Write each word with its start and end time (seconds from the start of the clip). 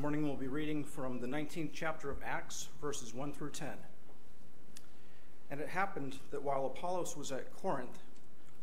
morning 0.00 0.26
we'll 0.26 0.34
be 0.34 0.48
reading 0.48 0.82
from 0.82 1.20
the 1.20 1.26
19th 1.26 1.72
chapter 1.74 2.08
of 2.08 2.22
Acts, 2.24 2.68
verses 2.80 3.12
1 3.12 3.34
through 3.34 3.50
10. 3.50 3.68
And 5.50 5.60
it 5.60 5.68
happened 5.68 6.16
that 6.30 6.42
while 6.42 6.64
Apollos 6.64 7.18
was 7.18 7.30
at 7.32 7.54
Corinth, 7.54 7.98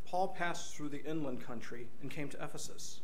Paul 0.03 0.29
passed 0.29 0.75
through 0.75 0.89
the 0.89 1.05
inland 1.05 1.45
country 1.45 1.85
and 2.01 2.09
came 2.09 2.27
to 2.29 2.43
Ephesus. 2.43 3.01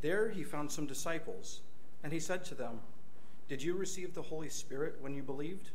There 0.00 0.30
he 0.30 0.42
found 0.42 0.72
some 0.72 0.84
disciples, 0.84 1.60
and 2.02 2.12
he 2.12 2.18
said 2.18 2.44
to 2.46 2.56
them, 2.56 2.80
Did 3.46 3.62
you 3.62 3.74
receive 3.76 4.14
the 4.14 4.22
Holy 4.22 4.48
Spirit 4.48 4.96
when 5.00 5.14
you 5.14 5.22
believed? 5.22 5.70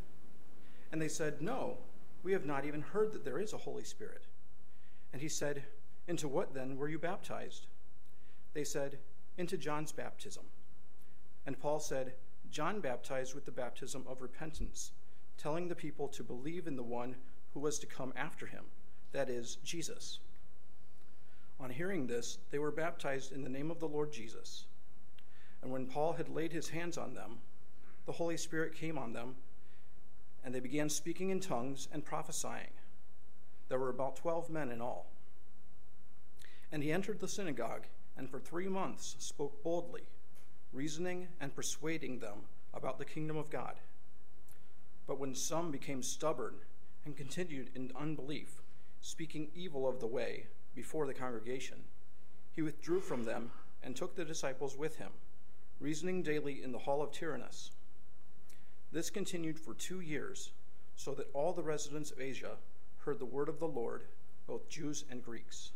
And 0.91 1.01
they 1.01 1.07
said, 1.07 1.41
No, 1.41 1.77
we 2.23 2.33
have 2.33 2.45
not 2.45 2.65
even 2.65 2.81
heard 2.81 3.13
that 3.13 3.23
there 3.23 3.39
is 3.39 3.53
a 3.53 3.57
Holy 3.57 3.85
Spirit. 3.85 4.25
And 5.13 5.21
he 5.21 5.29
said, 5.29 5.63
Into 6.09 6.27
what 6.27 6.53
then 6.53 6.75
were 6.75 6.89
you 6.89 6.99
baptized? 6.99 7.67
They 8.53 8.65
said, 8.65 8.97
Into 9.37 9.55
John's 9.55 9.93
baptism. 9.93 10.43
And 11.45 11.59
Paul 11.59 11.79
said, 11.79 12.13
John 12.49 12.79
baptized 12.79 13.35
with 13.35 13.45
the 13.45 13.51
baptism 13.51 14.05
of 14.07 14.21
repentance, 14.21 14.91
telling 15.37 15.67
the 15.67 15.75
people 15.75 16.07
to 16.09 16.23
believe 16.23 16.67
in 16.67 16.75
the 16.75 16.83
one 16.83 17.15
who 17.53 17.59
was 17.59 17.79
to 17.79 17.85
come 17.85 18.13
after 18.15 18.45
him, 18.45 18.65
that 19.11 19.29
is, 19.29 19.57
Jesus. 19.63 20.19
On 21.59 21.69
hearing 21.69 22.07
this, 22.07 22.37
they 22.51 22.59
were 22.59 22.71
baptized 22.71 23.31
in 23.31 23.43
the 23.43 23.49
name 23.49 23.71
of 23.71 23.79
the 23.79 23.87
Lord 23.87 24.11
Jesus. 24.11 24.65
And 25.61 25.71
when 25.71 25.85
Paul 25.85 26.13
had 26.13 26.29
laid 26.29 26.51
his 26.51 26.69
hands 26.69 26.97
on 26.97 27.13
them, 27.13 27.39
the 28.05 28.11
Holy 28.11 28.37
Spirit 28.37 28.75
came 28.75 28.97
on 28.97 29.13
them, 29.13 29.35
and 30.43 30.53
they 30.53 30.59
began 30.59 30.89
speaking 30.89 31.29
in 31.29 31.39
tongues 31.39 31.87
and 31.91 32.03
prophesying. 32.03 32.73
There 33.69 33.79
were 33.79 33.89
about 33.89 34.17
twelve 34.17 34.49
men 34.49 34.69
in 34.69 34.81
all. 34.81 35.11
And 36.71 36.83
he 36.83 36.91
entered 36.91 37.19
the 37.19 37.27
synagogue, 37.27 37.85
and 38.17 38.29
for 38.29 38.39
three 38.39 38.67
months 38.67 39.15
spoke 39.19 39.63
boldly 39.63 40.03
reasoning 40.73 41.27
and 41.39 41.55
persuading 41.55 42.19
them 42.19 42.39
about 42.73 42.97
the 42.97 43.05
kingdom 43.05 43.37
of 43.37 43.49
God. 43.49 43.75
But 45.07 45.19
when 45.19 45.35
some 45.35 45.71
became 45.71 46.01
stubborn 46.01 46.55
and 47.05 47.15
continued 47.15 47.69
in 47.75 47.91
unbelief, 47.95 48.61
speaking 49.01 49.49
evil 49.53 49.87
of 49.87 49.99
the 49.99 50.07
way 50.07 50.47
before 50.73 51.05
the 51.05 51.13
congregation, 51.13 51.77
he 52.51 52.61
withdrew 52.61 52.99
from 52.99 53.25
them 53.25 53.51
and 53.83 53.95
took 53.95 54.15
the 54.15 54.25
disciples 54.25 54.77
with 54.77 54.97
him, 54.97 55.11
reasoning 55.79 56.23
daily 56.23 56.63
in 56.63 56.71
the 56.71 56.79
hall 56.79 57.01
of 57.01 57.11
Tyrannus. 57.11 57.71
This 58.91 59.09
continued 59.09 59.59
for 59.59 59.73
two 59.73 59.99
years, 59.99 60.51
so 60.95 61.13
that 61.13 61.29
all 61.33 61.53
the 61.53 61.63
residents 61.63 62.11
of 62.11 62.21
Asia 62.21 62.57
heard 62.99 63.19
the 63.19 63.25
word 63.25 63.49
of 63.49 63.59
the 63.59 63.67
Lord, 63.67 64.03
both 64.47 64.69
Jews 64.69 65.03
and 65.09 65.23
Greeks. 65.23 65.71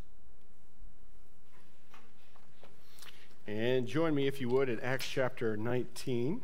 And 3.47 3.87
join 3.87 4.13
me, 4.13 4.27
if 4.27 4.41
you 4.41 4.49
would, 4.49 4.67
in 4.67 4.77
Acts 4.81 5.07
chapter 5.07 5.55
19. 5.55 6.41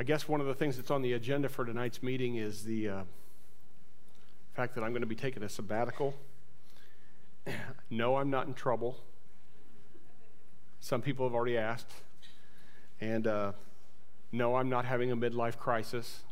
I 0.00 0.04
guess 0.04 0.26
one 0.26 0.40
of 0.40 0.46
the 0.46 0.54
things 0.54 0.76
that's 0.76 0.90
on 0.90 1.02
the 1.02 1.12
agenda 1.12 1.50
for 1.50 1.66
tonight's 1.66 2.02
meeting 2.02 2.36
is 2.36 2.64
the 2.64 2.88
uh, 2.88 3.02
fact 4.54 4.74
that 4.74 4.82
I'm 4.82 4.92
going 4.92 5.02
to 5.02 5.06
be 5.06 5.14
taking 5.14 5.42
a 5.42 5.48
sabbatical. 5.50 6.14
no, 7.90 8.16
I'm 8.16 8.30
not 8.30 8.46
in 8.46 8.54
trouble. 8.54 8.96
Some 10.80 11.02
people 11.02 11.26
have 11.26 11.34
already 11.34 11.58
asked. 11.58 11.92
And 12.98 13.26
uh, 13.26 13.52
no, 14.32 14.56
I'm 14.56 14.70
not 14.70 14.86
having 14.86 15.12
a 15.12 15.16
midlife 15.16 15.58
crisis 15.58 16.22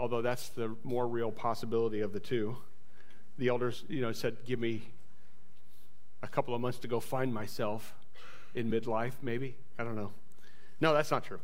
although 0.00 0.22
that's 0.22 0.48
the 0.48 0.74
more 0.82 1.06
real 1.06 1.30
possibility 1.30 2.00
of 2.00 2.12
the 2.12 2.20
two. 2.20 2.56
The 3.38 3.48
elders, 3.48 3.84
you 3.88 4.00
know, 4.00 4.12
said, 4.12 4.38
"Give 4.44 4.58
me 4.58 4.88
a 6.22 6.28
couple 6.28 6.54
of 6.54 6.60
months 6.60 6.78
to 6.80 6.88
go 6.88 7.00
find 7.00 7.32
myself 7.32 7.94
in 8.54 8.70
midlife, 8.70 9.14
maybe. 9.22 9.56
I 9.78 9.84
don't 9.84 9.96
know. 9.96 10.12
No, 10.80 10.92
that's 10.92 11.10
not 11.10 11.24
true. 11.24 11.40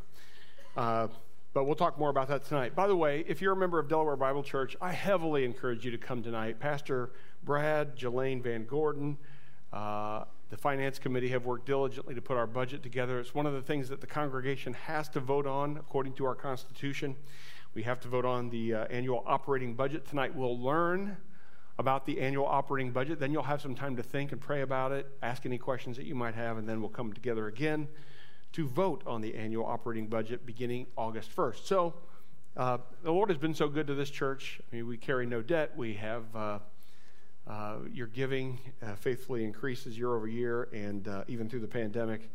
Uh, 0.75 1.07
but 1.53 1.65
we'll 1.65 1.75
talk 1.75 1.97
more 1.97 2.09
about 2.09 2.27
that 2.27 2.45
tonight. 2.45 2.75
By 2.75 2.87
the 2.87 2.95
way, 2.95 3.23
if 3.27 3.41
you're 3.41 3.53
a 3.53 3.57
member 3.57 3.79
of 3.79 3.87
Delaware 3.87 4.15
Bible 4.15 4.43
Church, 4.43 4.75
I 4.81 4.91
heavily 4.91 5.45
encourage 5.45 5.85
you 5.85 5.91
to 5.91 5.97
come 5.97 6.21
tonight. 6.21 6.59
Pastor 6.59 7.11
Brad, 7.43 7.95
Jelaine 7.95 8.41
Van 8.41 8.65
Gordon, 8.65 9.17
uh, 9.73 10.25
the 10.49 10.57
finance 10.57 10.99
committee 10.99 11.29
have 11.29 11.45
worked 11.45 11.65
diligently 11.65 12.13
to 12.15 12.21
put 12.21 12.37
our 12.37 12.47
budget 12.47 12.83
together. 12.83 13.19
It's 13.19 13.33
one 13.33 13.45
of 13.45 13.53
the 13.53 13.61
things 13.61 13.89
that 13.89 14.01
the 14.01 14.07
congregation 14.07 14.73
has 14.73 15.09
to 15.09 15.19
vote 15.19 15.47
on 15.47 15.77
according 15.77 16.13
to 16.13 16.25
our 16.25 16.35
Constitution. 16.35 17.15
We 17.77 17.83
have 17.83 17.99
to 17.99 18.07
vote 18.07 18.25
on 18.25 18.49
the 18.49 18.73
uh, 18.73 18.85
annual 18.85 19.23
operating 19.27 19.75
budget. 19.75 20.07
Tonight 20.07 20.33
we'll 20.33 20.59
learn 20.59 21.15
about 21.77 22.07
the 22.07 22.19
annual 22.19 22.47
operating 22.47 22.89
budget. 22.91 23.19
Then 23.19 23.31
you'll 23.31 23.43
have 23.43 23.61
some 23.61 23.75
time 23.75 23.95
to 23.97 24.01
think 24.01 24.31
and 24.31 24.41
pray 24.41 24.61
about 24.61 24.91
it, 24.91 25.07
ask 25.21 25.45
any 25.45 25.59
questions 25.59 25.95
that 25.97 26.07
you 26.07 26.15
might 26.15 26.33
have, 26.33 26.57
and 26.57 26.67
then 26.67 26.81
we'll 26.81 26.89
come 26.89 27.13
together 27.13 27.45
again 27.45 27.87
to 28.53 28.67
vote 28.67 29.03
on 29.05 29.21
the 29.21 29.35
annual 29.35 29.63
operating 29.63 30.07
budget 30.07 30.43
beginning 30.43 30.87
August 30.97 31.35
1st. 31.35 31.67
So, 31.67 31.93
uh, 32.55 32.79
the 33.03 33.11
Lord 33.11 33.29
has 33.29 33.37
been 33.37 33.53
so 33.53 33.69
good 33.69 33.85
to 33.85 33.93
this 33.93 34.09
church. 34.09 34.59
I 34.71 34.77
mean, 34.77 34.87
we 34.87 34.97
carry 34.97 35.27
no 35.27 35.43
debt. 35.43 35.77
We 35.77 35.93
have 35.93 36.35
uh, 36.35 36.59
uh, 37.45 37.75
your 37.93 38.07
giving 38.07 38.59
uh, 38.81 38.95
faithfully 38.95 39.43
increases 39.43 39.95
year 39.95 40.15
over 40.15 40.27
year, 40.27 40.67
and 40.73 41.07
uh, 41.07 41.25
even 41.27 41.47
through 41.47 41.59
the 41.59 41.67
pandemic, 41.67 42.31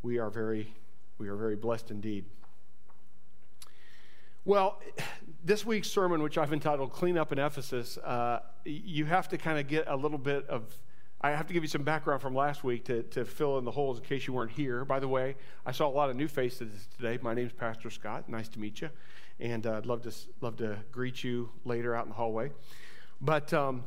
we 0.00 0.16
are 0.16 0.30
very, 0.30 0.72
we 1.18 1.28
are 1.28 1.36
very 1.36 1.54
blessed 1.54 1.90
indeed. 1.90 2.24
Well, 4.46 4.80
this 5.44 5.66
week's 5.66 5.90
sermon, 5.90 6.22
which 6.22 6.38
I've 6.38 6.52
entitled 6.52 6.92
Clean 6.92 7.18
Up 7.18 7.32
in 7.32 7.38
Ephesus, 7.40 7.98
uh, 7.98 8.42
you 8.64 9.04
have 9.04 9.28
to 9.30 9.38
kind 9.38 9.58
of 9.58 9.66
get 9.66 9.88
a 9.88 9.96
little 9.96 10.18
bit 10.18 10.46
of. 10.48 10.72
I 11.20 11.30
have 11.32 11.48
to 11.48 11.52
give 11.52 11.64
you 11.64 11.68
some 11.68 11.82
background 11.82 12.22
from 12.22 12.32
last 12.32 12.62
week 12.62 12.84
to, 12.84 13.02
to 13.02 13.24
fill 13.24 13.58
in 13.58 13.64
the 13.64 13.72
holes 13.72 13.98
in 13.98 14.04
case 14.04 14.28
you 14.28 14.32
weren't 14.32 14.52
here. 14.52 14.84
By 14.84 15.00
the 15.00 15.08
way, 15.08 15.34
I 15.64 15.72
saw 15.72 15.88
a 15.88 15.90
lot 15.90 16.10
of 16.10 16.14
new 16.14 16.28
faces 16.28 16.86
today. 16.96 17.18
My 17.20 17.34
name's 17.34 17.54
Pastor 17.54 17.90
Scott. 17.90 18.28
Nice 18.28 18.46
to 18.50 18.60
meet 18.60 18.80
you. 18.80 18.90
And 19.40 19.66
uh, 19.66 19.78
I'd 19.78 19.86
love 19.86 20.02
to, 20.02 20.12
love 20.40 20.56
to 20.58 20.78
greet 20.92 21.24
you 21.24 21.50
later 21.64 21.96
out 21.96 22.04
in 22.04 22.10
the 22.10 22.14
hallway. 22.14 22.52
But 23.20 23.52
um, 23.52 23.82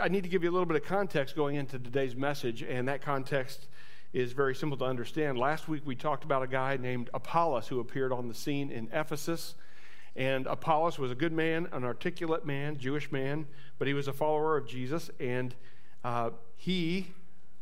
I 0.00 0.08
need 0.08 0.22
to 0.22 0.30
give 0.30 0.42
you 0.42 0.48
a 0.48 0.54
little 0.54 0.64
bit 0.64 0.76
of 0.76 0.84
context 0.84 1.36
going 1.36 1.56
into 1.56 1.78
today's 1.78 2.16
message, 2.16 2.62
and 2.62 2.88
that 2.88 3.02
context 3.02 3.68
is 4.12 4.32
very 4.32 4.54
simple 4.54 4.76
to 4.78 4.84
understand. 4.84 5.38
Last 5.38 5.68
week 5.68 5.82
we 5.84 5.94
talked 5.94 6.24
about 6.24 6.42
a 6.42 6.46
guy 6.46 6.76
named 6.76 7.10
Apollos 7.14 7.68
who 7.68 7.80
appeared 7.80 8.12
on 8.12 8.28
the 8.28 8.34
scene 8.34 8.70
in 8.70 8.88
Ephesus. 8.92 9.54
And 10.16 10.46
Apollos 10.46 10.98
was 10.98 11.12
a 11.12 11.14
good 11.14 11.32
man, 11.32 11.68
an 11.72 11.84
articulate 11.84 12.44
man, 12.44 12.76
Jewish 12.76 13.12
man, 13.12 13.46
but 13.78 13.86
he 13.86 13.94
was 13.94 14.08
a 14.08 14.12
follower 14.12 14.56
of 14.56 14.66
Jesus. 14.66 15.10
And 15.20 15.54
uh, 16.02 16.30
he 16.56 17.12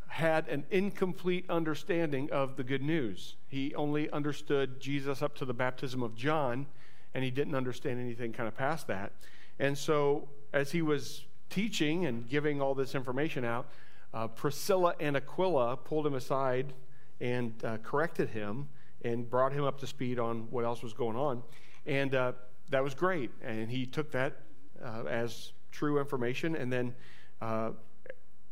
had 0.08 0.48
an 0.48 0.64
incomplete 0.70 1.44
understanding 1.50 2.31
of 2.32 2.56
the 2.56 2.64
good 2.64 2.82
news. 2.82 3.37
He 3.47 3.75
only 3.75 4.10
understood 4.10 4.81
Jesus 4.81 5.20
up 5.20 5.37
to 5.37 5.44
the 5.44 5.53
baptism 5.53 6.03
of 6.03 6.14
John, 6.14 6.66
and 7.14 7.22
he 7.22 7.31
didn't 7.31 7.54
understand 7.54 8.00
anything 8.00 8.32
kind 8.32 8.48
of 8.48 8.56
past 8.56 8.87
that. 8.87 9.12
And 9.58 9.76
so, 9.76 10.28
as 10.53 10.72
he 10.72 10.81
was 10.81 11.25
teaching 11.50 12.06
and 12.06 12.28
giving 12.28 12.62
all 12.62 12.75
this 12.75 12.94
information 12.94 13.44
out, 13.44 13.69
uh, 14.14 14.28
Priscilla 14.28 14.94
and 15.00 15.16
Aquila 15.16 15.76
pulled 15.76 16.06
him 16.06 16.14
aside 16.14 16.72
and 17.20 17.52
uh, 17.64 17.78
corrected 17.78 18.30
him 18.30 18.69
and 19.02 19.28
brought 19.28 19.52
him 19.52 19.64
up 19.64 19.78
to 19.80 19.86
speed 19.86 20.19
on 20.19 20.48
what 20.50 20.64
else 20.64 20.82
was 20.82 20.92
going 20.92 21.16
on. 21.16 21.42
And 21.86 22.14
uh, 22.14 22.32
that 22.70 22.82
was 22.82 22.94
great. 22.94 23.30
And 23.42 23.70
he 23.70 23.86
took 23.86 24.10
that 24.12 24.36
uh, 24.84 25.04
as 25.04 25.52
true 25.70 25.98
information. 25.98 26.56
And 26.56 26.72
then, 26.72 26.94
uh, 27.41 27.70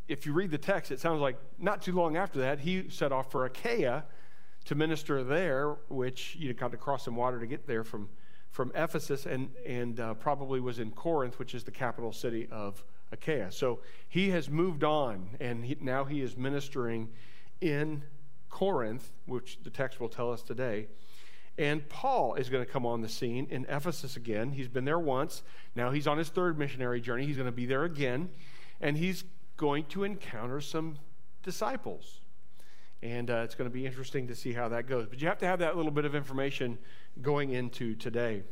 if 0.08 0.24
you 0.24 0.32
read 0.32 0.50
the 0.50 0.58
text, 0.58 0.92
it 0.92 1.00
sounds 1.00 1.20
like 1.20 1.36
not 1.58 1.82
too 1.82 1.92
long 1.92 2.16
after 2.16 2.38
that, 2.40 2.60
he 2.60 2.88
set 2.88 3.10
off 3.10 3.30
for 3.30 3.44
Achaia 3.44 4.04
to 4.66 4.74
minister 4.74 5.24
there, 5.24 5.76
which 5.88 6.36
you 6.38 6.52
got 6.54 6.70
to 6.70 6.76
cross 6.76 7.04
some 7.04 7.16
water 7.16 7.40
to 7.40 7.46
get 7.46 7.66
there 7.66 7.82
from, 7.82 8.08
from 8.50 8.70
Ephesus, 8.74 9.26
and, 9.26 9.50
and 9.66 9.98
uh, 9.98 10.14
probably 10.14 10.60
was 10.60 10.78
in 10.78 10.90
Corinth, 10.90 11.38
which 11.38 11.54
is 11.54 11.64
the 11.64 11.70
capital 11.70 12.12
city 12.12 12.48
of 12.50 12.84
Achaia. 13.12 13.50
So 13.52 13.80
he 14.08 14.30
has 14.30 14.48
moved 14.48 14.84
on, 14.84 15.30
and 15.40 15.64
he, 15.64 15.76
now 15.80 16.04
he 16.04 16.20
is 16.20 16.36
ministering 16.36 17.08
in 17.60 18.02
Corinth, 18.50 19.12
which 19.26 19.58
the 19.62 19.70
text 19.70 20.00
will 20.00 20.08
tell 20.08 20.32
us 20.32 20.42
today. 20.42 20.88
And 21.58 21.88
Paul 21.88 22.34
is 22.34 22.50
going 22.50 22.64
to 22.64 22.70
come 22.70 22.84
on 22.84 23.00
the 23.00 23.08
scene 23.08 23.46
in 23.50 23.64
Ephesus 23.68 24.16
again. 24.16 24.52
He's 24.52 24.68
been 24.68 24.84
there 24.84 24.98
once. 24.98 25.42
Now 25.74 25.90
he's 25.90 26.06
on 26.06 26.18
his 26.18 26.28
third 26.28 26.58
missionary 26.58 27.00
journey. 27.00 27.24
He's 27.24 27.36
going 27.36 27.46
to 27.46 27.52
be 27.52 27.66
there 27.66 27.84
again. 27.84 28.28
And 28.80 28.96
he's 28.96 29.24
going 29.56 29.84
to 29.86 30.04
encounter 30.04 30.60
some 30.60 30.98
disciples. 31.42 32.20
And 33.02 33.30
uh, 33.30 33.42
it's 33.44 33.54
going 33.54 33.70
to 33.70 33.74
be 33.74 33.86
interesting 33.86 34.28
to 34.28 34.34
see 34.34 34.52
how 34.52 34.68
that 34.68 34.86
goes. 34.86 35.06
But 35.06 35.20
you 35.20 35.28
have 35.28 35.38
to 35.38 35.46
have 35.46 35.60
that 35.60 35.76
little 35.76 35.92
bit 35.92 36.04
of 36.04 36.14
information 36.14 36.78
going 37.22 37.50
into 37.50 37.94
today. 37.94 38.42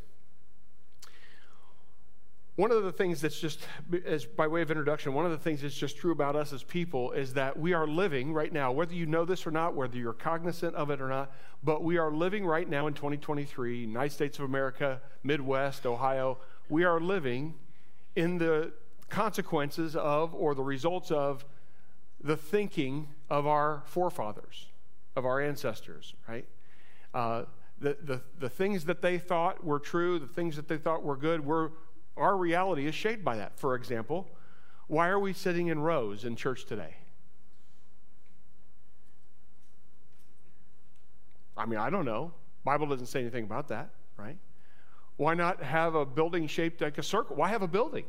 One 2.57 2.71
of 2.71 2.85
the 2.85 2.93
things 2.93 3.21
that's 3.21 3.41
just, 3.41 3.61
as 4.07 4.25
by 4.25 4.47
way 4.47 4.63
of 4.63 4.71
introduction, 4.71 5.13
one 5.13 5.25
of 5.25 5.33
the 5.33 5.39
things 5.39 5.63
that's 5.63 5.75
just 5.75 5.97
true 5.97 6.13
about 6.13 6.37
us 6.37 6.53
as 6.53 6.63
people 6.63 7.11
is 7.11 7.35
that 7.35 7.59
we 7.59 7.73
are 7.73 7.87
living 7.87 8.33
right 8.33 8.53
now, 8.53 8.71
whether 8.71 8.95
you 8.95 9.07
know 9.07 9.25
this 9.25 9.45
or 9.45 9.51
not, 9.51 9.75
whether 9.75 9.97
you're 9.97 10.13
cognizant 10.13 10.77
of 10.77 10.89
it 10.91 11.01
or 11.01 11.09
not, 11.09 11.33
but 11.65 11.83
we 11.83 11.97
are 11.97 12.13
living 12.13 12.47
right 12.47 12.69
now 12.69 12.87
in 12.87 12.95
2023, 12.95 13.79
United 13.79 14.13
States 14.13 14.39
of 14.39 14.45
America, 14.45 15.01
Midwest, 15.25 15.85
Ohio, 15.85 16.39
we 16.69 16.85
are 16.85 17.01
living 17.01 17.55
in 18.15 18.39
the 18.39 18.73
consequences 19.09 19.97
of 19.97 20.33
or 20.33 20.55
the 20.55 20.63
results 20.63 21.11
of 21.11 21.45
the 22.23 22.37
thinking 22.37 23.09
of 23.29 23.49
our 23.49 23.83
forefathers, 23.87 24.67
of 25.17 25.27
our 25.27 25.41
ancestors, 25.41 26.15
right? 26.29 26.47
Uh, 27.13 27.45
the, 27.81 27.97
the, 28.01 28.21
the 28.39 28.49
things 28.49 28.85
that 28.85 29.03
they 29.03 29.19
thought 29.19 29.65
were 29.65 29.81
true, 29.81 30.21
the 30.21 30.27
things 30.27 30.55
that 30.55 30.69
they 30.69 30.79
thought 30.79 31.03
were 31.03 31.17
good, 31.17 31.45
were, 31.45 31.73
our 32.17 32.37
reality 32.37 32.87
is 32.87 32.95
shaped 32.95 33.25
by 33.25 33.37
that. 33.37 33.59
For 33.59 33.75
example, 33.75 34.29
why 34.87 35.09
are 35.09 35.19
we 35.19 35.33
sitting 35.33 35.69
in 35.69 35.81
rows 35.81 36.25
in 36.25 36.37
church 36.37 36.65
today? 36.67 36.97
I 41.57 41.67
mean, 41.67 41.79
I 41.79 41.91
don't 41.91 42.05
know. 42.05 42.33
Bible 42.65 42.87
doesn't 42.87 43.07
say 43.07 43.21
anything 43.21 43.45
about 43.45 43.69
that, 43.69 43.91
right? 44.17 44.37
Why 45.17 45.35
not 45.35 45.63
have 45.63 45.95
a 45.95 46.05
building 46.05 46.47
shaped 46.47 46.81
like 46.81 46.99
a 46.99 47.03
circle? 47.03 47.37
Why 47.37 47.49
have 47.49 47.63
a 47.63 47.69
building? 47.69 48.05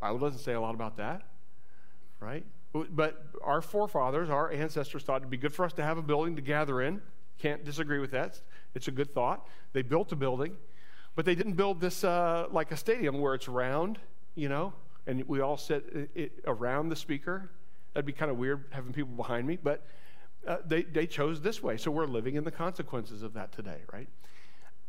Bible 0.00 0.18
doesn't 0.18 0.40
say 0.40 0.52
a 0.52 0.60
lot 0.60 0.74
about 0.74 0.96
that, 0.96 1.22
right? 2.20 2.44
But 2.72 3.24
our 3.42 3.60
forefathers, 3.62 4.30
our 4.30 4.50
ancestors 4.50 5.02
thought 5.02 5.18
it'd 5.18 5.30
be 5.30 5.36
good 5.36 5.54
for 5.54 5.64
us 5.64 5.72
to 5.74 5.82
have 5.82 5.98
a 5.98 6.02
building 6.02 6.36
to 6.36 6.42
gather 6.42 6.82
in. 6.82 7.00
Can't 7.38 7.64
disagree 7.64 7.98
with 7.98 8.10
that. 8.10 8.40
It's 8.74 8.88
a 8.88 8.90
good 8.90 9.14
thought. 9.14 9.46
They 9.72 9.82
built 9.82 10.12
a 10.12 10.16
building, 10.16 10.56
but 11.18 11.24
they 11.24 11.34
didn't 11.34 11.54
build 11.54 11.80
this 11.80 12.04
uh, 12.04 12.46
like 12.52 12.70
a 12.70 12.76
stadium 12.76 13.18
where 13.20 13.34
it's 13.34 13.48
round, 13.48 13.98
you 14.36 14.48
know, 14.48 14.72
and 15.04 15.26
we 15.26 15.40
all 15.40 15.56
sit 15.56 15.84
it, 15.92 16.10
it, 16.14 16.32
around 16.46 16.90
the 16.90 16.94
speaker. 16.94 17.50
That'd 17.92 18.06
be 18.06 18.12
kind 18.12 18.30
of 18.30 18.36
weird 18.36 18.66
having 18.70 18.92
people 18.92 19.14
behind 19.14 19.44
me, 19.44 19.58
but 19.60 19.84
uh, 20.46 20.58
they, 20.64 20.82
they 20.82 21.08
chose 21.08 21.40
this 21.40 21.60
way. 21.60 21.76
So 21.76 21.90
we're 21.90 22.06
living 22.06 22.36
in 22.36 22.44
the 22.44 22.52
consequences 22.52 23.24
of 23.24 23.32
that 23.32 23.50
today, 23.50 23.78
right? 23.92 24.06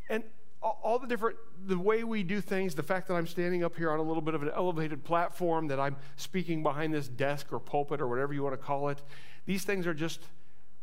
And 0.07 0.23
all 0.61 0.99
the 0.99 1.07
different 1.07 1.37
the 1.65 1.79
way 1.79 2.03
we 2.03 2.21
do 2.21 2.41
things 2.41 2.75
the 2.75 2.83
fact 2.83 3.07
that 3.07 3.13
i'm 3.13 3.25
standing 3.25 3.63
up 3.63 3.77
here 3.77 3.89
on 3.91 3.97
a 3.97 4.03
little 4.03 4.21
bit 4.21 4.33
of 4.33 4.43
an 4.43 4.51
elevated 4.53 5.05
platform 5.05 5.69
that 5.69 5.79
i'm 5.79 5.95
speaking 6.17 6.61
behind 6.61 6.93
this 6.93 7.07
desk 7.07 7.53
or 7.53 7.61
pulpit 7.61 8.01
or 8.01 8.09
whatever 8.09 8.33
you 8.33 8.43
want 8.43 8.53
to 8.53 8.57
call 8.57 8.89
it 8.89 9.01
these 9.45 9.63
things 9.63 9.87
are 9.87 9.93
just 9.93 10.19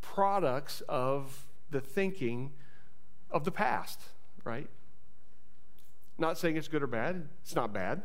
products 0.01 0.83
of 0.89 1.47
the 1.71 1.81
thinking 1.83 2.53
of 3.31 3.45
the 3.45 3.51
past 3.51 4.01
right 4.45 4.71
not 6.19 6.39
saying 6.39 6.57
it's 6.57 6.69
good 6.69 6.83
or 6.83 6.87
bad. 6.87 7.29
It's 7.43 7.55
not 7.55 7.73
bad. 7.73 8.03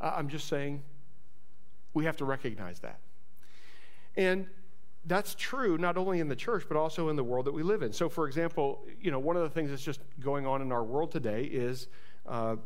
Uh, 0.00 0.14
i'm 0.16 0.28
just 0.28 0.46
saying 0.48 0.82
we 1.94 2.04
have 2.04 2.16
to 2.16 2.24
recognize 2.24 2.78
that. 2.80 3.00
And 4.16 4.46
that's 5.04 5.34
true 5.34 5.78
not 5.78 5.96
only 5.96 6.20
in 6.20 6.28
the 6.28 6.36
church 6.36 6.64
but 6.68 6.76
also 6.76 7.08
in 7.08 7.16
the 7.16 7.24
world 7.24 7.46
that 7.46 7.52
we 7.52 7.62
live 7.62 7.82
in. 7.82 7.92
So 7.92 8.08
for 8.08 8.26
example 8.26 8.86
you 9.00 9.10
know 9.10 9.18
one 9.18 9.36
of 9.36 9.42
the 9.42 9.50
things 9.50 9.70
that's 9.70 9.82
just 9.82 10.00
going 10.20 10.46
on 10.46 10.62
in 10.62 10.70
our 10.70 10.84
world 10.84 11.10
today 11.10 11.44
is 11.44 11.88
uh, 12.26 12.56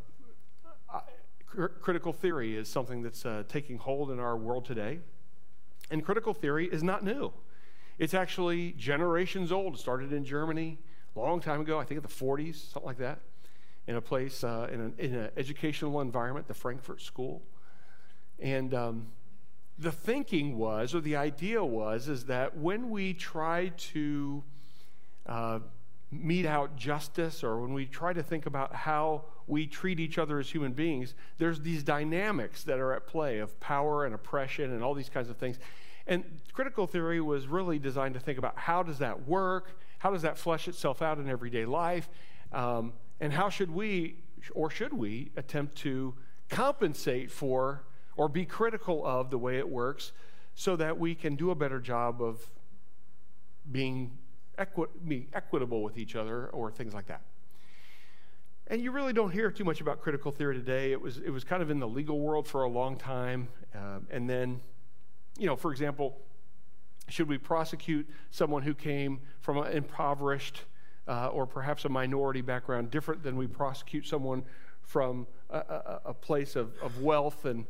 cr- 1.47 1.67
critical 1.67 2.13
theory 2.13 2.57
is 2.57 2.69
something 2.69 3.03
that's 3.03 3.25
uh, 3.25 3.45
taking 3.49 3.79
hold 3.79 4.11
in 4.11 4.19
our 4.19 4.37
world 4.37 4.65
today. 4.65 4.99
And 5.91 6.05
critical 6.05 6.35
theory 6.35 6.67
is 6.67 6.83
not 6.83 7.05
new. 7.05 7.33
It's 7.99 8.15
actually 8.15 8.73
generations 8.73 9.53
old. 9.53 9.75
It 9.75 9.79
started 9.79 10.13
in 10.13 10.25
germany 10.25 10.79
a 11.15 11.19
long 11.19 11.41
time 11.41 11.61
ago 11.61 11.79
i 11.79 11.85
think 11.85 11.99
in 11.99 12.03
the 12.03 12.09
40s 12.09 12.73
something 12.73 12.87
like 12.87 12.99
that 12.99 13.21
in 13.87 13.97
a 13.97 14.01
place 14.01 14.45
uh, 14.45 14.69
in, 14.73 14.81
an, 14.81 14.95
in, 14.99 15.15
an, 15.15 15.31
educational 15.37 16.01
environment 16.01 16.47
the 16.47 16.55
frankfurt 16.55 17.01
school 17.01 17.43
and 18.43 18.75
um, 18.75 19.07
the 19.79 19.93
thinking 19.93 20.57
was, 20.59 20.95
or 20.95 21.01
the 21.01 21.17
idea 21.17 21.65
was, 21.65 22.09
is 22.09 22.27
that 22.27 22.57
when 22.57 22.91
we 22.91 23.15
try 23.15 23.69
to 23.69 24.43
uh, 25.27 25.61
mete 26.11 26.47
out 26.47 26.77
justice 26.77 27.43
or 27.43 27.61
when 27.61 27.73
we 27.73 27.87
try 27.87 28.13
to 28.13 28.23
think 28.23 28.47
about 28.47 28.75
how 28.75 29.25
we 29.47 29.67
treat 29.67 29.99
each 29.99 30.19
other 30.19 30.39
as 30.39 30.51
human 30.51 30.73
beings, 30.73 31.15
there's 31.39 31.61
these 31.61 31.83
dynamics 31.83 32.65
that 32.65 32.79
are 32.79 32.93
at 32.93 33.07
play 33.07 33.39
of 33.39 33.59
power 33.61 34.05
and 34.05 34.15
oppression 34.15 34.73
and 34.73 34.83
all 34.83 34.95
these 34.95 35.09
kinds 35.09 35.29
of 35.29 35.37
things. 35.37 35.59
And 36.07 36.25
critical 36.53 36.87
theory 36.87 37.21
was 37.21 37.47
really 37.47 37.79
designed 37.79 38.15
to 38.15 38.21
think 38.21 38.39
about 38.39 38.59
how 38.59 38.83
does 38.83 38.99
that 38.99 39.27
work? 39.27 39.79
How 39.99 40.11
does 40.11 40.23
that 40.23 40.37
flesh 40.37 40.69
itself 40.69 41.01
out 41.01 41.19
in 41.19 41.29
everyday 41.29 41.65
life? 41.65 42.09
Um, 42.53 42.93
and 43.23 43.33
how 43.33 43.49
should 43.49 43.71
we, 43.71 44.17
or 44.53 44.69
should 44.69 44.93
we, 44.93 45.31
attempt 45.37 45.77
to 45.77 46.13
compensate 46.51 47.31
for 47.31 47.85
or 48.17 48.29
be 48.29 48.45
critical 48.45 49.07
of 49.07 49.31
the 49.31 49.39
way 49.39 49.59
it 49.59 49.69
works 49.69 50.11
so 50.57 50.75
that 50.75 50.99
we 50.99 51.15
can 51.15 51.37
do 51.37 51.53
a 51.53 51.55
better 51.55 51.79
job 51.79 52.21
of 52.21 52.51
being, 53.71 54.19
equi- 54.59 54.89
being 55.07 55.29
equitable 55.33 55.85
with 55.85 55.97
each 55.97 56.17
other 56.17 56.49
or 56.49 56.73
things 56.73 56.93
like 56.93 57.07
that. 57.07 57.23
And 58.67 58.83
you 58.83 58.91
really 58.91 59.13
don't 59.13 59.31
hear 59.31 59.53
too 59.53 59.65
much 59.65 59.81
about 59.81 60.01
critical 60.01 60.33
theory 60.33 60.57
today. 60.57 60.91
It 60.91 61.01
was, 61.01 61.19
it 61.19 61.31
was 61.31 61.45
kind 61.45 61.63
of 61.63 61.71
in 61.71 61.79
the 61.79 61.89
legal 61.89 62.19
world 62.19 62.49
for 62.49 62.65
a 62.65 62.69
long 62.69 62.97
time. 62.97 63.47
Uh, 63.73 64.01
and 64.11 64.29
then, 64.29 64.61
you 65.39 65.47
know, 65.47 65.55
for 65.55 65.71
example, 65.71 66.19
should 67.07 67.29
we 67.29 67.39
prosecute 67.39 68.09
someone 68.33 68.63
who 68.63 68.75
came 68.75 69.21
from 69.41 69.59
an 69.59 69.73
impoverished 69.73 70.63
uh, 71.09 71.29
or 71.29 71.47
perhaps 71.47 71.85
a 71.85 71.89
minority 71.89 72.41
background 72.41 72.91
different 72.91 73.23
than 73.23 73.37
we 73.37 73.47
prosecute 73.47 74.07
someone 74.07 74.43
from 74.83 75.27
a, 75.51 75.59
a, 75.59 76.01
a 76.07 76.15
place 76.15 76.57
of, 76.57 76.73
of 76.83 77.01
wealth 77.01 77.45
and, 77.45 77.67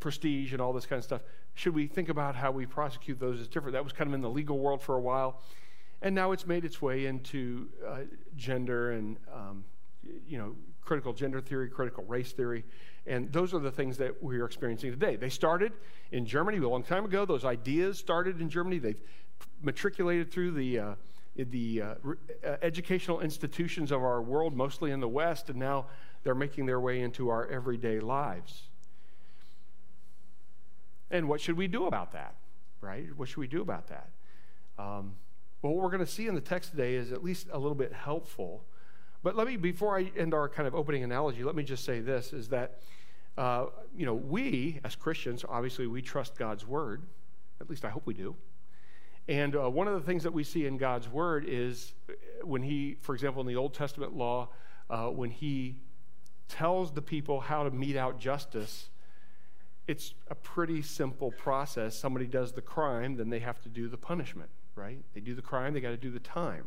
prestige 0.00 0.52
and 0.52 0.60
all 0.60 0.72
this 0.72 0.86
kind 0.86 0.98
of 0.98 1.04
stuff. 1.04 1.22
Should 1.54 1.74
we 1.74 1.86
think 1.86 2.08
about 2.08 2.36
how 2.36 2.50
we 2.50 2.66
prosecute 2.66 3.18
those 3.18 3.40
as 3.40 3.48
different? 3.48 3.72
That 3.72 3.84
was 3.84 3.92
kind 3.92 4.08
of 4.08 4.14
in 4.14 4.20
the 4.20 4.30
legal 4.30 4.58
world 4.58 4.80
for 4.80 4.94
a 4.94 5.00
while. 5.00 5.42
And 6.02 6.14
now 6.14 6.30
it's 6.30 6.46
made 6.46 6.64
its 6.64 6.80
way 6.80 7.06
into 7.06 7.68
uh, 7.86 8.00
gender 8.36 8.92
and, 8.92 9.16
um, 9.34 9.64
you 10.28 10.38
know, 10.38 10.54
critical 10.84 11.12
gender 11.12 11.40
theory, 11.40 11.68
critical 11.68 12.04
race 12.04 12.32
theory. 12.32 12.64
And 13.06 13.32
those 13.32 13.52
are 13.52 13.58
the 13.58 13.72
things 13.72 13.98
that 13.98 14.22
we're 14.22 14.44
experiencing 14.44 14.92
today. 14.92 15.16
They 15.16 15.28
started 15.28 15.72
in 16.12 16.24
Germany 16.24 16.58
a 16.58 16.68
long 16.68 16.84
time 16.84 17.04
ago. 17.04 17.24
Those 17.24 17.44
ideas 17.44 17.98
started 17.98 18.40
in 18.40 18.48
Germany. 18.48 18.78
They've 18.78 19.00
matriculated 19.60 20.30
through 20.30 20.52
the, 20.52 20.78
uh, 20.78 20.94
the 21.38 21.82
uh, 21.82 21.94
uh 22.44 22.56
educational 22.62 23.20
institutions 23.20 23.92
of 23.92 24.02
our 24.02 24.20
world, 24.20 24.56
mostly 24.56 24.90
in 24.90 25.00
the 25.00 25.08
West, 25.08 25.50
and 25.50 25.58
now 25.58 25.86
they're 26.24 26.34
making 26.34 26.66
their 26.66 26.80
way 26.80 27.00
into 27.00 27.28
our 27.28 27.46
everyday 27.46 28.00
lives. 28.00 28.62
And 31.10 31.28
what 31.28 31.40
should 31.40 31.56
we 31.56 31.68
do 31.68 31.86
about 31.86 32.12
that? 32.12 32.34
Right? 32.80 33.06
What 33.16 33.28
should 33.28 33.38
we 33.38 33.46
do 33.46 33.62
about 33.62 33.88
that? 33.88 34.10
Um, 34.78 35.14
well, 35.62 35.74
what 35.74 35.82
we're 35.82 35.90
going 35.90 36.04
to 36.04 36.10
see 36.10 36.26
in 36.28 36.34
the 36.34 36.40
text 36.40 36.70
today 36.70 36.94
is 36.94 37.10
at 37.12 37.24
least 37.24 37.48
a 37.52 37.58
little 37.58 37.74
bit 37.74 37.92
helpful. 37.92 38.64
But 39.22 39.34
let 39.34 39.46
me, 39.46 39.56
before 39.56 39.98
I 39.98 40.12
end 40.16 40.32
our 40.32 40.48
kind 40.48 40.68
of 40.68 40.74
opening 40.74 41.02
analogy, 41.02 41.42
let 41.42 41.56
me 41.56 41.64
just 41.64 41.84
say 41.84 42.00
this 42.00 42.32
is 42.32 42.48
that, 42.48 42.80
uh, 43.36 43.66
you 43.96 44.06
know, 44.06 44.14
we 44.14 44.80
as 44.84 44.94
Christians, 44.94 45.44
obviously, 45.48 45.86
we 45.86 46.02
trust 46.02 46.36
God's 46.36 46.66
word. 46.66 47.02
At 47.60 47.68
least 47.68 47.84
I 47.84 47.90
hope 47.90 48.06
we 48.06 48.14
do. 48.14 48.36
And 49.28 49.54
uh, 49.54 49.68
one 49.68 49.86
of 49.86 49.94
the 49.94 50.00
things 50.00 50.22
that 50.22 50.32
we 50.32 50.42
see 50.42 50.66
in 50.66 50.78
God's 50.78 51.08
word 51.08 51.44
is 51.46 51.92
when 52.42 52.62
He, 52.62 52.96
for 53.02 53.14
example, 53.14 53.42
in 53.42 53.46
the 53.46 53.56
Old 53.56 53.74
Testament 53.74 54.16
law, 54.16 54.48
uh, 54.88 55.08
when 55.08 55.30
He 55.30 55.76
tells 56.48 56.92
the 56.92 57.02
people 57.02 57.40
how 57.40 57.62
to 57.62 57.70
mete 57.70 57.96
out 57.96 58.18
justice, 58.18 58.88
it's 59.86 60.14
a 60.30 60.34
pretty 60.34 60.80
simple 60.80 61.30
process. 61.30 61.94
Somebody 61.94 62.26
does 62.26 62.52
the 62.52 62.62
crime, 62.62 63.16
then 63.16 63.28
they 63.28 63.40
have 63.40 63.60
to 63.62 63.68
do 63.68 63.88
the 63.88 63.98
punishment, 63.98 64.48
right? 64.74 64.98
They 65.14 65.20
do 65.20 65.34
the 65.34 65.42
crime, 65.42 65.74
they 65.74 65.80
got 65.80 65.90
to 65.90 65.96
do 65.98 66.10
the 66.10 66.20
time. 66.20 66.64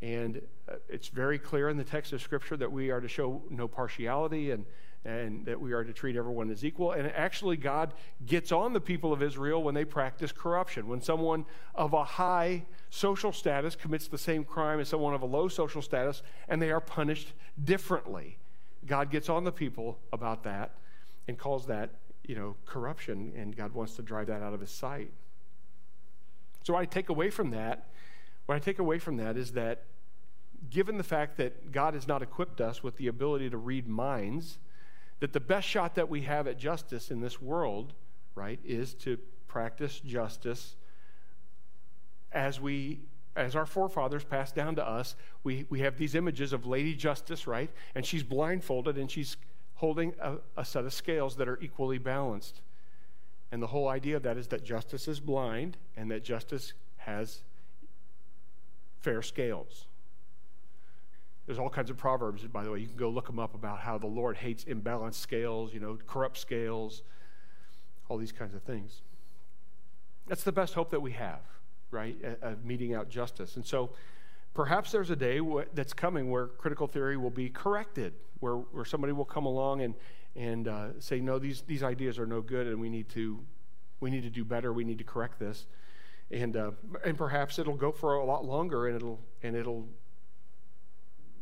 And 0.00 0.40
uh, 0.70 0.76
it's 0.88 1.08
very 1.08 1.38
clear 1.38 1.68
in 1.68 1.76
the 1.76 1.84
text 1.84 2.14
of 2.14 2.22
Scripture 2.22 2.56
that 2.56 2.72
we 2.72 2.90
are 2.90 3.00
to 3.00 3.08
show 3.08 3.42
no 3.50 3.68
partiality 3.68 4.52
and, 4.52 4.64
and 5.04 5.46
that 5.46 5.60
we 5.60 5.72
are 5.72 5.84
to 5.84 5.92
treat 5.92 6.16
everyone 6.16 6.50
as 6.50 6.64
equal. 6.64 6.92
And 6.92 7.10
actually, 7.12 7.56
God 7.56 7.94
gets 8.26 8.52
on 8.52 8.72
the 8.72 8.80
people 8.80 9.12
of 9.12 9.22
Israel 9.22 9.62
when 9.62 9.74
they 9.74 9.84
practice 9.84 10.32
corruption. 10.32 10.88
When 10.88 11.00
someone 11.00 11.46
of 11.74 11.92
a 11.92 12.04
high 12.04 12.64
social 12.90 13.32
status 13.32 13.76
commits 13.76 14.08
the 14.08 14.18
same 14.18 14.44
crime 14.44 14.80
as 14.80 14.88
someone 14.88 15.14
of 15.14 15.22
a 15.22 15.26
low 15.26 15.48
social 15.48 15.82
status, 15.82 16.22
and 16.48 16.60
they 16.60 16.70
are 16.70 16.80
punished 16.80 17.32
differently, 17.64 18.38
God 18.86 19.10
gets 19.10 19.28
on 19.28 19.44
the 19.44 19.52
people 19.52 19.98
about 20.12 20.44
that 20.44 20.74
and 21.26 21.38
calls 21.38 21.66
that 21.66 21.90
you 22.28 22.34
know, 22.34 22.54
corruption, 22.66 23.32
and 23.36 23.56
God 23.56 23.72
wants 23.72 23.96
to 23.96 24.02
drive 24.02 24.26
that 24.26 24.42
out 24.42 24.52
of 24.52 24.60
his 24.60 24.70
sight. 24.70 25.10
So 26.62 26.74
what 26.74 26.80
I 26.80 26.84
take 26.84 27.08
away 27.08 27.30
from 27.30 27.50
that, 27.50 27.86
what 28.44 28.54
I 28.54 28.58
take 28.58 28.78
away 28.78 28.98
from 28.98 29.16
that 29.16 29.38
is 29.38 29.52
that 29.52 29.84
given 30.70 30.98
the 30.98 31.04
fact 31.04 31.38
that 31.38 31.72
God 31.72 31.94
has 31.94 32.06
not 32.06 32.20
equipped 32.22 32.60
us 32.60 32.82
with 32.82 32.98
the 32.98 33.06
ability 33.06 33.48
to 33.50 33.56
read 33.56 33.88
minds, 33.88 34.58
that 35.20 35.32
the 35.32 35.40
best 35.40 35.66
shot 35.66 35.94
that 35.96 36.08
we 36.08 36.22
have 36.22 36.46
at 36.46 36.58
justice 36.58 37.10
in 37.10 37.20
this 37.20 37.40
world, 37.40 37.92
right, 38.34 38.60
is 38.64 38.94
to 38.94 39.18
practice 39.48 40.00
justice 40.00 40.76
as 42.32 42.60
we 42.60 43.00
as 43.34 43.54
our 43.54 43.66
forefathers 43.66 44.24
passed 44.24 44.54
down 44.54 44.76
to 44.76 44.86
us. 44.86 45.16
We 45.44 45.66
we 45.70 45.80
have 45.80 45.96
these 45.96 46.14
images 46.14 46.52
of 46.52 46.66
Lady 46.66 46.94
Justice, 46.94 47.46
right? 47.46 47.70
And 47.94 48.04
she's 48.04 48.22
blindfolded 48.22 48.98
and 48.98 49.10
she's 49.10 49.36
holding 49.74 50.14
a, 50.20 50.36
a 50.56 50.64
set 50.64 50.84
of 50.84 50.92
scales 50.92 51.36
that 51.36 51.48
are 51.48 51.58
equally 51.60 51.98
balanced. 51.98 52.60
And 53.50 53.62
the 53.62 53.68
whole 53.68 53.88
idea 53.88 54.16
of 54.16 54.22
that 54.24 54.36
is 54.36 54.48
that 54.48 54.64
justice 54.64 55.08
is 55.08 55.20
blind 55.20 55.76
and 55.96 56.10
that 56.10 56.22
justice 56.22 56.74
has 56.98 57.42
fair 59.00 59.22
scales. 59.22 59.87
There's 61.48 61.58
all 61.58 61.70
kinds 61.70 61.88
of 61.88 61.96
proverbs, 61.96 62.42
by 62.44 62.62
the 62.62 62.70
way. 62.70 62.80
You 62.80 62.86
can 62.86 62.98
go 62.98 63.08
look 63.08 63.26
them 63.26 63.38
up 63.38 63.54
about 63.54 63.80
how 63.80 63.96
the 63.96 64.06
Lord 64.06 64.36
hates 64.36 64.64
imbalanced 64.64 65.14
scales, 65.14 65.72
you 65.72 65.80
know, 65.80 65.96
corrupt 66.06 66.36
scales, 66.36 67.02
all 68.10 68.18
these 68.18 68.32
kinds 68.32 68.54
of 68.54 68.62
things. 68.64 69.00
That's 70.26 70.44
the 70.44 70.52
best 70.52 70.74
hope 70.74 70.90
that 70.90 71.00
we 71.00 71.12
have, 71.12 71.40
right? 71.90 72.18
Of 72.42 72.66
meting 72.66 72.92
out 72.92 73.08
justice. 73.08 73.56
And 73.56 73.64
so 73.64 73.92
perhaps 74.52 74.92
there's 74.92 75.08
a 75.08 75.16
day 75.16 75.40
that's 75.72 75.94
coming 75.94 76.30
where 76.30 76.48
critical 76.48 76.86
theory 76.86 77.16
will 77.16 77.30
be 77.30 77.48
corrected, 77.48 78.12
where, 78.40 78.56
where 78.56 78.84
somebody 78.84 79.14
will 79.14 79.24
come 79.24 79.46
along 79.46 79.80
and, 79.80 79.94
and 80.36 80.68
uh, 80.68 80.88
say, 80.98 81.18
no, 81.18 81.38
these, 81.38 81.62
these 81.62 81.82
ideas 81.82 82.18
are 82.18 82.26
no 82.26 82.42
good 82.42 82.66
and 82.66 82.78
we 82.78 82.90
need 82.90 83.08
to, 83.08 83.40
we 84.00 84.10
need 84.10 84.22
to 84.22 84.28
do 84.28 84.44
better, 84.44 84.70
we 84.70 84.84
need 84.84 84.98
to 84.98 85.04
correct 85.04 85.38
this. 85.38 85.64
And, 86.30 86.58
uh, 86.58 86.72
and 87.06 87.16
perhaps 87.16 87.58
it'll 87.58 87.72
go 87.72 87.90
for 87.90 88.16
a 88.16 88.24
lot 88.26 88.44
longer 88.44 88.86
and 88.86 88.96
it'll, 88.96 89.18
and 89.42 89.56
it'll, 89.56 89.88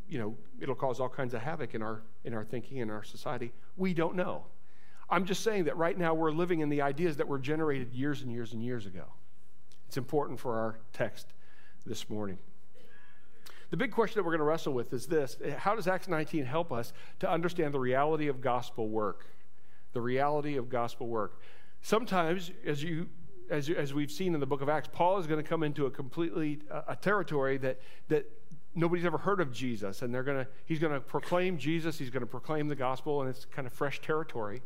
you 0.08 0.18
know, 0.18 0.36
it'll 0.60 0.74
cause 0.74 1.00
all 1.00 1.08
kinds 1.08 1.34
of 1.34 1.42
havoc 1.42 1.74
in 1.74 1.82
our, 1.82 2.02
in 2.24 2.34
our 2.34 2.44
thinking, 2.44 2.78
in 2.78 2.90
our 2.90 3.02
society. 3.02 3.52
We 3.76 3.94
don't 3.94 4.16
know. 4.16 4.44
I'm 5.08 5.24
just 5.24 5.42
saying 5.42 5.64
that 5.64 5.76
right 5.76 5.96
now 5.96 6.14
we're 6.14 6.32
living 6.32 6.60
in 6.60 6.68
the 6.68 6.82
ideas 6.82 7.16
that 7.18 7.28
were 7.28 7.38
generated 7.38 7.92
years 7.92 8.22
and 8.22 8.32
years 8.32 8.52
and 8.52 8.62
years 8.62 8.86
ago. 8.86 9.04
It's 9.86 9.96
important 9.96 10.40
for 10.40 10.56
our 10.58 10.78
text 10.92 11.32
this 11.84 12.10
morning. 12.10 12.38
The 13.70 13.76
big 13.76 13.92
question 13.92 14.18
that 14.18 14.24
we're 14.24 14.32
going 14.32 14.40
to 14.40 14.44
wrestle 14.44 14.72
with 14.72 14.92
is 14.92 15.06
this 15.06 15.36
How 15.58 15.74
does 15.74 15.88
Acts 15.88 16.08
19 16.08 16.44
help 16.44 16.72
us 16.72 16.92
to 17.20 17.30
understand 17.30 17.74
the 17.74 17.80
reality 17.80 18.28
of 18.28 18.40
gospel 18.40 18.88
work? 18.88 19.26
The 19.92 20.00
reality 20.00 20.56
of 20.56 20.68
gospel 20.68 21.08
work. 21.08 21.40
Sometimes, 21.82 22.50
as 22.64 22.82
you 22.82 23.08
as, 23.48 23.70
as 23.70 23.94
we've 23.94 24.10
seen 24.10 24.34
in 24.34 24.40
the 24.40 24.46
book 24.46 24.60
of 24.60 24.68
Acts, 24.68 24.88
Paul 24.92 25.18
is 25.18 25.26
going 25.26 25.42
to 25.42 25.48
come 25.48 25.62
into 25.62 25.86
a 25.86 25.90
completely 25.90 26.60
a 26.88 26.96
territory 26.96 27.58
that 27.58 27.80
that 28.08 28.30
nobody's 28.76 29.04
ever 29.04 29.18
heard 29.18 29.40
of 29.40 29.52
Jesus, 29.52 30.02
and 30.02 30.14
they're 30.14 30.22
to 30.22 30.46
he's 30.66 30.78
going 30.78 30.92
to 30.92 31.00
proclaim 31.00 31.58
Jesus, 31.58 31.98
he's 31.98 32.10
going 32.10 32.20
to 32.20 32.26
proclaim 32.26 32.68
the 32.68 32.76
gospel, 32.76 33.22
and 33.22 33.30
it's 33.30 33.46
kind 33.46 33.66
of 33.66 33.72
fresh 33.72 34.00
territory. 34.00 34.62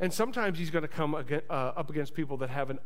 And 0.00 0.12
sometimes 0.12 0.58
he's 0.58 0.70
going 0.70 0.82
to 0.82 0.88
come 0.88 1.14
uh, 1.14 1.52
up 1.52 1.90
against 1.90 2.14
people 2.14 2.38
that 2.38 2.48
have 2.48 2.70
an, 2.70 2.78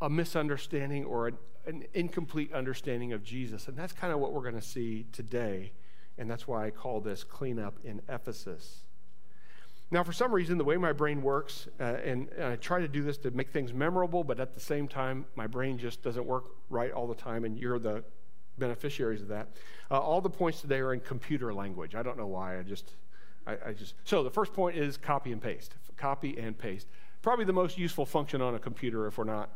a 0.00 0.10
misunderstanding 0.10 1.04
or 1.04 1.28
an, 1.28 1.38
an 1.66 1.84
incomplete 1.94 2.52
understanding 2.52 3.12
of 3.12 3.22
Jesus. 3.22 3.68
And 3.68 3.76
that's 3.76 3.92
kind 3.92 4.12
of 4.12 4.18
what 4.18 4.32
we're 4.32 4.42
going 4.42 4.56
to 4.56 4.60
see 4.60 5.06
today. 5.12 5.70
And 6.18 6.28
that's 6.28 6.48
why 6.48 6.66
I 6.66 6.70
call 6.70 7.00
this 7.00 7.22
cleanup 7.22 7.78
in 7.84 8.02
Ephesus. 8.08 8.80
Now, 9.90 10.02
for 10.02 10.12
some 10.12 10.32
reason, 10.32 10.58
the 10.58 10.64
way 10.64 10.76
my 10.76 10.92
brain 10.92 11.22
works, 11.22 11.68
uh, 11.78 11.84
and, 11.84 12.28
and, 12.30 12.44
I 12.44 12.56
try 12.56 12.80
to 12.80 12.88
do 12.88 13.02
this 13.02 13.16
to 13.18 13.30
make 13.30 13.50
things 13.50 13.72
memorable, 13.72 14.22
but 14.22 14.38
at 14.38 14.52
the 14.52 14.60
same 14.60 14.86
time, 14.86 15.24
my 15.34 15.46
brain 15.46 15.78
just 15.78 16.02
doesn't 16.02 16.26
work 16.26 16.46
right 16.68 16.92
all 16.92 17.06
the 17.06 17.14
time, 17.14 17.44
and 17.44 17.56
you're 17.56 17.78
the 17.78 18.04
beneficiaries 18.58 19.22
of 19.22 19.28
that. 19.28 19.48
Uh, 19.90 19.98
all 19.98 20.20
the 20.20 20.30
points 20.30 20.60
today 20.60 20.78
are 20.78 20.92
in 20.92 21.00
computer 21.00 21.54
language. 21.54 21.94
I 21.94 22.02
don't 22.02 22.18
know 22.18 22.26
why. 22.26 22.58
I 22.58 22.62
just 22.62 22.94
I, 23.46 23.56
I 23.66 23.72
just 23.72 23.94
so 24.04 24.22
the 24.22 24.30
first 24.30 24.52
point 24.52 24.76
is 24.76 24.96
copy 24.96 25.32
and 25.32 25.40
paste. 25.40 25.74
Copy 25.96 26.38
and 26.38 26.56
paste. 26.56 26.86
Probably 27.22 27.44
the 27.44 27.52
most 27.52 27.78
useful 27.78 28.06
function 28.06 28.40
on 28.40 28.54
a 28.54 28.58
computer 28.58 29.06
if 29.06 29.18
we're 29.18 29.24
not. 29.24 29.50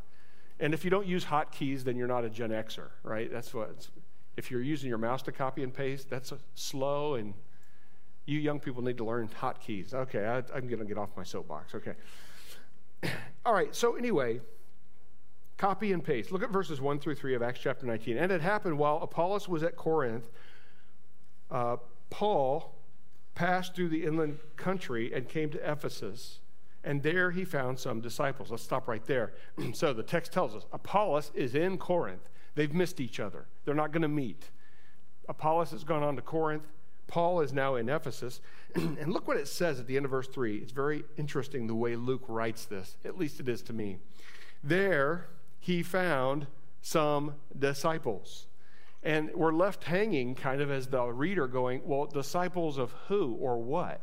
And 0.59 0.75
if 0.75 0.85
you 0.85 0.91
don't 0.91 1.07
use 1.07 1.25
hotkeys, 1.25 1.83
then 1.85 1.97
you're 1.97 2.09
not 2.09 2.25
a 2.25 2.31
Gen 2.31 2.51
Xer, 2.51 2.89
right? 3.03 3.31
That's 3.31 3.53
what. 3.55 3.89
if 4.37 4.51
you're 4.51 4.63
using 4.63 4.89
your 4.89 4.99
mouse 4.99 5.23
to 5.23 5.33
copy 5.33 5.63
and 5.63 5.73
paste, 5.75 6.09
that's 6.09 6.33
slow, 6.55 7.15
and 7.15 7.35
you 8.27 8.39
young 8.39 8.61
people 8.61 8.83
need 8.83 8.97
to 8.99 9.05
learn 9.05 9.29
hotkeys. 9.41 9.93
Okay, 9.93 10.25
I, 10.27 10.39
I'm 10.57 10.69
going 10.69 10.79
to 10.79 10.85
get 10.85 10.99
off 10.99 11.11
my 11.17 11.25
soapbox. 11.25 11.75
Okay. 11.75 11.95
All 13.45 13.53
right. 13.53 13.75
So 13.75 13.97
anyway, 13.97 14.41
copy 15.57 15.93
and 15.93 16.03
paste. 16.03 16.33
Look 16.33 16.43
at 16.43 16.51
verses 16.51 16.81
one 16.81 16.99
through 16.99 17.15
three 17.15 17.35
of 17.35 17.43
Acts 17.43 17.61
chapter 17.61 17.87
19. 17.87 18.17
And 18.17 18.33
it 18.33 18.41
happened 18.41 18.79
while 18.79 18.99
Apollos 19.03 19.49
was 19.49 19.63
at 19.63 19.77
Corinth. 19.77 20.29
Uh, 21.51 21.77
Paul 22.11 22.75
passed 23.35 23.75
through 23.75 23.89
the 23.89 24.05
inland 24.05 24.39
country 24.57 25.13
and 25.13 25.29
came 25.29 25.51
to 25.51 25.71
Ephesus. 25.71 26.41
And 26.85 27.03
there 27.03 27.31
he 27.31 27.45
found 27.45 27.79
some 27.79 28.01
disciples. 28.01 28.51
Let's 28.51 28.63
stop 28.63 28.89
right 28.89 29.05
there. 29.07 29.35
so 29.73 29.93
the 29.93 30.03
text 30.03 30.33
tells 30.33 30.55
us 30.55 30.67
Apollos 30.73 31.31
is 31.35 31.55
in 31.55 31.79
Corinth. 31.79 32.29
They've 32.55 32.73
missed 32.73 33.01
each 33.01 33.21
other, 33.21 33.47
they're 33.65 33.75
not 33.75 33.93
going 33.93 34.03
to 34.03 34.09
meet. 34.09 34.51
Apollos 35.29 35.71
has 35.71 35.85
gone 35.85 36.03
on 36.03 36.17
to 36.17 36.23
Corinth. 36.23 36.67
Paul 37.07 37.41
is 37.41 37.53
now 37.53 37.77
in 37.77 37.89
Ephesus. 37.89 38.41
and 38.75 39.13
look 39.13 39.29
what 39.29 39.37
it 39.37 39.47
says 39.47 39.79
at 39.79 39.87
the 39.87 39.97
end 39.97 40.05
of 40.05 40.11
verse 40.11 40.29
3. 40.29 40.57
It's 40.57 40.73
very 40.73 41.05
interesting 41.17 41.67
the 41.67 41.75
way 41.75 41.95
Luke 41.95 42.25
writes 42.27 42.65
this, 42.65 42.97
at 43.05 43.19
least 43.19 43.39
it 43.39 43.49
is 43.49 43.63
to 43.63 43.73
me. 43.73 43.99
There 44.65 45.29
he 45.63 45.81
found 45.81 46.49
some 46.81 47.37
disciples. 47.57 48.49
And 49.05 49.31
we're 49.33 49.53
left 49.53 49.85
hanging 49.85 50.35
kind 50.35 50.61
of 50.61 50.73
as 50.73 50.89
the 50.89 51.05
reader 51.05 51.47
going, 51.47 51.83
well, 51.85 52.07
disciples 52.07 52.79
of 52.79 52.91
who 53.07 53.37
or 53.41 53.63
what? 53.63 54.01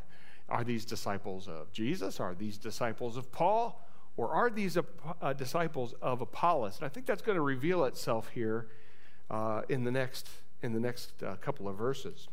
Are 0.47 0.63
these 0.63 0.85
disciples 0.85 1.49
of 1.49 1.69
Jesus? 1.73 2.21
Are 2.21 2.33
these 2.33 2.57
disciples 2.57 3.17
of 3.17 3.29
Paul? 3.33 3.85
Or 4.15 4.31
are 4.31 4.49
these 4.49 4.77
uh, 5.21 5.33
disciples 5.33 5.93
of 6.01 6.21
Apollos? 6.21 6.77
And 6.77 6.85
I 6.85 6.89
think 6.89 7.05
that's 7.05 7.21
going 7.21 7.35
to 7.35 7.41
reveal 7.41 7.83
itself 7.83 8.29
here 8.29 8.69
uh, 9.29 9.63
in 9.67 9.83
the 9.83 9.91
next, 9.91 10.29
in 10.63 10.71
the 10.71 10.79
next 10.79 11.11
uh, 11.21 11.35
couple 11.41 11.67
of 11.67 11.75
verses. 11.75 12.29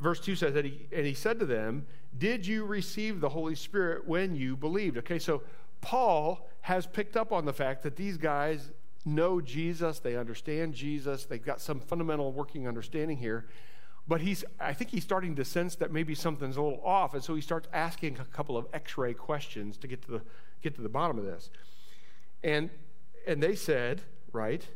Verse 0.00 0.18
2 0.18 0.34
says 0.34 0.52
that 0.54 0.64
he, 0.64 0.88
and 0.90 1.06
he 1.06 1.14
said 1.14 1.38
to 1.38 1.46
them, 1.46 1.86
Did 2.18 2.44
you 2.44 2.64
receive 2.64 3.20
the 3.20 3.28
Holy 3.28 3.54
Spirit 3.54 4.04
when 4.04 4.34
you 4.34 4.56
believed? 4.56 4.98
Okay, 4.98 5.20
so 5.20 5.42
Paul 5.80 6.48
has 6.68 6.86
picked 6.86 7.16
up 7.16 7.32
on 7.32 7.46
the 7.46 7.52
fact 7.54 7.82
that 7.82 7.96
these 7.96 8.18
guys 8.18 8.70
know 9.06 9.40
Jesus, 9.40 10.00
they 10.00 10.16
understand 10.16 10.74
Jesus, 10.74 11.24
they've 11.24 11.42
got 11.42 11.62
some 11.62 11.80
fundamental 11.80 12.30
working 12.30 12.68
understanding 12.68 13.16
here. 13.16 13.46
But 14.06 14.20
he's, 14.20 14.44
I 14.60 14.74
think 14.74 14.90
he's 14.90 15.02
starting 15.02 15.34
to 15.36 15.46
sense 15.46 15.76
that 15.76 15.90
maybe 15.90 16.14
something's 16.14 16.58
a 16.58 16.62
little 16.62 16.82
off, 16.84 17.14
and 17.14 17.24
so 17.24 17.34
he 17.34 17.40
starts 17.40 17.68
asking 17.72 18.18
a 18.18 18.24
couple 18.26 18.58
of 18.58 18.66
X-ray 18.74 19.14
questions 19.14 19.78
to 19.78 19.86
get 19.86 20.02
to 20.02 20.10
the 20.10 20.20
get 20.60 20.74
to 20.74 20.82
the 20.82 20.90
bottom 20.90 21.18
of 21.18 21.24
this. 21.24 21.48
And 22.44 22.68
and 23.26 23.42
they 23.42 23.54
said, 23.54 24.02
right? 24.34 24.66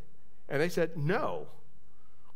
And 0.48 0.62
they 0.62 0.70
said, 0.70 0.96
no, 0.96 1.48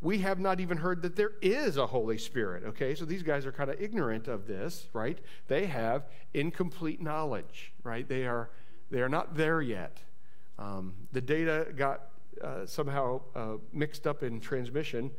we 0.02 0.18
have 0.18 0.38
not 0.38 0.60
even 0.60 0.76
heard 0.78 1.00
that 1.00 1.16
there 1.16 1.32
is 1.40 1.78
a 1.78 1.86
Holy 1.86 2.18
Spirit. 2.18 2.62
Okay, 2.66 2.94
so 2.94 3.06
these 3.06 3.22
guys 3.22 3.46
are 3.46 3.52
kind 3.52 3.70
of 3.70 3.80
ignorant 3.80 4.28
of 4.28 4.46
this, 4.46 4.88
right? 4.92 5.18
They 5.48 5.64
have 5.64 6.02
incomplete 6.34 7.00
knowledge, 7.00 7.72
right? 7.84 8.06
They 8.06 8.26
are 8.26 8.50
they 8.90 9.00
are 9.00 9.08
not 9.08 9.36
there 9.36 9.60
yet. 9.60 9.98
Um, 10.58 10.94
the 11.12 11.20
data 11.20 11.68
got 11.76 12.08
uh, 12.42 12.66
somehow 12.66 13.20
uh, 13.34 13.54
mixed 13.72 14.06
up 14.06 14.22
in 14.22 14.40
transmission, 14.40 15.10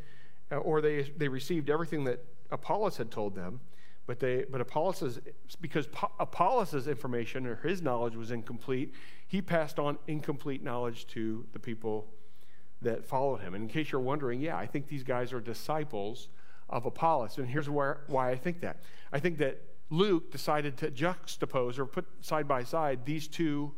uh, 0.52 0.58
or 0.58 0.82
they, 0.82 1.04
they 1.18 1.28
received 1.28 1.70
everything 1.70 2.04
that 2.06 2.24
Apollos 2.52 2.98
had 2.98 3.12
told 3.12 3.36
them, 3.36 3.60
but, 4.06 4.20
they, 4.20 4.46
but 4.50 4.62
Apollos, 4.62 5.20
because 5.60 5.88
Apollos' 6.20 6.88
information 6.88 7.46
or 7.46 7.58
his 7.58 7.82
knowledge 7.82 8.16
was 8.16 8.32
incomplete, 8.32 8.94
he 9.28 9.42
passed 9.42 9.80
on 9.80 9.98
incomplete 10.08 10.64
knowledge 10.64 11.08
to 11.08 11.46
the 11.52 11.60
people 11.60 12.08
that 12.82 13.04
followed 13.04 13.42
him. 13.42 13.54
And 13.54 13.64
in 13.64 13.70
case 13.70 13.92
you're 13.92 14.00
wondering, 14.00 14.40
yeah, 14.40 14.56
I 14.56 14.66
think 14.66 14.88
these 14.88 15.04
guys 15.04 15.34
are 15.34 15.42
disciples 15.42 16.30
of 16.70 16.86
Apollos. 16.86 17.38
And 17.38 17.50
here's 17.50 17.70
where, 17.70 18.02
why 18.08 18.32
I 18.32 18.38
think 18.38 18.62
that. 18.62 18.78
I 19.12 19.20
think 19.20 19.40
that 19.40 19.62
Luke 19.90 20.32
decided 20.32 20.78
to 20.78 20.92
juxtapose 20.92 21.80
or 21.80 21.86
put 21.86 22.06
side 22.22 22.48
by 22.48 22.64
side 22.64 23.06
these 23.06 23.28
two 23.28 23.74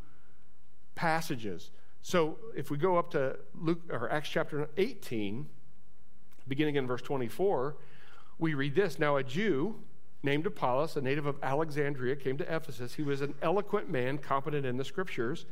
passages. 0.95 1.71
So 2.01 2.37
if 2.55 2.71
we 2.71 2.77
go 2.77 2.97
up 2.97 3.11
to 3.11 3.37
Luke 3.55 3.81
or 3.89 4.11
Acts 4.11 4.29
chapter 4.29 4.69
18, 4.77 5.47
beginning 6.47 6.75
in 6.75 6.87
verse 6.87 7.01
24, 7.01 7.77
we 8.39 8.53
read 8.53 8.73
this. 8.73 8.97
Now 8.97 9.17
a 9.17 9.23
Jew 9.23 9.75
named 10.23 10.45
Apollos, 10.45 10.95
a 10.95 11.01
native 11.01 11.25
of 11.25 11.37
Alexandria, 11.43 12.15
came 12.15 12.37
to 12.37 12.55
Ephesus. 12.55 12.95
He 12.95 13.03
was 13.03 13.21
an 13.21 13.35
eloquent 13.41 13.89
man, 13.89 14.17
competent 14.17 14.65
in 14.65 14.77
the 14.77 14.83
scriptures. 14.83 15.45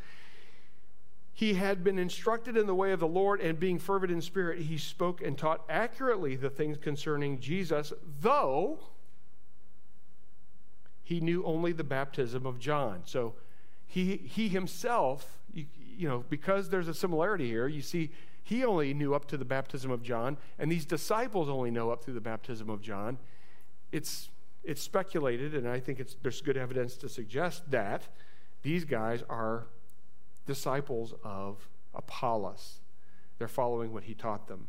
He 1.34 1.54
had 1.54 1.84
been 1.84 2.00
instructed 2.00 2.58
in 2.58 2.66
the 2.66 2.74
way 2.74 2.92
of 2.92 3.00
the 3.00 3.08
Lord, 3.08 3.40
and 3.42 3.60
being 3.60 3.78
fervent 3.78 4.12
in 4.12 4.22
spirit, 4.22 4.60
he 4.60 4.78
spoke 4.78 5.22
and 5.22 5.38
taught 5.38 5.64
accurately 5.70 6.36
the 6.36 6.50
things 6.50 6.78
concerning 6.78 7.40
Jesus, 7.40 7.94
though 8.22 8.80
he 11.08 11.22
knew 11.22 11.42
only 11.46 11.72
the 11.72 11.86
baptism 11.86 12.46
of 12.46 12.60
John. 12.60 13.00
So 13.06 13.34
he, 13.86 14.18
he 14.18 14.50
himself, 14.50 15.40
you, 15.54 15.66
you 15.98 16.06
know, 16.06 16.26
because 16.30 16.70
there's 16.70 16.90
a 16.90 16.94
similarity 16.94 17.48
here, 17.48 17.70
you 17.70 17.82
see, 17.82 18.12
he 18.44 18.66
only 18.66 18.94
knew 18.94 19.16
up 19.16 19.26
to 19.30 19.38
the 19.38 19.46
baptism 19.46 19.90
of 19.90 20.04
John, 20.04 20.36
and 20.60 20.70
these 20.70 20.86
disciples 20.86 21.48
only 21.48 21.72
know 21.72 21.92
up 21.92 22.04
through 22.04 22.16
the 22.16 22.20
baptism 22.20 22.70
of 22.70 22.82
John. 22.82 23.20
It's, 23.94 24.28
it's 24.66 24.82
speculated, 24.82 25.56
and 25.56 25.66
I 25.66 25.80
think 25.80 26.02
it's, 26.02 26.18
there's 26.22 26.42
good 26.42 26.58
evidence 26.58 26.98
to 26.98 27.08
suggest 27.08 27.72
that 27.72 28.10
these 28.62 28.84
guys 28.84 29.24
are 29.30 29.68
disciples 30.46 31.14
of 31.24 31.70
Apollos. 31.96 32.80
They're 33.38 33.48
following 33.48 33.94
what 33.94 34.04
he 34.04 34.14
taught 34.14 34.50
them. 34.50 34.68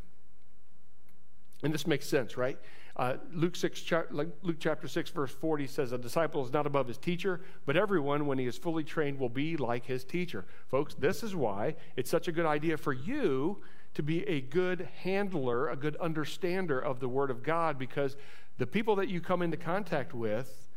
And 1.64 1.74
this 1.74 1.84
makes 1.84 2.06
sense, 2.06 2.36
right? 2.36 2.60
Uh, 2.98 3.14
Luke, 3.32 3.54
6, 3.54 3.92
Luke 4.10 4.56
chapter 4.58 4.88
6, 4.88 5.10
verse 5.10 5.30
40 5.30 5.68
says, 5.68 5.92
A 5.92 5.98
disciple 5.98 6.44
is 6.44 6.52
not 6.52 6.66
above 6.66 6.88
his 6.88 6.98
teacher, 6.98 7.40
but 7.64 7.76
everyone, 7.76 8.26
when 8.26 8.38
he 8.38 8.46
is 8.46 8.58
fully 8.58 8.82
trained, 8.82 9.20
will 9.20 9.28
be 9.28 9.56
like 9.56 9.86
his 9.86 10.02
teacher. 10.02 10.44
Folks, 10.68 10.94
this 10.94 11.22
is 11.22 11.36
why 11.36 11.76
it's 11.96 12.10
such 12.10 12.26
a 12.26 12.32
good 12.32 12.46
idea 12.46 12.76
for 12.76 12.92
you 12.92 13.58
to 13.94 14.02
be 14.02 14.26
a 14.28 14.40
good 14.40 14.88
handler, 15.02 15.68
a 15.68 15.76
good 15.76 15.96
understander 16.00 16.78
of 16.80 16.98
the 16.98 17.08
Word 17.08 17.30
of 17.30 17.44
God 17.44 17.78
because 17.78 18.16
the 18.58 18.66
people 18.66 18.96
that 18.96 19.08
you 19.08 19.20
come 19.20 19.42
into 19.42 19.56
contact 19.56 20.12
with 20.12 20.68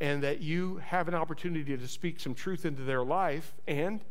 and 0.00 0.22
that 0.22 0.40
you 0.40 0.76
have 0.78 1.08
an 1.08 1.14
opportunity 1.14 1.76
to 1.76 1.88
speak 1.88 2.20
some 2.20 2.34
truth 2.34 2.66
into 2.66 2.82
their 2.82 3.04
life. 3.04 3.54
And 3.66 4.02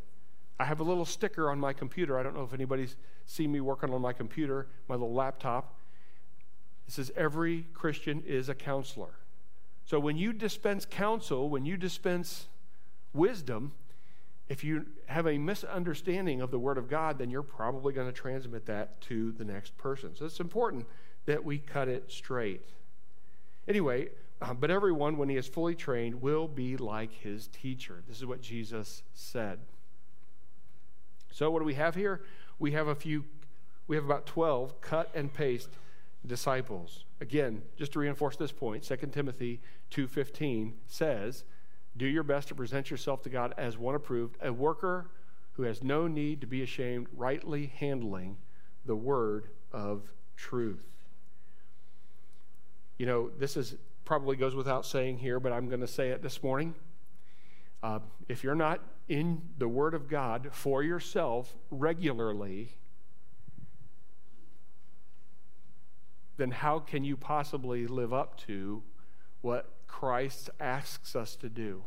I 0.58 0.64
have 0.64 0.80
a 0.80 0.84
little 0.84 1.04
sticker 1.04 1.50
on 1.50 1.58
my 1.58 1.72
computer. 1.72 2.18
I 2.18 2.22
don't 2.22 2.34
know 2.34 2.42
if 2.42 2.52
anybody's 2.52 2.96
seen 3.26 3.52
me 3.52 3.60
working 3.60 3.94
on 3.94 4.02
my 4.02 4.12
computer, 4.12 4.66
my 4.88 4.96
little 4.96 5.14
laptop. 5.14 5.76
It 6.86 6.92
says, 6.92 7.12
Every 7.16 7.66
Christian 7.74 8.22
is 8.26 8.48
a 8.48 8.54
counselor. 8.54 9.14
So 9.84 9.98
when 9.98 10.16
you 10.16 10.32
dispense 10.32 10.86
counsel, 10.88 11.48
when 11.48 11.64
you 11.64 11.76
dispense 11.76 12.46
wisdom, 13.12 13.72
if 14.48 14.64
you 14.64 14.86
have 15.06 15.26
a 15.26 15.38
misunderstanding 15.38 16.40
of 16.40 16.50
the 16.50 16.58
Word 16.58 16.78
of 16.78 16.88
God, 16.88 17.18
then 17.18 17.30
you're 17.30 17.42
probably 17.42 17.92
going 17.92 18.06
to 18.06 18.12
transmit 18.12 18.66
that 18.66 19.00
to 19.02 19.32
the 19.32 19.44
next 19.44 19.76
person. 19.78 20.14
So 20.14 20.26
it's 20.26 20.40
important 20.40 20.86
that 21.26 21.44
we 21.44 21.58
cut 21.58 21.88
it 21.88 22.10
straight. 22.10 22.66
Anyway, 23.68 24.08
um, 24.42 24.56
but 24.58 24.70
everyone, 24.70 25.18
when 25.18 25.28
he 25.28 25.36
is 25.36 25.46
fully 25.46 25.74
trained, 25.74 26.22
will 26.22 26.48
be 26.48 26.76
like 26.76 27.12
his 27.12 27.48
teacher. 27.48 28.02
This 28.08 28.16
is 28.16 28.26
what 28.26 28.40
Jesus 28.40 29.02
said. 29.12 29.58
So, 31.30 31.50
what 31.50 31.60
do 31.60 31.64
we 31.64 31.74
have 31.74 31.94
here? 31.94 32.22
We 32.58 32.72
have 32.72 32.88
a 32.88 32.94
few, 32.94 33.24
we 33.86 33.96
have 33.96 34.04
about 34.04 34.26
12 34.26 34.80
cut 34.80 35.10
and 35.14 35.32
paste 35.32 35.70
disciples. 36.26 37.04
Again, 37.20 37.62
just 37.76 37.92
to 37.92 37.98
reinforce 37.98 38.36
this 38.36 38.52
point, 38.52 38.82
2 38.82 38.96
Timothy 39.12 39.60
2:15 39.90 40.72
says, 40.86 41.44
do 41.96 42.06
your 42.06 42.22
best 42.22 42.48
to 42.48 42.54
present 42.54 42.90
yourself 42.90 43.22
to 43.22 43.30
God 43.30 43.54
as 43.56 43.76
one 43.76 43.94
approved, 43.94 44.36
a 44.40 44.52
worker 44.52 45.10
who 45.54 45.64
has 45.64 45.82
no 45.82 46.06
need 46.06 46.40
to 46.40 46.46
be 46.46 46.62
ashamed, 46.62 47.08
rightly 47.12 47.72
handling 47.76 48.36
the 48.86 48.96
word 48.96 49.48
of 49.72 50.10
truth. 50.36 50.86
You 52.96 53.06
know, 53.06 53.30
this 53.38 53.56
is 53.56 53.76
probably 54.04 54.36
goes 54.36 54.54
without 54.54 54.86
saying 54.86 55.18
here, 55.18 55.38
but 55.40 55.52
I'm 55.52 55.68
going 55.68 55.80
to 55.80 55.86
say 55.86 56.08
it 56.08 56.22
this 56.22 56.42
morning. 56.42 56.74
Uh, 57.82 58.00
if 58.28 58.42
you're 58.42 58.54
not 58.54 58.80
in 59.08 59.40
the 59.58 59.68
Word 59.68 59.94
of 59.94 60.08
God 60.08 60.48
for 60.52 60.82
yourself 60.82 61.54
regularly, 61.70 62.74
then 66.40 66.50
how 66.50 66.78
can 66.78 67.04
you 67.04 67.16
possibly 67.16 67.86
live 67.86 68.12
up 68.12 68.38
to 68.38 68.82
what 69.42 69.70
Christ 69.86 70.50
asks 70.60 71.16
us 71.16 71.36
to 71.36 71.48
do. 71.48 71.82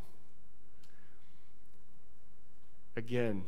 Again, 2.96 3.44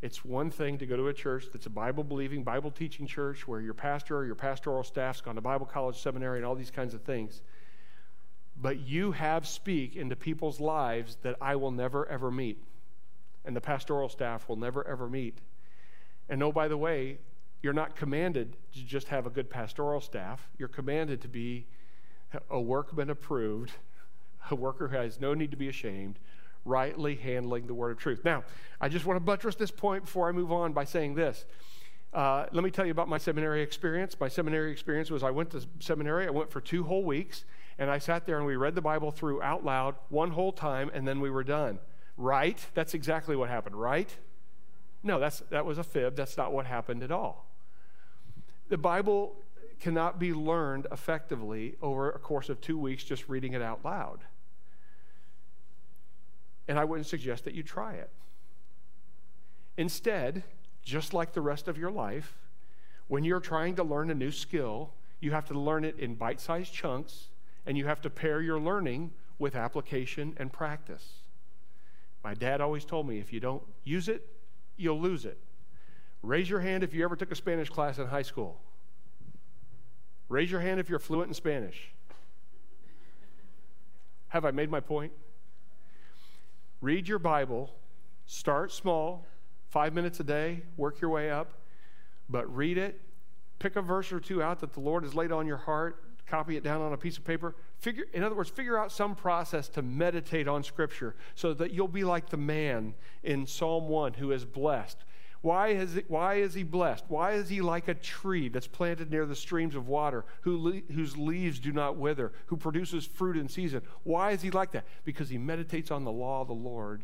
it's 0.00 0.24
one 0.24 0.50
thing 0.50 0.78
to 0.78 0.86
go 0.86 0.96
to 0.96 1.08
a 1.08 1.12
church 1.12 1.46
that's 1.52 1.66
a 1.66 1.70
Bible 1.70 2.04
believing, 2.04 2.44
Bible 2.44 2.70
teaching 2.70 3.06
church 3.06 3.48
where 3.48 3.60
your 3.60 3.74
pastor 3.74 4.18
or 4.18 4.24
your 4.24 4.34
pastoral 4.34 4.84
staff's 4.84 5.20
gone 5.20 5.36
to 5.36 5.40
Bible 5.40 5.66
college, 5.66 6.00
seminary, 6.00 6.38
and 6.38 6.46
all 6.46 6.54
these 6.54 6.70
kinds 6.70 6.94
of 6.94 7.02
things. 7.02 7.40
But 8.60 8.80
you 8.80 9.12
have 9.12 9.46
speak 9.46 9.96
into 9.96 10.14
people's 10.14 10.60
lives 10.60 11.16
that 11.22 11.36
I 11.40 11.56
will 11.56 11.70
never 11.70 12.08
ever 12.08 12.30
meet, 12.30 12.62
and 13.44 13.56
the 13.56 13.60
pastoral 13.60 14.08
staff 14.08 14.48
will 14.48 14.56
never 14.56 14.86
ever 14.86 15.08
meet. 15.08 15.38
And 16.28 16.42
oh, 16.42 16.52
by 16.52 16.68
the 16.68 16.76
way, 16.76 17.18
you're 17.62 17.72
not 17.72 17.94
commanded 17.94 18.56
to 18.74 18.82
just 18.82 19.08
have 19.08 19.24
a 19.24 19.30
good 19.30 19.48
pastoral 19.48 20.00
staff. 20.00 20.48
You're 20.58 20.68
commanded 20.68 21.22
to 21.22 21.28
be 21.28 21.66
a 22.50 22.60
workman 22.60 23.08
approved, 23.08 23.72
a 24.50 24.54
worker 24.54 24.88
who 24.88 24.96
has 24.96 25.20
no 25.20 25.32
need 25.34 25.52
to 25.52 25.56
be 25.56 25.68
ashamed, 25.68 26.18
rightly 26.64 27.14
handling 27.14 27.66
the 27.66 27.74
word 27.74 27.92
of 27.92 27.98
truth. 27.98 28.24
Now, 28.24 28.44
I 28.80 28.88
just 28.88 29.06
want 29.06 29.16
to 29.16 29.20
buttress 29.20 29.54
this 29.54 29.70
point 29.70 30.04
before 30.04 30.28
I 30.28 30.32
move 30.32 30.50
on 30.50 30.72
by 30.72 30.84
saying 30.84 31.14
this. 31.14 31.44
Uh, 32.12 32.46
let 32.52 32.62
me 32.62 32.70
tell 32.70 32.84
you 32.84 32.90
about 32.90 33.08
my 33.08 33.16
seminary 33.16 33.62
experience. 33.62 34.16
My 34.20 34.28
seminary 34.28 34.70
experience 34.70 35.10
was 35.10 35.22
I 35.22 35.30
went 35.30 35.50
to 35.50 35.62
seminary, 35.78 36.26
I 36.26 36.30
went 36.30 36.50
for 36.50 36.60
two 36.60 36.84
whole 36.84 37.04
weeks, 37.04 37.44
and 37.78 37.90
I 37.90 37.98
sat 37.98 38.26
there 38.26 38.36
and 38.38 38.46
we 38.46 38.56
read 38.56 38.74
the 38.74 38.82
Bible 38.82 39.10
through 39.10 39.40
out 39.40 39.64
loud 39.64 39.94
one 40.08 40.32
whole 40.32 40.52
time, 40.52 40.90
and 40.92 41.06
then 41.06 41.20
we 41.20 41.30
were 41.30 41.44
done. 41.44 41.78
Right? 42.16 42.64
That's 42.74 42.92
exactly 42.92 43.36
what 43.36 43.48
happened, 43.48 43.76
right? 43.76 44.14
No, 45.02 45.18
that's, 45.18 45.40
that 45.50 45.64
was 45.64 45.78
a 45.78 45.84
fib. 45.84 46.16
That's 46.16 46.36
not 46.36 46.52
what 46.52 46.66
happened 46.66 47.02
at 47.02 47.10
all. 47.10 47.51
The 48.72 48.78
Bible 48.78 49.36
cannot 49.80 50.18
be 50.18 50.32
learned 50.32 50.86
effectively 50.90 51.76
over 51.82 52.10
a 52.10 52.18
course 52.18 52.48
of 52.48 52.58
two 52.62 52.78
weeks 52.78 53.04
just 53.04 53.28
reading 53.28 53.52
it 53.52 53.60
out 53.60 53.84
loud. 53.84 54.20
And 56.66 56.78
I 56.78 56.84
wouldn't 56.84 57.06
suggest 57.06 57.44
that 57.44 57.52
you 57.52 57.62
try 57.62 57.92
it. 57.92 58.08
Instead, 59.76 60.44
just 60.82 61.12
like 61.12 61.34
the 61.34 61.42
rest 61.42 61.68
of 61.68 61.76
your 61.76 61.90
life, 61.90 62.38
when 63.08 63.24
you're 63.24 63.40
trying 63.40 63.76
to 63.76 63.84
learn 63.84 64.08
a 64.08 64.14
new 64.14 64.30
skill, 64.30 64.94
you 65.20 65.32
have 65.32 65.44
to 65.48 65.54
learn 65.60 65.84
it 65.84 65.98
in 65.98 66.14
bite 66.14 66.40
sized 66.40 66.72
chunks 66.72 67.28
and 67.66 67.76
you 67.76 67.84
have 67.84 68.00
to 68.00 68.08
pair 68.08 68.40
your 68.40 68.58
learning 68.58 69.10
with 69.38 69.54
application 69.54 70.34
and 70.38 70.50
practice. 70.50 71.20
My 72.24 72.32
dad 72.32 72.62
always 72.62 72.86
told 72.86 73.06
me 73.06 73.18
if 73.18 73.34
you 73.34 73.38
don't 73.38 73.64
use 73.84 74.08
it, 74.08 74.26
you'll 74.78 74.98
lose 74.98 75.26
it. 75.26 75.36
Raise 76.22 76.48
your 76.48 76.60
hand 76.60 76.84
if 76.84 76.94
you 76.94 77.04
ever 77.04 77.16
took 77.16 77.32
a 77.32 77.34
Spanish 77.34 77.68
class 77.68 77.98
in 77.98 78.06
high 78.06 78.22
school. 78.22 78.60
Raise 80.28 80.50
your 80.50 80.60
hand 80.60 80.78
if 80.78 80.88
you're 80.88 81.00
fluent 81.00 81.28
in 81.28 81.34
Spanish. 81.34 81.92
Have 84.28 84.44
I 84.44 84.50
made 84.50 84.70
my 84.70 84.80
point? 84.80 85.12
Read 86.80 87.06
your 87.06 87.18
Bible, 87.18 87.74
start 88.26 88.72
small, 88.72 89.26
five 89.68 89.92
minutes 89.92 90.20
a 90.20 90.24
day, 90.24 90.62
work 90.76 91.00
your 91.00 91.10
way 91.10 91.30
up, 91.30 91.52
but 92.30 92.52
read 92.54 92.78
it. 92.78 93.00
Pick 93.58 93.76
a 93.76 93.82
verse 93.82 94.10
or 94.12 94.20
two 94.20 94.42
out 94.42 94.60
that 94.60 94.72
the 94.72 94.80
Lord 94.80 95.04
has 95.04 95.14
laid 95.14 95.32
on 95.32 95.46
your 95.46 95.58
heart, 95.58 96.02
copy 96.26 96.56
it 96.56 96.64
down 96.64 96.80
on 96.80 96.92
a 96.92 96.96
piece 96.96 97.18
of 97.18 97.24
paper. 97.24 97.54
Figure, 97.78 98.04
in 98.12 98.22
other 98.22 98.34
words, 98.34 98.48
figure 98.48 98.78
out 98.78 98.90
some 98.90 99.14
process 99.14 99.68
to 99.68 99.82
meditate 99.82 100.48
on 100.48 100.62
Scripture 100.62 101.14
so 101.34 101.52
that 101.54 101.72
you'll 101.72 101.86
be 101.86 102.04
like 102.04 102.30
the 102.30 102.36
man 102.36 102.94
in 103.22 103.46
Psalm 103.46 103.88
1 103.88 104.14
who 104.14 104.32
is 104.32 104.44
blessed 104.44 105.04
why 105.42 105.68
is, 105.68 105.96
it, 105.96 106.08
why 106.08 106.36
is 106.36 106.54
he 106.54 106.62
blessed? 106.62 107.04
Why 107.08 107.32
is 107.32 107.48
he 107.48 107.60
like 107.60 107.88
a 107.88 107.94
tree 107.94 108.48
that's 108.48 108.68
planted 108.68 109.10
near 109.10 109.26
the 109.26 109.34
streams 109.34 109.74
of 109.74 109.88
water, 109.88 110.24
who 110.42 110.56
le- 110.56 110.92
whose 110.94 111.16
leaves 111.16 111.58
do 111.58 111.72
not 111.72 111.96
wither, 111.96 112.32
who 112.46 112.56
produces 112.56 113.04
fruit 113.04 113.36
in 113.36 113.48
season? 113.48 113.82
Why 114.04 114.30
is 114.30 114.42
he 114.42 114.52
like 114.52 114.70
that? 114.70 114.84
Because 115.04 115.28
he 115.28 115.38
meditates 115.38 115.90
on 115.90 116.04
the 116.04 116.12
law 116.12 116.42
of 116.42 116.46
the 116.46 116.54
Lord 116.54 117.02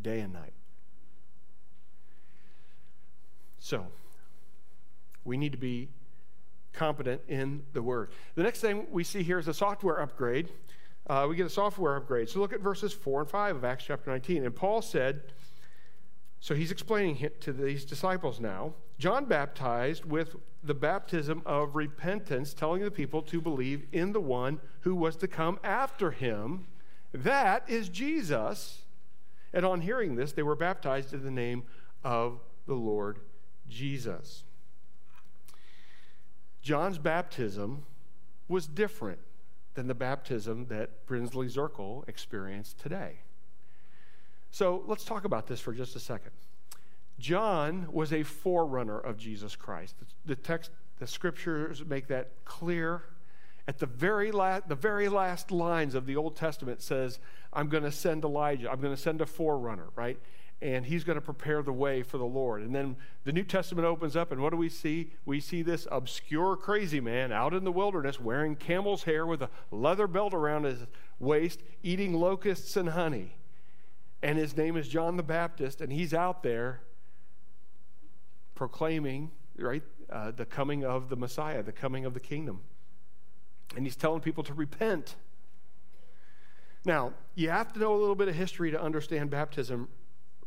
day 0.00 0.20
and 0.20 0.34
night. 0.34 0.52
So, 3.58 3.86
we 5.24 5.38
need 5.38 5.52
to 5.52 5.58
be 5.58 5.88
competent 6.74 7.22
in 7.28 7.62
the 7.72 7.82
Word. 7.82 8.10
The 8.34 8.42
next 8.42 8.60
thing 8.60 8.86
we 8.90 9.04
see 9.04 9.22
here 9.22 9.38
is 9.38 9.48
a 9.48 9.54
software 9.54 10.00
upgrade. 10.00 10.50
Uh, 11.06 11.26
we 11.28 11.36
get 11.36 11.46
a 11.46 11.50
software 11.50 11.96
upgrade. 11.96 12.28
So 12.28 12.40
look 12.40 12.52
at 12.52 12.60
verses 12.60 12.92
4 12.92 13.22
and 13.22 13.30
5 13.30 13.56
of 13.56 13.64
Acts 13.64 13.84
chapter 13.84 14.10
19. 14.10 14.44
And 14.44 14.54
Paul 14.54 14.82
said, 14.82 15.22
so 16.42 16.56
he's 16.56 16.72
explaining 16.72 17.30
to 17.38 17.52
these 17.52 17.84
disciples 17.84 18.40
now. 18.40 18.74
John 18.98 19.26
baptized 19.26 20.04
with 20.04 20.34
the 20.64 20.74
baptism 20.74 21.40
of 21.46 21.76
repentance, 21.76 22.52
telling 22.52 22.82
the 22.82 22.90
people 22.90 23.22
to 23.22 23.40
believe 23.40 23.86
in 23.92 24.12
the 24.12 24.20
one 24.20 24.58
who 24.80 24.96
was 24.96 25.14
to 25.18 25.28
come 25.28 25.60
after 25.62 26.10
him. 26.10 26.66
That 27.12 27.70
is 27.70 27.88
Jesus. 27.88 28.82
And 29.52 29.64
on 29.64 29.82
hearing 29.82 30.16
this, 30.16 30.32
they 30.32 30.42
were 30.42 30.56
baptized 30.56 31.14
in 31.14 31.22
the 31.22 31.30
name 31.30 31.62
of 32.02 32.40
the 32.66 32.74
Lord 32.74 33.20
Jesus. 33.68 34.42
John's 36.60 36.98
baptism 36.98 37.84
was 38.48 38.66
different 38.66 39.20
than 39.74 39.86
the 39.86 39.94
baptism 39.94 40.66
that 40.66 41.06
Brinsley 41.06 41.46
Zirkle 41.46 42.08
experienced 42.08 42.80
today. 42.80 43.20
So 44.52 44.84
let's 44.86 45.04
talk 45.04 45.24
about 45.24 45.46
this 45.46 45.60
for 45.60 45.72
just 45.72 45.96
a 45.96 45.98
second. 45.98 46.30
John 47.18 47.88
was 47.90 48.12
a 48.12 48.22
forerunner 48.22 48.98
of 48.98 49.16
Jesus 49.16 49.56
Christ. 49.56 49.96
The 50.26 50.36
text, 50.36 50.70
the 50.98 51.06
scriptures 51.06 51.82
make 51.84 52.06
that 52.08 52.44
clear. 52.44 53.04
At 53.66 53.78
the 53.78 53.86
very 53.86 54.30
last, 54.30 54.68
the 54.68 54.74
very 54.74 55.08
last 55.08 55.50
lines 55.50 55.94
of 55.94 56.04
the 56.04 56.16
Old 56.16 56.36
Testament 56.36 56.82
says, 56.82 57.18
"I'm 57.52 57.68
going 57.68 57.84
to 57.84 57.92
send 57.92 58.24
Elijah. 58.24 58.70
I'm 58.70 58.80
going 58.80 58.94
to 58.94 59.00
send 59.00 59.22
a 59.22 59.26
forerunner." 59.26 59.88
Right, 59.96 60.18
and 60.60 60.84
he's 60.84 61.02
going 61.02 61.16
to 61.16 61.22
prepare 61.22 61.62
the 61.62 61.72
way 61.72 62.02
for 62.02 62.18
the 62.18 62.26
Lord. 62.26 62.60
And 62.60 62.74
then 62.74 62.96
the 63.24 63.32
New 63.32 63.44
Testament 63.44 63.86
opens 63.86 64.16
up, 64.16 64.32
and 64.32 64.42
what 64.42 64.50
do 64.50 64.58
we 64.58 64.68
see? 64.68 65.12
We 65.24 65.40
see 65.40 65.62
this 65.62 65.86
obscure, 65.90 66.56
crazy 66.56 67.00
man 67.00 67.32
out 67.32 67.54
in 67.54 67.64
the 67.64 67.72
wilderness 67.72 68.20
wearing 68.20 68.56
camel's 68.56 69.04
hair 69.04 69.26
with 69.26 69.40
a 69.40 69.50
leather 69.70 70.06
belt 70.06 70.34
around 70.34 70.64
his 70.64 70.86
waist, 71.18 71.62
eating 71.82 72.12
locusts 72.12 72.76
and 72.76 72.90
honey 72.90 73.36
and 74.22 74.38
his 74.38 74.56
name 74.56 74.76
is 74.76 74.88
John 74.88 75.16
the 75.16 75.22
Baptist, 75.22 75.80
and 75.80 75.92
he's 75.92 76.14
out 76.14 76.42
there 76.42 76.80
proclaiming, 78.54 79.30
right, 79.58 79.82
uh, 80.10 80.30
the 80.30 80.44
coming 80.44 80.84
of 80.84 81.08
the 81.08 81.16
Messiah, 81.16 81.62
the 81.62 81.72
coming 81.72 82.04
of 82.04 82.14
the 82.14 82.20
kingdom. 82.20 82.60
And 83.76 83.84
he's 83.84 83.96
telling 83.96 84.20
people 84.20 84.44
to 84.44 84.54
repent. 84.54 85.16
Now, 86.84 87.14
you 87.34 87.50
have 87.50 87.72
to 87.72 87.80
know 87.80 87.94
a 87.94 87.98
little 87.98 88.14
bit 88.14 88.28
of 88.28 88.34
history 88.34 88.70
to 88.70 88.80
understand 88.80 89.30
baptism 89.30 89.88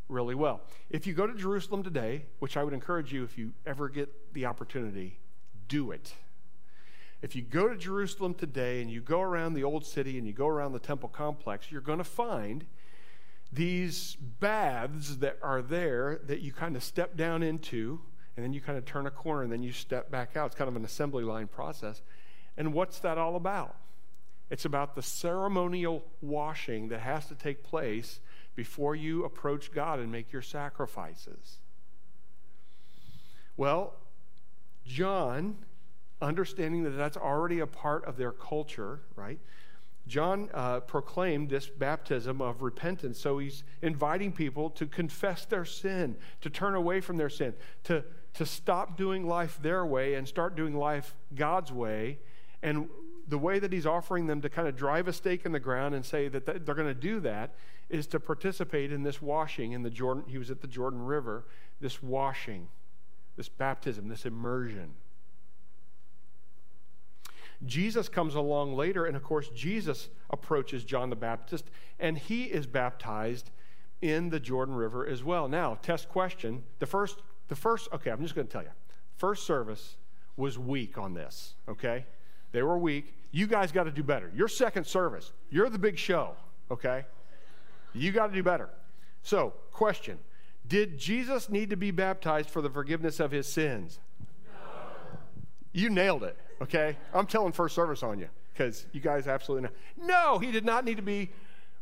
really 0.08 0.36
well. 0.36 0.62
If 0.90 1.08
you 1.08 1.14
go 1.14 1.26
to 1.26 1.34
Jerusalem 1.34 1.84
today, 1.84 2.26
which 2.40 2.58
I 2.58 2.64
would 2.64 2.74
encourage 2.74 3.12
you 3.12 3.24
if 3.24 3.38
you 3.38 3.54
ever 3.66 3.90
get 3.90 4.34
the 4.34 4.46
opportunity, 4.46 5.20
do 5.68 5.92
it. 5.92 6.14
If 7.22 7.36
you 7.36 7.42
go 7.42 7.68
to 7.68 7.76
Jerusalem 7.76 8.36
today 8.36 8.82
and 8.82 8.92
you 8.92 9.02
go 9.02 9.22
around 9.22 9.56
the 9.56 9.64
old 9.64 9.86
city 9.86 10.18
and 10.18 10.28
you 10.28 10.34
go 10.34 10.48
around 10.48 10.74
the 10.74 10.80
temple 10.80 11.10
complex, 11.10 11.72
you're 11.72 11.82
going 11.82 11.98
to 11.98 12.04
find 12.04 12.66
these 13.52 14.16
baths 14.16 15.18
that 15.18 15.38
are 15.42 15.62
there 15.62 16.20
that 16.26 16.42
you 16.42 16.52
kind 16.52 16.76
of 16.76 16.84
step 16.84 17.16
down 17.16 17.44
into 17.44 18.02
and 18.36 18.44
then 18.44 18.54
you 18.54 18.60
kind 18.60 18.78
of 18.78 18.86
turn 18.86 19.06
a 19.08 19.12
corner 19.12 19.44
and 19.44 19.52
then 19.52 19.64
you 19.64 19.72
step 19.72 20.12
back 20.12 20.36
out. 20.36 20.48
It's 20.48 20.56
kind 20.56 20.68
of 20.68 20.76
an 20.76 20.84
assembly 20.84 21.24
line 21.24 21.48
process. 21.48 22.02
And 22.58 22.74
what's 22.74 23.00
that 23.00 23.18
all 23.18 23.36
about? 23.36 23.76
It's 24.50 24.66
about 24.66 24.96
the 24.96 25.02
ceremonial 25.02 26.04
washing 26.22 26.90
that 26.90 27.00
has 27.00 27.28
to 27.28 27.36
take 27.36 27.64
place 27.64 28.20
before 28.56 28.96
you 28.96 29.26
approach 29.26 29.72
God 29.72 30.00
and 30.00 30.12
make 30.12 30.32
your 30.32 30.42
sacrifices. 30.42 31.60
Well, 33.58 33.96
John, 34.86 35.58
understanding 36.22 36.84
that 36.84 36.92
that's 36.92 37.18
already 37.18 37.60
a 37.60 37.68
part 37.68 38.06
of 38.06 38.18
their 38.18 38.32
culture, 38.32 39.02
right? 39.16 39.40
John 40.08 40.50
uh, 40.54 40.82
proclaimed 40.82 41.50
this 41.50 41.68
baptism 41.68 42.42
of 42.42 42.62
repentance. 42.62 43.20
So 43.20 43.40
he's 43.40 43.64
inviting 43.82 44.32
people 44.32 44.70
to 44.72 44.86
confess 44.86 45.46
their 45.46 45.66
sin, 45.66 46.16
to 46.42 46.50
turn 46.50 46.76
away 46.76 47.02
from 47.02 47.18
their 47.18 47.30
sin, 47.30 47.54
to, 47.86 48.04
to 48.36 48.46
stop 48.46 48.98
doing 48.98 49.28
life 49.28 49.60
their 49.62 49.86
way 49.86 50.14
and 50.14 50.28
start 50.28 50.56
doing 50.56 50.76
life 50.76 51.16
God's 51.34 51.72
way. 51.72 52.20
And 52.62 52.88
the 53.28 53.38
way 53.38 53.58
that 53.60 53.74
he's 53.74 53.88
offering 53.88 54.28
them 54.28 54.42
to 54.42 54.50
kind 54.50 54.68
of 54.68 54.76
drive 54.76 55.08
a 55.08 55.14
stake 55.14 55.46
in 55.46 55.52
the 55.52 55.60
ground 55.60 55.96
and 55.96 56.06
say 56.06 56.28
that 56.28 56.46
they're 56.46 56.76
going 56.76 56.88
to 56.88 56.94
do 56.94 57.20
that 57.22 57.56
is 57.90 58.08
to 58.08 58.20
participate 58.20 58.92
in 58.92 59.04
this 59.04 59.22
washing 59.22 59.72
in 59.72 59.84
the 59.84 59.90
Jordan. 59.90 60.24
He 60.28 60.38
was 60.38 60.52
at 60.52 60.62
the 60.62 60.68
Jordan 60.68 61.04
River, 61.04 61.46
this 61.80 62.02
washing, 62.04 62.68
this 63.36 63.50
baptism, 63.50 64.08
this 64.08 64.26
immersion. 64.26 64.94
Jesus 67.66 68.10
comes 68.10 68.36
along 68.36 68.76
later, 68.76 69.06
and 69.06 69.16
of 69.16 69.24
course, 69.24 69.50
Jesus 69.50 70.10
approaches 70.30 70.84
John 70.84 71.10
the 71.10 71.16
Baptist, 71.16 71.66
and 72.00 72.18
he 72.18 72.46
is 72.46 72.68
baptized 72.68 73.52
in 74.02 74.30
the 74.30 74.40
Jordan 74.40 74.76
River 74.76 75.06
as 75.06 75.24
well. 75.24 75.48
Now, 75.48 75.78
test 75.82 76.10
question. 76.10 76.64
The 76.80 76.86
first, 76.86 77.22
the 77.48 77.56
first, 77.56 77.90
okay, 77.94 78.12
I'm 78.12 78.22
just 78.22 78.36
going 78.36 78.48
to 78.48 78.54
tell 78.54 78.64
you. 78.64 78.70
First 79.18 79.46
service 79.46 79.96
was 80.38 80.60
weak 80.60 80.98
on 80.98 81.14
this, 81.14 81.56
okay? 81.68 82.06
They 82.52 82.62
were 82.62 82.78
weak. 82.78 83.14
You 83.32 83.48
guys 83.48 83.72
got 83.72 83.84
to 83.84 83.92
do 83.92 84.04
better. 84.04 84.32
Your 84.36 84.48
second 84.48 84.86
service, 84.86 85.32
you're 85.50 85.70
the 85.70 85.80
big 85.80 85.98
show, 85.98 86.36
okay? 86.70 87.06
You 87.94 88.12
got 88.12 88.28
to 88.28 88.34
do 88.34 88.44
better. 88.44 88.70
So, 89.24 89.54
question 89.72 90.20
Did 90.68 90.98
Jesus 90.98 91.50
need 91.50 91.70
to 91.70 91.78
be 91.78 91.92
baptized 91.92 92.50
for 92.50 92.62
the 92.62 92.70
forgiveness 92.70 93.20
of 93.20 93.32
his 93.32 93.48
sins? 93.48 94.00
No. 94.46 95.18
You 95.72 95.90
nailed 95.90 96.24
it. 96.24 96.38
Okay? 96.62 96.98
I'm 97.14 97.28
telling 97.28 97.52
first 97.52 97.76
service 97.76 98.04
on 98.04 98.20
you 98.20 98.30
because 98.54 98.86
you 98.92 99.02
guys 99.02 99.28
absolutely 99.28 99.70
know. 99.70 100.08
No, 100.08 100.40
he 100.40 100.52
did 100.52 100.66
not 100.66 100.86
need 100.86 100.98
to 100.98 101.04
be 101.04 101.32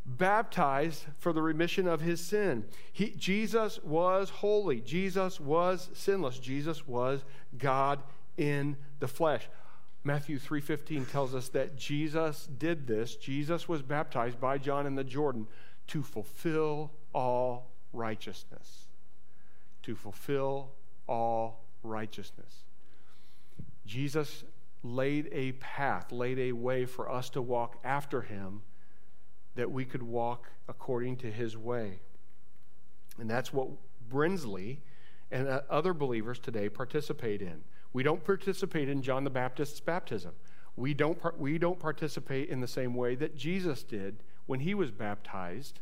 baptized 0.05 1.05
for 1.17 1.31
the 1.31 1.41
remission 1.41 1.87
of 1.87 2.01
his 2.01 2.19
sin. 2.19 2.65
He, 2.91 3.11
Jesus 3.11 3.81
was 3.83 4.29
holy. 4.29 4.81
Jesus 4.81 5.39
was 5.39 5.89
sinless. 5.93 6.39
Jesus 6.39 6.87
was 6.87 7.23
God 7.57 8.01
in 8.37 8.75
the 8.99 9.07
flesh. 9.07 9.47
Matthew 10.03 10.37
3:15 10.37 11.09
tells 11.09 11.33
us 11.33 11.47
that 11.49 11.77
Jesus 11.77 12.47
did 12.57 12.87
this. 12.87 13.15
Jesus 13.15 13.69
was 13.69 13.81
baptized 13.81 14.39
by 14.39 14.57
John 14.57 14.85
in 14.85 14.95
the 14.95 15.03
Jordan 15.03 15.47
to 15.87 16.03
fulfill 16.03 16.91
all 17.13 17.71
righteousness. 17.93 18.87
To 19.83 19.95
fulfill 19.95 20.71
all 21.07 21.61
righteousness. 21.83 22.63
Jesus 23.85 24.43
laid 24.83 25.29
a 25.31 25.53
path, 25.53 26.11
laid 26.11 26.37
a 26.37 26.51
way 26.51 26.85
for 26.85 27.09
us 27.09 27.29
to 27.31 27.41
walk 27.41 27.77
after 27.83 28.21
him 28.21 28.61
that 29.55 29.71
we 29.71 29.85
could 29.85 30.03
walk 30.03 30.49
according 30.67 31.17
to 31.17 31.31
his 31.31 31.55
way. 31.55 31.99
And 33.19 33.29
that's 33.29 33.53
what 33.53 33.69
Brinsley 34.09 34.79
and 35.31 35.47
uh, 35.47 35.61
other 35.69 35.93
believers 35.93 36.39
today 36.39 36.69
participate 36.69 37.41
in. 37.41 37.61
We 37.93 38.03
don't 38.03 38.23
participate 38.23 38.89
in 38.89 39.01
John 39.01 39.23
the 39.23 39.29
Baptist's 39.29 39.79
baptism. 39.79 40.33
We 40.75 40.93
don't, 40.93 41.19
we 41.39 41.57
don't 41.59 41.79
participate 41.79 42.49
in 42.49 42.59
the 42.59 42.67
same 42.67 42.95
way 42.95 43.15
that 43.15 43.35
Jesus 43.35 43.83
did 43.83 44.23
when 44.47 44.59
he 44.59 44.73
was 44.73 44.91
baptized 44.91 45.79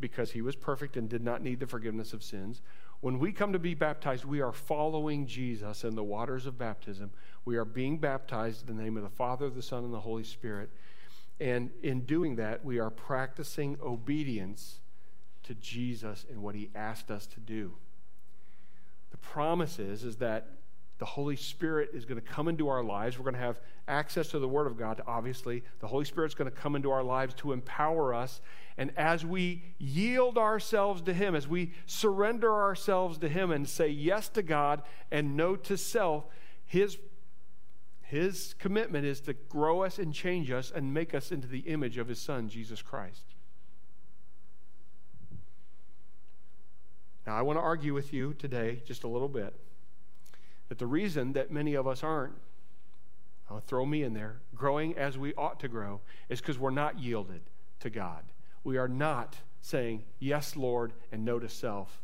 because 0.00 0.32
he 0.32 0.42
was 0.42 0.56
perfect 0.56 0.96
and 0.96 1.08
did 1.08 1.22
not 1.22 1.42
need 1.42 1.60
the 1.60 1.66
forgiveness 1.66 2.12
of 2.12 2.22
sins. 2.24 2.60
When 3.02 3.18
we 3.18 3.32
come 3.32 3.52
to 3.52 3.58
be 3.58 3.74
baptized, 3.74 4.24
we 4.24 4.40
are 4.40 4.52
following 4.52 5.26
Jesus 5.26 5.82
in 5.82 5.96
the 5.96 6.04
waters 6.04 6.46
of 6.46 6.56
baptism. 6.56 7.10
We 7.44 7.56
are 7.56 7.64
being 7.64 7.98
baptized 7.98 8.70
in 8.70 8.76
the 8.76 8.82
name 8.82 8.96
of 8.96 9.02
the 9.02 9.08
Father, 9.08 9.50
the 9.50 9.60
Son, 9.60 9.82
and 9.82 9.92
the 9.92 9.98
Holy 9.98 10.22
Spirit. 10.22 10.70
And 11.40 11.70
in 11.82 12.02
doing 12.02 12.36
that, 12.36 12.64
we 12.64 12.78
are 12.78 12.90
practicing 12.90 13.76
obedience 13.82 14.78
to 15.42 15.54
Jesus 15.56 16.24
and 16.30 16.44
what 16.44 16.54
he 16.54 16.70
asked 16.76 17.10
us 17.10 17.26
to 17.26 17.40
do. 17.40 17.72
The 19.10 19.16
promise 19.16 19.80
is, 19.80 20.04
is 20.04 20.18
that 20.18 20.46
the 20.98 21.04
Holy 21.04 21.34
Spirit 21.34 21.90
is 21.92 22.04
going 22.04 22.20
to 22.20 22.26
come 22.26 22.46
into 22.46 22.68
our 22.68 22.84
lives. 22.84 23.18
We're 23.18 23.24
going 23.24 23.34
to 23.34 23.40
have 23.40 23.58
access 23.88 24.28
to 24.28 24.38
the 24.38 24.46
Word 24.46 24.68
of 24.68 24.76
God, 24.76 25.02
obviously. 25.08 25.64
The 25.80 25.88
Holy 25.88 26.04
Spirit 26.04 26.28
is 26.28 26.36
going 26.36 26.48
to 26.48 26.56
come 26.56 26.76
into 26.76 26.92
our 26.92 27.02
lives 27.02 27.34
to 27.38 27.50
empower 27.50 28.14
us. 28.14 28.40
And 28.78 28.92
as 28.96 29.24
we 29.24 29.62
yield 29.78 30.38
ourselves 30.38 31.02
to 31.02 31.12
Him, 31.12 31.34
as 31.34 31.46
we 31.46 31.72
surrender 31.86 32.52
ourselves 32.52 33.18
to 33.18 33.28
Him 33.28 33.50
and 33.50 33.68
say 33.68 33.88
yes 33.88 34.28
to 34.30 34.42
God 34.42 34.82
and 35.10 35.36
no 35.36 35.56
to 35.56 35.76
self, 35.76 36.24
His, 36.64 36.98
His 38.00 38.54
commitment 38.58 39.04
is 39.04 39.20
to 39.22 39.34
grow 39.34 39.82
us 39.82 39.98
and 39.98 40.14
change 40.14 40.50
us 40.50 40.72
and 40.74 40.94
make 40.94 41.14
us 41.14 41.30
into 41.32 41.48
the 41.48 41.60
image 41.60 41.98
of 41.98 42.08
His 42.08 42.20
Son, 42.20 42.48
Jesus 42.48 42.80
Christ. 42.80 43.24
Now, 47.26 47.36
I 47.36 47.42
want 47.42 47.58
to 47.58 47.62
argue 47.62 47.94
with 47.94 48.12
you 48.12 48.34
today 48.34 48.82
just 48.84 49.04
a 49.04 49.08
little 49.08 49.28
bit 49.28 49.54
that 50.68 50.78
the 50.78 50.86
reason 50.86 51.34
that 51.34 51.50
many 51.50 51.74
of 51.74 51.86
us 51.86 52.02
aren't, 52.02 52.32
I'll 53.50 53.60
throw 53.60 53.84
me 53.84 54.02
in 54.02 54.14
there, 54.14 54.40
growing 54.54 54.96
as 54.96 55.18
we 55.18 55.34
ought 55.34 55.60
to 55.60 55.68
grow 55.68 56.00
is 56.30 56.40
because 56.40 56.58
we're 56.58 56.70
not 56.70 56.98
yielded 56.98 57.42
to 57.80 57.90
God. 57.90 58.24
We 58.64 58.76
are 58.78 58.88
not 58.88 59.36
saying, 59.60 60.04
Yes, 60.18 60.56
Lord, 60.56 60.92
and 61.10 61.24
no 61.24 61.38
to 61.38 61.48
self. 61.48 62.02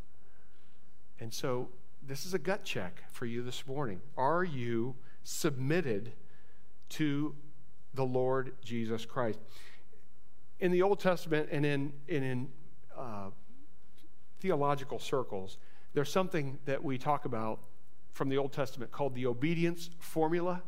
And 1.21 1.33
so 1.33 1.69
this 2.07 2.25
is 2.25 2.35
a 2.35 2.39
gut 2.39 2.65
check 2.65 3.03
for 3.11 3.27
you 3.27 3.43
this 3.43 3.67
morning. 3.67 4.01
Are 4.17 4.45
you 4.45 4.97
submitted 5.25 6.13
to 6.91 7.35
the 7.95 8.05
Lord 8.05 8.53
Jesus 8.63 9.05
Christ? 9.05 9.39
In 10.61 10.73
the 10.73 10.83
Old 10.83 11.01
Testament 11.01 11.49
and 11.53 11.67
in, 11.67 11.93
and 12.09 12.25
in 12.25 12.49
uh, 12.97 13.31
theological 14.41 14.99
circles, 14.99 15.59
there's 15.95 16.11
something 16.11 16.59
that 16.65 16.83
we 16.83 16.99
talk 16.99 17.25
about 17.25 17.61
from 18.13 18.29
the 18.29 18.39
Old 18.39 18.53
Testament 18.53 18.91
called 18.91 19.15
the 19.15 19.27
obedience 19.27 19.91
formula. 19.99 20.63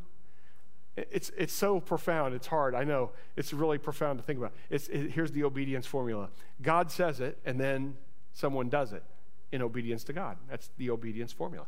It's, 0.97 1.31
it's 1.37 1.53
so 1.53 1.81
profound, 1.81 2.35
it's 2.35 2.47
hard. 2.47 2.75
I 2.75 2.85
know. 2.85 3.11
It's 3.37 3.53
really 3.53 3.79
profound 3.79 4.19
to 4.19 4.25
think 4.25 4.39
about. 4.39 4.53
It's, 4.71 4.89
it, 4.89 5.13
here's 5.13 5.33
the 5.33 5.45
obedience 5.45 5.87
formula 5.87 6.29
God 6.61 6.91
says 6.91 7.21
it, 7.21 7.39
and 7.45 7.59
then 7.61 7.97
someone 8.33 8.69
does 8.69 8.93
it 8.93 9.03
in 9.53 9.63
obedience 9.63 10.05
to 10.05 10.13
God. 10.13 10.37
That's 10.49 10.71
the 10.79 10.91
obedience 10.91 11.33
formula. 11.33 11.67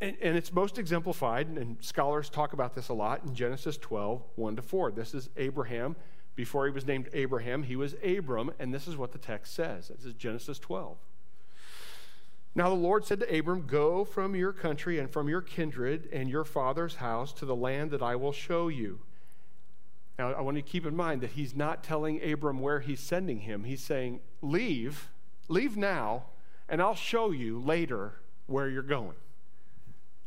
And, 0.00 0.16
and, 0.20 0.36
it's 0.36 0.52
most 0.52 0.78
exemplified, 0.78 1.48
and 1.48 1.76
scholars 1.80 2.28
talk 2.28 2.52
about 2.52 2.74
this 2.74 2.90
a 2.90 2.94
lot 2.94 3.22
in 3.24 3.34
Genesis 3.34 3.78
12, 3.78 4.22
1 4.34 4.56
to 4.56 4.62
4. 4.62 4.92
This 4.92 5.14
is 5.14 5.30
Abraham. 5.38 5.96
Before 6.34 6.66
he 6.66 6.70
was 6.70 6.86
named 6.86 7.08
Abraham, 7.14 7.62
he 7.62 7.76
was 7.76 7.94
Abram, 8.04 8.50
and 8.58 8.74
this 8.74 8.86
is 8.86 8.98
what 8.98 9.12
the 9.12 9.18
text 9.18 9.54
says. 9.54 9.88
This 9.88 10.04
is 10.04 10.12
Genesis 10.12 10.58
12. 10.58 10.98
Now 12.56 12.70
the 12.70 12.74
Lord 12.74 13.04
said 13.04 13.20
to 13.20 13.38
Abram, 13.38 13.66
Go 13.66 14.02
from 14.06 14.34
your 14.34 14.54
country 14.54 14.98
and 14.98 15.10
from 15.10 15.28
your 15.28 15.42
kindred 15.42 16.08
and 16.10 16.30
your 16.30 16.42
father's 16.42 16.96
house 16.96 17.34
to 17.34 17.44
the 17.44 17.54
land 17.54 17.90
that 17.90 18.00
I 18.00 18.16
will 18.16 18.32
show 18.32 18.68
you. 18.68 19.00
Now 20.18 20.32
I 20.32 20.40
want 20.40 20.56
you 20.56 20.62
to 20.62 20.68
keep 20.68 20.86
in 20.86 20.96
mind 20.96 21.20
that 21.20 21.32
he's 21.32 21.54
not 21.54 21.84
telling 21.84 22.18
Abram 22.24 22.60
where 22.60 22.80
he's 22.80 23.00
sending 23.00 23.40
him. 23.40 23.64
He's 23.64 23.82
saying, 23.82 24.20
Leave, 24.40 25.10
leave 25.48 25.76
now, 25.76 26.24
and 26.66 26.80
I'll 26.80 26.94
show 26.94 27.30
you 27.30 27.60
later 27.60 28.14
where 28.46 28.70
you're 28.70 28.82
going. 28.82 29.16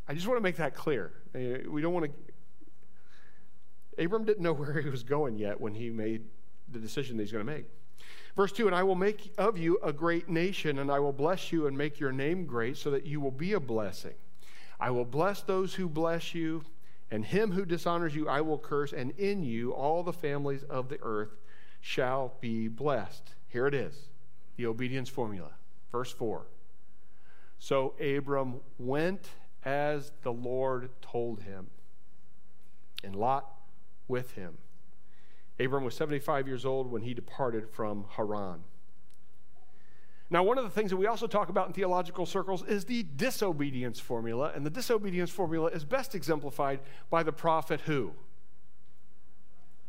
I 0.08 0.14
just 0.14 0.28
want 0.28 0.38
to 0.38 0.44
make 0.44 0.58
that 0.58 0.76
clear. 0.76 1.12
Uh, 1.34 1.68
we 1.68 1.82
don't 1.82 1.94
want 1.94 2.12
to. 3.98 4.04
Abram 4.04 4.24
didn't 4.24 4.44
know 4.44 4.54
where 4.60 4.80
he 4.82 4.90
was 4.90 5.02
going 5.02 5.40
yet 5.40 5.60
when 5.60 5.74
he 5.74 5.90
made 5.90 6.26
the 6.72 6.78
decision 6.78 7.18
that 7.18 7.24
he's 7.24 7.32
going 7.32 7.44
to 7.44 7.52
make. 7.52 7.66
Verse 8.36 8.52
2 8.52 8.68
And 8.68 8.76
I 8.76 8.84
will 8.84 8.96
make 8.96 9.34
of 9.38 9.58
you 9.58 9.80
a 9.84 9.94
great 9.94 10.30
nation, 10.30 10.80
and 10.80 10.92
I 10.92 11.00
will 11.00 11.14
bless 11.14 11.52
you 11.52 11.68
and 11.68 11.78
make 11.78 12.00
your 12.00 12.12
name 12.12 12.46
great, 12.46 12.78
so 12.78 12.92
that 12.92 13.06
you 13.06 13.20
will 13.20 13.32
be 13.32 13.54
a 13.54 13.60
blessing. 13.60 14.16
I 14.80 14.92
will 14.92 15.06
bless 15.06 15.42
those 15.42 15.74
who 15.74 15.90
bless 15.90 16.34
you, 16.34 16.64
and 17.12 17.26
him 17.26 17.52
who 17.52 17.66
dishonors 17.66 18.16
you 18.16 18.30
I 18.30 18.42
will 18.42 18.60
curse, 18.60 18.94
and 18.94 19.12
in 19.12 19.44
you 19.44 19.74
all 19.74 20.04
the 20.04 20.14
families 20.14 20.64
of 20.64 20.90
the 20.90 21.00
earth 21.02 21.36
shall 21.82 22.34
be 22.40 22.68
blessed. 22.68 23.36
Here 23.48 23.68
it 23.68 23.74
is 23.74 23.96
the 24.58 24.66
obedience 24.66 25.10
formula. 25.10 25.52
Verse 25.92 26.12
4. 26.12 26.46
So 27.60 27.94
Abram 28.00 28.62
went 28.78 29.30
as 29.64 30.12
the 30.24 30.32
Lord 30.32 30.90
told 31.02 31.42
him, 31.42 31.68
and 33.04 33.16
Lot 33.16 33.46
with 34.08 34.32
him. 34.32 34.58
Abram 35.60 35.84
was 35.84 35.96
75 35.96 36.48
years 36.48 36.66
old 36.66 36.90
when 36.90 37.02
he 37.02 37.14
departed 37.14 37.70
from 37.70 38.06
Haran. 38.16 38.64
Now, 40.32 40.44
one 40.44 40.60
of 40.60 40.64
the 40.64 40.70
things 40.70 40.92
that 40.92 40.98
we 40.98 41.08
also 41.08 41.26
talk 41.26 41.50
about 41.50 41.68
in 41.68 41.74
theological 41.74 42.26
circles 42.26 42.64
is 42.64 42.86
the 42.86 43.04
disobedience 43.04 44.00
formula, 44.00 44.52
and 44.54 44.64
the 44.64 44.70
disobedience 44.70 45.32
formula 45.32 45.70
is 45.72 45.84
best 45.84 46.14
exemplified 46.14 46.80
by 47.10 47.24
the 47.24 47.32
prophet 47.32 47.82
who? 47.82 48.14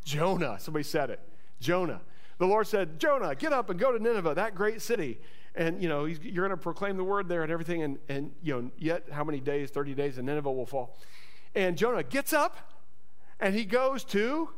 Jonah. 0.03 0.57
Somebody 0.59 0.83
said 0.83 1.11
it. 1.11 1.21
Jonah. 1.61 2.01
The 2.39 2.47
Lord 2.47 2.67
said, 2.67 2.99
Jonah, 2.99 3.35
get 3.35 3.53
up 3.53 3.69
and 3.69 3.79
go 3.79 3.93
to 3.93 4.03
Nineveh, 4.03 4.35
that 4.35 4.55
great 4.55 4.81
city. 4.81 5.21
And, 5.55 5.83
you 5.83 5.91
know, 5.91 6.07
you're 6.07 6.47
going 6.47 6.51
to 6.51 6.57
proclaim 6.57 6.97
the 6.97 7.05
word 7.05 7.29
there 7.29 7.43
and 7.43 7.53
everything. 7.53 7.83
And, 7.83 7.99
and, 8.09 8.33
you 8.43 8.55
know, 8.55 8.71
yet 8.79 9.05
how 9.13 9.25
many 9.25 9.41
days, 9.41 9.71
30 9.71 9.95
days, 9.95 10.17
and 10.17 10.27
Nineveh 10.27 10.51
will 10.51 10.65
fall. 10.65 10.97
And 11.55 11.77
Jonah 11.77 12.03
gets 12.03 12.33
up 12.33 12.57
and 13.41 13.55
he 13.55 13.67
goes 13.67 14.05
to 14.05 14.51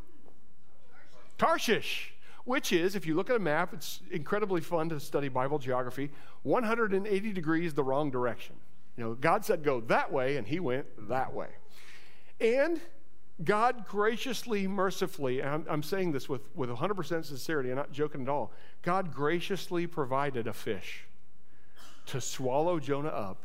Tarshish, 1.42 2.14
which 2.44 2.72
is, 2.72 2.94
if 2.94 3.04
you 3.04 3.16
look 3.16 3.28
at 3.28 3.34
a 3.34 3.40
map, 3.40 3.74
it's 3.74 4.00
incredibly 4.12 4.60
fun 4.60 4.88
to 4.90 5.00
study 5.00 5.28
Bible 5.28 5.58
geography, 5.58 6.12
180 6.44 7.32
degrees 7.32 7.74
the 7.74 7.82
wrong 7.82 8.12
direction. 8.12 8.54
You 8.96 9.02
know, 9.02 9.14
God 9.14 9.44
said 9.44 9.64
go 9.64 9.80
that 9.80 10.12
way, 10.12 10.36
and 10.36 10.46
he 10.46 10.60
went 10.60 10.86
that 11.08 11.34
way. 11.34 11.48
And 12.40 12.80
God 13.42 13.84
graciously, 13.88 14.68
mercifully, 14.68 15.40
and 15.40 15.48
I'm, 15.48 15.66
I'm, 15.68 15.82
saying 15.82 16.12
this 16.12 16.28
with, 16.28 16.42
with 16.54 16.70
100% 16.70 17.24
sincerity, 17.24 17.70
I'm 17.70 17.76
not 17.76 17.90
joking 17.90 18.22
at 18.22 18.28
all. 18.28 18.52
God 18.82 19.12
graciously 19.12 19.88
provided 19.88 20.46
a 20.46 20.52
fish 20.52 21.08
to 22.06 22.20
swallow 22.20 22.78
Jonah 22.78 23.08
up 23.08 23.42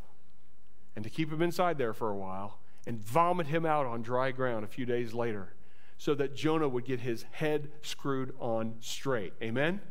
and 0.95 1.03
to 1.03 1.09
keep 1.09 1.31
him 1.31 1.41
inside 1.41 1.79
there 1.79 1.93
for 1.93 2.11
a 2.11 2.15
while 2.15 2.59
and 2.85 2.99
vomit 2.99 3.47
him 3.47 3.65
out 3.65 3.87
on 3.87 4.03
dry 4.03 4.29
ground 4.29 4.63
a 4.63 4.67
few 4.67 4.85
days 4.85 5.15
later 5.15 5.53
so 5.97 6.13
that 6.15 6.35
Jonah 6.35 6.67
would 6.67 6.85
get 6.85 6.99
his 6.99 7.23
head 7.31 7.69
screwed 7.81 8.33
on 8.39 8.75
straight. 8.79 9.33
Amen? 9.41 9.81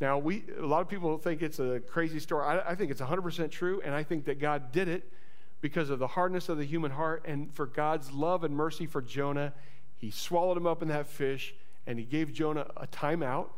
Now, 0.00 0.18
we, 0.18 0.44
a 0.58 0.64
lot 0.64 0.80
of 0.80 0.88
people 0.88 1.18
think 1.18 1.42
it's 1.42 1.58
a 1.58 1.80
crazy 1.80 2.20
story. 2.20 2.44
I, 2.46 2.70
I 2.70 2.74
think 2.74 2.90
it's 2.90 3.00
100% 3.00 3.50
true, 3.50 3.82
and 3.84 3.94
I 3.94 4.02
think 4.02 4.24
that 4.26 4.38
God 4.38 4.72
did 4.72 4.88
it 4.88 5.12
because 5.60 5.90
of 5.90 5.98
the 5.98 6.06
hardness 6.06 6.48
of 6.48 6.56
the 6.56 6.64
human 6.64 6.92
heart 6.92 7.24
and 7.26 7.52
for 7.52 7.66
God's 7.66 8.12
love 8.12 8.44
and 8.44 8.54
mercy 8.54 8.86
for 8.86 9.02
Jonah. 9.02 9.52
He 9.96 10.10
swallowed 10.10 10.56
him 10.56 10.66
up 10.66 10.82
in 10.82 10.88
that 10.88 11.08
fish, 11.08 11.54
and 11.86 11.98
he 11.98 12.04
gave 12.04 12.32
Jonah 12.32 12.66
a 12.76 12.86
timeout 12.86 13.48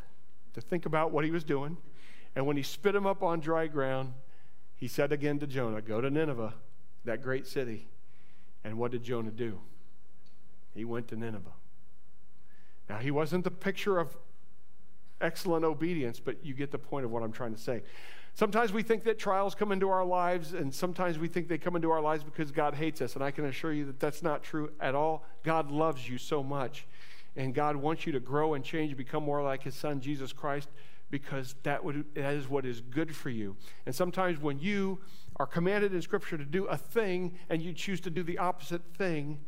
to 0.55 0.61
think 0.61 0.87
about 0.87 1.13
what 1.13 1.25
he 1.25 1.31
was 1.31 1.45
doing. 1.45 1.77
And 2.35 2.47
when 2.47 2.57
he 2.57 2.63
spit 2.63 2.95
him 2.95 3.07
up 3.07 3.23
on 3.23 3.41
dry 3.41 3.67
ground, 3.67 4.15
he 4.77 4.89
said 4.89 5.13
again 5.13 5.39
to 5.41 5.47
Jonah, 5.47 5.83
Go 5.83 6.01
to 6.01 6.09
Nineveh, 6.09 6.55
that 7.05 7.23
great 7.23 7.47
city. 7.47 7.89
And 8.65 8.79
what 8.79 8.93
did 8.93 9.03
Jonah 9.03 9.31
do? 9.31 9.61
He 10.75 10.85
went 10.85 11.09
to 11.09 11.17
Nineveh. 11.17 11.51
Now, 12.89 12.99
he 12.99 13.11
wasn't 13.11 13.45
the 13.45 13.51
picture 13.51 13.99
of 13.99 14.17
excellent 15.21 15.65
obedience, 15.65 16.19
but 16.19 16.45
you 16.45 16.55
get 16.55 16.71
the 16.71 16.79
point 16.79 17.05
of 17.05 17.11
what 17.11 17.23
I'm 17.23 17.33
trying 17.33 17.55
to 17.55 17.61
say. 17.61 17.83
Sometimes 18.35 18.73
we 18.73 18.83
think 18.83 19.05
that 19.05 19.19
trials 19.19 19.55
come 19.55 19.73
into 19.73 19.91
our 19.91 20.05
lives, 20.05 20.55
and 20.55 20.73
sometimes 20.73 21.19
we 21.19 21.29
think 21.29 21.49
they 21.49 21.59
come 21.59 21.77
into 21.77 21.91
our 21.91 22.01
lives 22.01 22.25
because 22.25 22.51
God 22.51 22.75
hates 22.75 23.01
us. 23.03 23.15
And 23.15 23.25
I 23.25 23.31
can 23.31 23.45
assure 23.45 23.73
you 23.73 23.85
that 23.87 24.01
that's 24.01 24.23
not 24.23 24.43
true 24.43 24.71
at 24.81 24.95
all. 24.95 25.25
God 25.43 25.71
loves 25.71 26.09
you 26.09 26.17
so 26.17 26.43
much, 26.43 26.87
and 27.37 27.55
God 27.55 27.77
wants 27.77 28.07
you 28.07 28.13
to 28.13 28.21
grow 28.21 28.55
and 28.55 28.65
change, 28.65 28.97
become 28.97 29.25
more 29.25 29.43
like 29.43 29.63
His 29.63 29.75
Son, 29.75 30.01
Jesus 30.01 30.33
Christ, 30.33 30.69
because 31.11 31.57
that, 31.65 31.85
would, 31.85 32.05
that 32.15 32.35
is 32.35 32.49
what 32.49 32.65
is 32.65 32.81
good 32.81 33.15
for 33.15 33.31
you. 33.31 33.57
And 33.85 33.95
sometimes 33.95 34.41
when 34.41 34.61
you 34.61 35.01
are 35.37 35.47
commanded 35.47 35.93
in 35.93 36.01
Scripture 36.03 36.39
to 36.39 36.45
do 36.45 36.67
a 36.67 36.77
thing 36.77 37.37
and 37.49 37.61
you 37.61 37.73
choose 37.73 38.01
to 38.03 38.11
do 38.11 38.23
the 38.23 38.39
opposite 38.39 38.83
thing, 38.97 39.41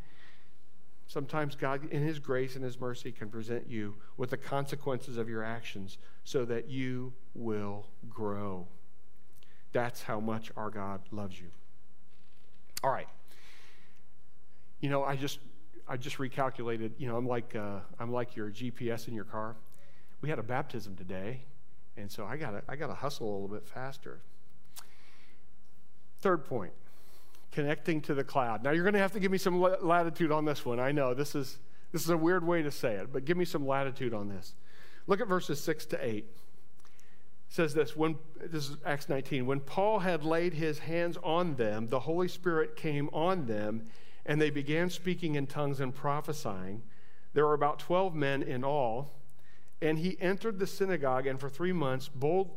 Sometimes 1.12 1.54
God, 1.56 1.90
in 1.90 2.02
His 2.02 2.18
grace 2.18 2.56
and 2.56 2.64
His 2.64 2.80
mercy, 2.80 3.12
can 3.12 3.28
present 3.28 3.68
you 3.68 3.96
with 4.16 4.30
the 4.30 4.38
consequences 4.38 5.18
of 5.18 5.28
your 5.28 5.44
actions 5.44 5.98
so 6.24 6.46
that 6.46 6.70
you 6.70 7.12
will 7.34 7.86
grow. 8.08 8.66
That's 9.72 10.00
how 10.00 10.20
much 10.20 10.50
our 10.56 10.70
God 10.70 11.02
loves 11.10 11.38
you. 11.38 11.48
All 12.82 12.90
right. 12.90 13.08
You 14.80 14.88
know, 14.88 15.04
I 15.04 15.16
just 15.16 15.40
I 15.86 15.98
just 15.98 16.16
recalculated. 16.16 16.92
You 16.96 17.08
know, 17.08 17.18
I'm 17.18 17.28
like 17.28 17.54
uh, 17.54 17.80
I'm 18.00 18.10
like 18.10 18.34
your 18.34 18.50
GPS 18.50 19.06
in 19.06 19.12
your 19.12 19.24
car. 19.24 19.56
We 20.22 20.30
had 20.30 20.38
a 20.38 20.42
baptism 20.42 20.96
today, 20.96 21.42
and 21.98 22.10
so 22.10 22.24
I 22.24 22.38
got 22.38 22.54
I 22.70 22.74
got 22.74 22.86
to 22.86 22.94
hustle 22.94 23.28
a 23.28 23.32
little 23.32 23.48
bit 23.48 23.68
faster. 23.68 24.22
Third 26.20 26.46
point 26.46 26.72
connecting 27.52 28.00
to 28.00 28.14
the 28.14 28.24
cloud. 28.24 28.64
Now 28.64 28.70
you're 28.70 28.82
going 28.82 28.94
to 28.94 29.00
have 29.00 29.12
to 29.12 29.20
give 29.20 29.30
me 29.30 29.38
some 29.38 29.60
latitude 29.60 30.32
on 30.32 30.44
this 30.44 30.64
one. 30.64 30.80
I 30.80 30.90
know 30.90 31.14
this 31.14 31.34
is 31.34 31.58
this 31.92 32.02
is 32.02 32.10
a 32.10 32.16
weird 32.16 32.44
way 32.44 32.62
to 32.62 32.70
say 32.70 32.94
it, 32.94 33.12
but 33.12 33.26
give 33.26 33.36
me 33.36 33.44
some 33.44 33.66
latitude 33.66 34.14
on 34.14 34.28
this. 34.28 34.54
Look 35.06 35.20
at 35.20 35.28
verses 35.28 35.62
6 35.62 35.86
to 35.86 36.04
8. 36.04 36.16
It 36.16 36.26
says 37.48 37.74
this 37.74 37.94
when 37.94 38.16
this 38.40 38.70
is 38.70 38.76
Acts 38.84 39.08
19 39.10 39.44
when 39.44 39.60
Paul 39.60 39.98
had 39.98 40.24
laid 40.24 40.54
his 40.54 40.78
hands 40.78 41.18
on 41.22 41.56
them 41.56 41.88
the 41.88 42.00
Holy 42.00 42.28
Spirit 42.28 42.76
came 42.76 43.10
on 43.12 43.46
them 43.46 43.84
and 44.24 44.40
they 44.40 44.48
began 44.48 44.88
speaking 44.88 45.34
in 45.34 45.46
tongues 45.46 45.80
and 45.80 45.94
prophesying 45.94 46.82
there 47.34 47.44
were 47.44 47.52
about 47.52 47.78
12 47.78 48.14
men 48.14 48.42
in 48.42 48.64
all 48.64 49.12
and 49.82 49.98
he 49.98 50.16
entered 50.18 50.58
the 50.58 50.66
synagogue 50.66 51.26
and 51.26 51.38
for 51.38 51.50
3 51.50 51.72
months 51.72 52.08
bold, 52.08 52.56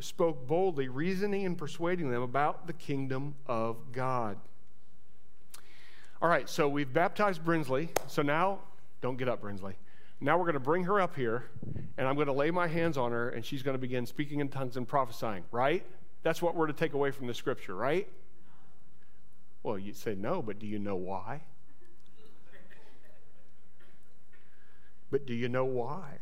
spoke 0.00 0.46
boldly, 0.46 0.88
reasoning 0.88 1.46
and 1.46 1.56
persuading 1.56 2.10
them 2.10 2.22
about 2.22 2.66
the 2.66 2.72
kingdom 2.72 3.34
of 3.46 3.92
God. 3.92 4.38
All 6.20 6.28
right, 6.28 6.48
so 6.48 6.68
we've 6.68 6.92
baptized 6.92 7.44
Brinsley. 7.44 7.88
So 8.06 8.22
now, 8.22 8.60
don't 9.00 9.16
get 9.16 9.28
up, 9.28 9.42
Brinsley. 9.42 9.74
Now 10.20 10.38
we're 10.38 10.44
going 10.44 10.54
to 10.54 10.60
bring 10.60 10.84
her 10.84 11.00
up 11.00 11.14
here, 11.14 11.44
and 11.98 12.08
I'm 12.08 12.14
going 12.14 12.26
to 12.26 12.32
lay 12.32 12.50
my 12.50 12.66
hands 12.66 12.96
on 12.96 13.12
her, 13.12 13.28
and 13.28 13.44
she's 13.44 13.62
going 13.62 13.74
to 13.74 13.80
begin 13.80 14.06
speaking 14.06 14.40
in 14.40 14.48
tongues 14.48 14.76
and 14.78 14.88
prophesying, 14.88 15.44
right? 15.50 15.84
That's 16.22 16.40
what 16.40 16.54
we're 16.54 16.68
to 16.68 16.72
take 16.72 16.94
away 16.94 17.10
from 17.10 17.26
the 17.26 17.34
scripture, 17.34 17.74
right? 17.74 18.08
Well, 19.62 19.78
you 19.78 19.92
say 19.92 20.14
no, 20.14 20.40
but 20.40 20.58
do 20.58 20.66
you 20.66 20.78
know 20.78 20.96
why? 20.96 21.42
But 25.10 25.26
do 25.26 25.34
you 25.34 25.48
know 25.48 25.64
why? 25.64 26.18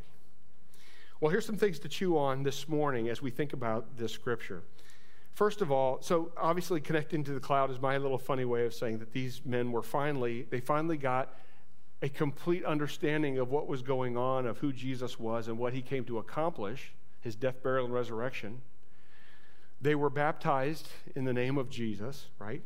Well, 1.21 1.31
here's 1.31 1.47
some 1.47 1.57
things 1.57 1.79
to 1.81 1.89
chew 1.89 2.19
on 2.19 2.43
this 2.43 2.69
morning 2.69 3.09
as 3.09 3.23
we 3.23 3.31
think 3.31 3.53
about 3.53 3.97
this 3.97 4.13
scripture. 4.13 4.63
First 5.33 5.63
of 5.63 5.71
all, 5.71 6.03
so 6.03 6.33
obviously 6.37 6.81
connecting 6.81 7.23
to 7.25 7.33
the 7.33 7.41
cloud 7.41 7.71
is 7.71 7.81
my 7.81 7.99
little 7.99 8.19
funny 8.19 8.45
way 8.45 8.67
of 8.67 8.75
saying 8.75 8.99
that 8.99 9.13
these 9.13 9.41
men 9.45 9.71
were 9.71 9.83
finally, 9.83 10.47
they 10.51 10.61
finally 10.61 10.97
got 10.97 11.39
a 12.03 12.09
complete 12.09 12.65
understanding 12.65 13.39
of 13.39 13.51
what 13.51 13.69
was 13.69 13.81
going 13.81 14.17
on, 14.17 14.45
of 14.45 14.59
who 14.59 14.73
Jesus 14.73 15.19
was 15.19 15.47
and 15.47 15.57
what 15.57 15.73
he 15.73 15.83
came 15.83 16.05
to 16.05 16.19
accomplish, 16.19 16.93
his 17.21 17.37
death, 17.37 17.63
burial, 17.63 17.85
and 17.85 17.95
resurrection. 17.95 18.61
They 19.81 19.95
were 19.95 20.11
baptized 20.11 20.89
in 21.15 21.25
the 21.25 21.33
name 21.33 21.59
of 21.59 21.71
Jesus, 21.71 22.27
right? 22.41 22.63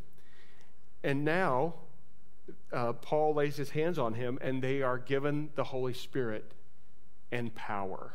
And 1.05 1.25
now 1.25 1.75
uh, 2.73 2.95
Paul 2.95 3.35
lays 3.35 3.57
his 3.57 3.71
hands 3.71 3.99
on 3.99 4.15
him, 4.15 4.39
and 4.41 4.63
they 4.63 4.81
are 4.81 4.99
given 4.99 5.51
the 5.55 5.65
Holy 5.65 5.95
Spirit 5.95 6.55
and 7.31 7.55
power 7.55 8.13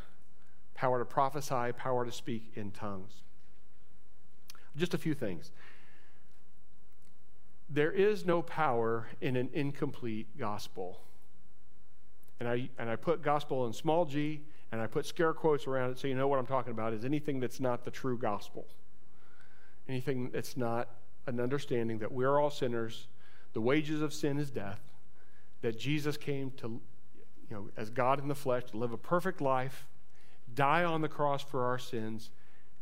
power 0.73 0.99
to 0.99 1.05
prophesy, 1.05 1.71
power 1.77 2.05
to 2.05 2.11
speak 2.11 2.51
in 2.55 2.71
tongues. 2.71 3.13
Just 4.75 4.93
a 4.93 4.97
few 4.97 5.13
things. 5.13 5.51
There 7.69 7.91
is 7.91 8.25
no 8.25 8.41
power 8.41 9.07
in 9.21 9.35
an 9.35 9.49
incomplete 9.53 10.37
gospel. 10.37 11.01
And 12.39 12.49
I, 12.49 12.69
and 12.77 12.89
I 12.89 12.95
put 12.95 13.21
gospel 13.21 13.65
in 13.67 13.73
small 13.73 14.05
g, 14.05 14.41
and 14.71 14.81
I 14.81 14.87
put 14.87 15.05
scare 15.05 15.33
quotes 15.33 15.67
around 15.67 15.91
it 15.91 15.99
so 15.99 16.07
you 16.07 16.15
know 16.15 16.27
what 16.27 16.39
I'm 16.39 16.47
talking 16.47 16.71
about 16.71 16.93
is 16.93 17.05
anything 17.05 17.39
that's 17.39 17.59
not 17.59 17.85
the 17.85 17.91
true 17.91 18.17
gospel. 18.17 18.65
Anything 19.87 20.31
that's 20.31 20.57
not 20.57 20.89
an 21.27 21.39
understanding 21.39 21.99
that 21.99 22.11
we're 22.11 22.37
all 22.39 22.49
sinners, 22.49 23.07
the 23.53 23.61
wages 23.61 24.01
of 24.01 24.13
sin 24.13 24.37
is 24.37 24.49
death, 24.49 24.81
that 25.61 25.79
Jesus 25.79 26.17
came 26.17 26.51
to, 26.57 26.81
you 27.49 27.55
know, 27.55 27.69
as 27.77 27.89
God 27.89 28.19
in 28.19 28.27
the 28.27 28.35
flesh, 28.35 28.63
to 28.71 28.77
live 28.77 28.91
a 28.91 28.97
perfect 28.97 29.39
life, 29.41 29.85
die 30.55 30.83
on 30.83 31.01
the 31.01 31.09
cross 31.09 31.43
for 31.43 31.65
our 31.65 31.77
sins, 31.77 32.31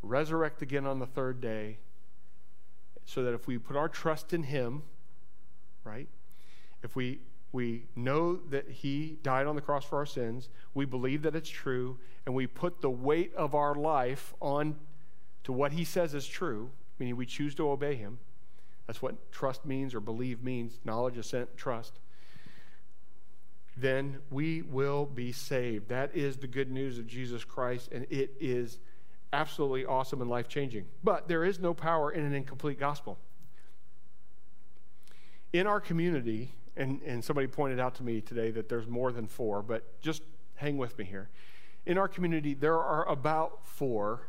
resurrect 0.01 0.61
again 0.61 0.85
on 0.85 0.99
the 0.99 1.05
third 1.05 1.41
day, 1.41 1.77
so 3.05 3.23
that 3.23 3.33
if 3.33 3.47
we 3.47 3.57
put 3.57 3.75
our 3.75 3.89
trust 3.89 4.33
in 4.33 4.43
Him, 4.43 4.83
right? 5.83 6.07
If 6.83 6.95
we 6.95 7.19
we 7.51 7.83
know 7.95 8.37
that 8.49 8.69
he 8.69 9.17
died 9.23 9.45
on 9.45 9.55
the 9.55 9.61
cross 9.61 9.83
for 9.83 9.97
our 9.97 10.05
sins, 10.05 10.49
we 10.73 10.85
believe 10.85 11.21
that 11.23 11.35
it's 11.35 11.49
true, 11.49 11.97
and 12.25 12.33
we 12.33 12.47
put 12.47 12.81
the 12.81 12.89
weight 12.89 13.33
of 13.35 13.53
our 13.53 13.75
life 13.75 14.33
on 14.41 14.75
to 15.43 15.51
what 15.51 15.73
he 15.73 15.83
says 15.83 16.13
is 16.13 16.25
true, 16.25 16.71
meaning 16.97 17.17
we 17.17 17.25
choose 17.25 17.53
to 17.55 17.69
obey 17.69 17.95
him. 17.95 18.19
That's 18.87 19.01
what 19.01 19.31
trust 19.31 19.65
means 19.65 19.93
or 19.93 19.99
believe 19.99 20.41
means 20.41 20.79
knowledge, 20.85 21.17
assent, 21.17 21.57
trust 21.57 21.99
then 23.81 24.19
we 24.29 24.61
will 24.61 25.05
be 25.05 25.31
saved. 25.31 25.89
That 25.89 26.15
is 26.15 26.37
the 26.37 26.47
good 26.47 26.71
news 26.71 26.97
of 26.97 27.07
Jesus 27.07 27.43
Christ, 27.43 27.91
and 27.91 28.05
it 28.09 28.33
is 28.39 28.79
absolutely 29.33 29.85
awesome 29.85 30.21
and 30.21 30.29
life 30.29 30.47
changing. 30.47 30.85
But 31.03 31.27
there 31.27 31.43
is 31.43 31.59
no 31.59 31.73
power 31.73 32.11
in 32.11 32.23
an 32.23 32.33
incomplete 32.33 32.79
gospel. 32.79 33.17
In 35.53 35.67
our 35.67 35.81
community, 35.81 36.53
and, 36.77 37.01
and 37.01 37.23
somebody 37.23 37.47
pointed 37.47 37.79
out 37.79 37.95
to 37.95 38.03
me 38.03 38.21
today 38.21 38.51
that 38.51 38.69
there's 38.69 38.87
more 38.87 39.11
than 39.11 39.27
four, 39.27 39.61
but 39.61 39.99
just 40.01 40.21
hang 40.55 40.77
with 40.77 40.97
me 40.97 41.03
here. 41.03 41.29
In 41.85 41.97
our 41.97 42.07
community, 42.07 42.53
there 42.53 42.79
are 42.79 43.07
about 43.09 43.65
four 43.65 44.27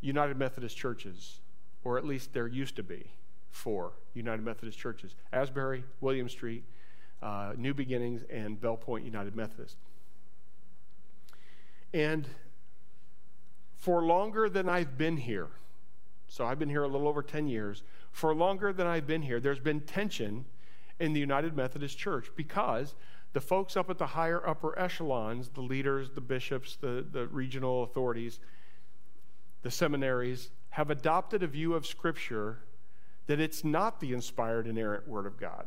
United 0.00 0.36
Methodist 0.36 0.76
churches, 0.76 1.40
or 1.84 1.98
at 1.98 2.04
least 2.04 2.32
there 2.32 2.46
used 2.46 2.76
to 2.76 2.82
be 2.82 3.10
four 3.50 3.92
United 4.14 4.42
Methodist 4.44 4.78
churches 4.78 5.14
Asbury, 5.32 5.84
William 6.00 6.28
Street, 6.28 6.64
uh, 7.22 7.52
New 7.56 7.74
Beginnings, 7.74 8.22
and 8.30 8.60
Bell 8.60 8.76
Point 8.76 9.04
United 9.04 9.34
Methodist. 9.34 9.76
And 11.92 12.26
for 13.76 14.02
longer 14.02 14.48
than 14.48 14.68
I've 14.68 14.98
been 14.98 15.16
here, 15.16 15.48
so 16.26 16.44
I've 16.44 16.58
been 16.58 16.68
here 16.68 16.82
a 16.82 16.88
little 16.88 17.06
over 17.06 17.22
10 17.22 17.46
years, 17.46 17.82
for 18.10 18.34
longer 18.34 18.72
than 18.72 18.86
I've 18.86 19.06
been 19.06 19.22
here, 19.22 19.40
there's 19.40 19.60
been 19.60 19.80
tension 19.80 20.44
in 20.98 21.12
the 21.12 21.20
United 21.20 21.56
Methodist 21.56 21.98
Church 21.98 22.30
because 22.36 22.94
the 23.32 23.40
folks 23.40 23.76
up 23.76 23.90
at 23.90 23.98
the 23.98 24.06
higher 24.06 24.46
upper 24.48 24.78
echelons, 24.78 25.48
the 25.48 25.60
leaders, 25.60 26.10
the 26.10 26.20
bishops, 26.20 26.76
the, 26.76 27.04
the 27.10 27.26
regional 27.26 27.82
authorities, 27.82 28.40
the 29.62 29.70
seminaries, 29.70 30.50
have 30.70 30.90
adopted 30.90 31.42
a 31.42 31.46
view 31.46 31.74
of 31.74 31.86
Scripture 31.86 32.58
that 33.26 33.40
it's 33.40 33.64
not 33.64 34.00
the 34.00 34.12
inspired, 34.12 34.66
inerrant 34.66 35.08
Word 35.08 35.26
of 35.26 35.38
God. 35.38 35.66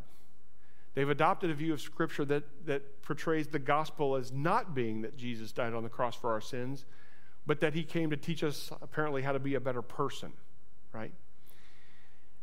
They've 0.98 1.08
adopted 1.08 1.52
a 1.52 1.54
view 1.54 1.74
of 1.74 1.80
Scripture 1.80 2.26
that, 2.26 2.44
that 2.66 3.04
portrays 3.04 3.46
the 3.46 3.60
gospel 3.60 4.16
as 4.16 4.32
not 4.32 4.74
being 4.74 5.04
that 5.04 5.16
Jesus 5.16 5.52
died 5.52 5.76
on 5.76 5.84
the 5.84 5.90
cross 5.90 6.16
for 6.16 6.32
our 6.32 6.42
sins, 6.42 6.86
but 7.46 7.60
that 7.60 7.76
he 7.76 7.84
came 7.84 8.10
to 8.10 8.18
teach 8.18 8.44
us 8.44 8.72
apparently 8.82 9.22
how 9.22 9.32
to 9.32 9.38
be 9.38 9.54
a 9.54 9.60
better 9.60 9.84
person, 9.84 10.34
right? 10.94 11.12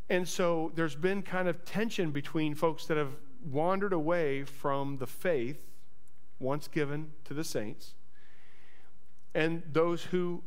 And 0.09 0.29
so 0.29 0.71
there's 0.77 0.95
been 0.95 1.21
kind 1.21 1.49
of 1.49 1.65
tension 1.65 2.13
between 2.13 2.55
folks 2.55 2.87
that 2.87 2.97
have 2.97 3.17
wandered 3.45 3.93
away 3.93 4.45
from 4.45 4.99
the 4.99 5.07
faith 5.09 5.59
once 6.39 6.69
given 6.69 7.11
to 7.25 7.35
the 7.35 7.43
saints 7.43 7.95
and 9.35 9.65
those 9.73 10.05
who 10.05 10.45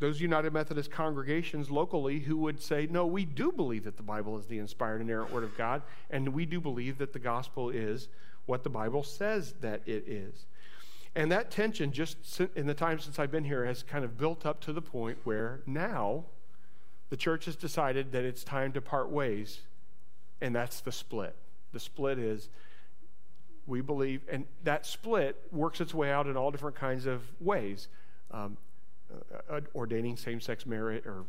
those 0.00 0.20
United 0.20 0.52
Methodist 0.52 0.90
congregations 0.90 1.70
locally 1.70 2.20
who 2.20 2.36
would 2.38 2.60
say, 2.60 2.88
No, 2.90 3.06
we 3.06 3.24
do 3.24 3.52
believe 3.52 3.84
that 3.84 3.96
the 3.96 4.02
Bible 4.02 4.38
is 4.38 4.46
the 4.46 4.58
inspired, 4.58 5.00
and 5.00 5.08
inerrant 5.08 5.32
Word 5.32 5.44
of 5.44 5.56
God, 5.56 5.82
and 6.10 6.30
we 6.30 6.46
do 6.46 6.60
believe 6.60 6.98
that 6.98 7.12
the 7.12 7.18
gospel 7.18 7.70
is 7.70 8.08
what 8.46 8.64
the 8.64 8.70
Bible 8.70 9.02
says 9.02 9.54
that 9.60 9.82
it 9.86 10.04
is. 10.08 10.46
And 11.14 11.30
that 11.32 11.50
tension, 11.50 11.92
just 11.92 12.40
in 12.56 12.66
the 12.66 12.74
time 12.74 12.98
since 12.98 13.18
I've 13.18 13.30
been 13.30 13.44
here, 13.44 13.64
has 13.64 13.82
kind 13.82 14.04
of 14.04 14.16
built 14.16 14.46
up 14.46 14.60
to 14.62 14.72
the 14.72 14.82
point 14.82 15.18
where 15.24 15.60
now 15.66 16.24
the 17.10 17.16
church 17.16 17.44
has 17.44 17.56
decided 17.56 18.12
that 18.12 18.24
it's 18.24 18.42
time 18.42 18.72
to 18.72 18.80
part 18.80 19.10
ways, 19.10 19.60
and 20.40 20.54
that's 20.54 20.80
the 20.80 20.92
split. 20.92 21.36
The 21.72 21.80
split 21.80 22.18
is 22.18 22.48
we 23.66 23.80
believe, 23.80 24.22
and 24.30 24.46
that 24.64 24.86
split 24.86 25.36
works 25.52 25.80
its 25.80 25.92
way 25.92 26.10
out 26.10 26.26
in 26.26 26.36
all 26.36 26.50
different 26.50 26.76
kinds 26.76 27.06
of 27.06 27.22
ways. 27.40 27.88
Um, 28.30 28.56
uh, 29.12 29.56
uh 29.56 29.60
ordaining 29.74 30.16
same 30.16 30.40
sex 30.40 30.66
marriage 30.66 31.06
or 31.06 31.24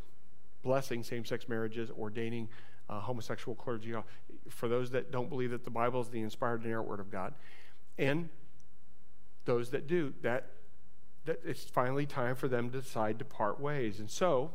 blessing 0.63 1.03
same 1.03 1.25
sex 1.25 1.47
marriages, 1.47 1.89
ordaining 1.97 2.47
uh, 2.89 2.99
homosexual 2.99 3.55
clergy, 3.55 3.93
for 4.49 4.67
those 4.67 4.91
that 4.91 5.11
don't 5.11 5.29
believe 5.29 5.51
that 5.51 5.63
the 5.63 5.69
Bible 5.69 6.01
is 6.01 6.09
the 6.09 6.21
inspired, 6.21 6.59
and 6.59 6.65
inerrant 6.65 6.87
Word 6.87 6.99
of 6.99 7.09
God. 7.11 7.33
And 7.97 8.29
those 9.45 9.69
that 9.71 9.87
do, 9.87 10.13
that, 10.21 10.47
that 11.25 11.39
it's 11.45 11.63
finally 11.63 12.05
time 12.05 12.35
for 12.35 12.47
them 12.47 12.69
to 12.69 12.81
decide 12.81 13.19
to 13.19 13.25
part 13.25 13.59
ways. 13.59 13.99
And 13.99 14.09
so, 14.09 14.51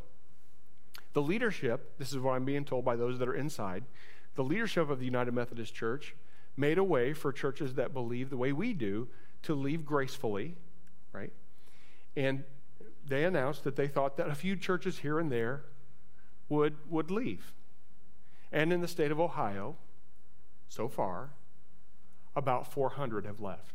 the 1.13 1.23
leadership, 1.23 1.99
this 1.99 2.13
is 2.13 2.19
what 2.19 2.33
I'm 2.33 2.45
being 2.45 2.65
told 2.65 2.85
by 2.85 2.97
those 2.97 3.19
that 3.19 3.29
are 3.29 3.35
inside, 3.35 3.85
the 4.35 4.45
leadership 4.45 4.91
of 4.91 4.99
the 4.99 5.07
United 5.07 5.33
Methodist 5.33 5.75
Church 5.75 6.15
made 6.57 6.79
a 6.79 6.85
way 6.85 7.13
for 7.13 7.33
churches 7.33 7.75
that 7.75 7.95
believe 7.95 8.31
the 8.31 8.37
way 8.37 8.53
we 8.53 8.73
do 8.73 9.09
to 9.43 9.55
leave 9.55 9.85
gracefully, 9.85 10.57
right? 11.13 11.33
And 12.17 12.45
they 13.09 13.25
announced 13.25 13.65
that 13.65 13.77
they 13.77 13.89
thought 13.89 14.17
that 14.17 14.29
a 14.29 14.35
few 14.35 14.57
churches 14.57 14.99
here 14.99 15.19
and 15.19 15.31
there 15.31 15.63
would, 16.49 16.77
would 16.89 17.11
leave. 17.11 17.53
And 18.53 18.73
in 18.73 18.81
the 18.81 18.89
state 18.89 19.11
of 19.11 19.21
Ohio, 19.21 19.77
so 20.69 20.89
far, 20.89 21.31
about 22.35 22.71
400 22.71 23.25
have 23.25 23.41
left, 23.41 23.75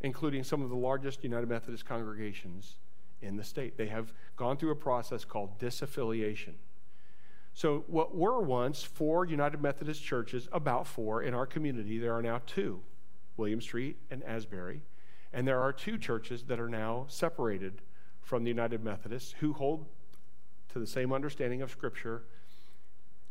including 0.00 0.44
some 0.44 0.62
of 0.62 0.70
the 0.70 0.76
largest 0.76 1.22
United 1.22 1.48
Methodist 1.48 1.86
congregations 1.86 2.76
in 3.20 3.36
the 3.36 3.44
state. 3.44 3.76
They 3.76 3.86
have 3.86 4.12
gone 4.36 4.56
through 4.56 4.72
a 4.72 4.76
process 4.76 5.24
called 5.24 5.58
disaffiliation. 5.58 6.54
So, 7.54 7.84
what 7.86 8.14
were 8.14 8.40
once 8.40 8.82
four 8.82 9.26
United 9.26 9.60
Methodist 9.60 10.02
churches, 10.02 10.48
about 10.52 10.86
four 10.86 11.22
in 11.22 11.34
our 11.34 11.46
community, 11.46 11.98
there 11.98 12.14
are 12.14 12.22
now 12.22 12.40
two 12.46 12.80
William 13.36 13.60
Street 13.60 13.96
and 14.10 14.22
Asbury. 14.24 14.80
And 15.32 15.48
there 15.48 15.60
are 15.60 15.72
two 15.72 15.98
churches 15.98 16.42
that 16.44 16.60
are 16.60 16.68
now 16.68 17.06
separated 17.08 17.80
from 18.20 18.44
the 18.44 18.50
United 18.50 18.84
Methodists 18.84 19.34
who 19.40 19.52
hold 19.52 19.86
to 20.72 20.78
the 20.78 20.86
same 20.86 21.12
understanding 21.12 21.62
of 21.62 21.70
Scripture 21.70 22.24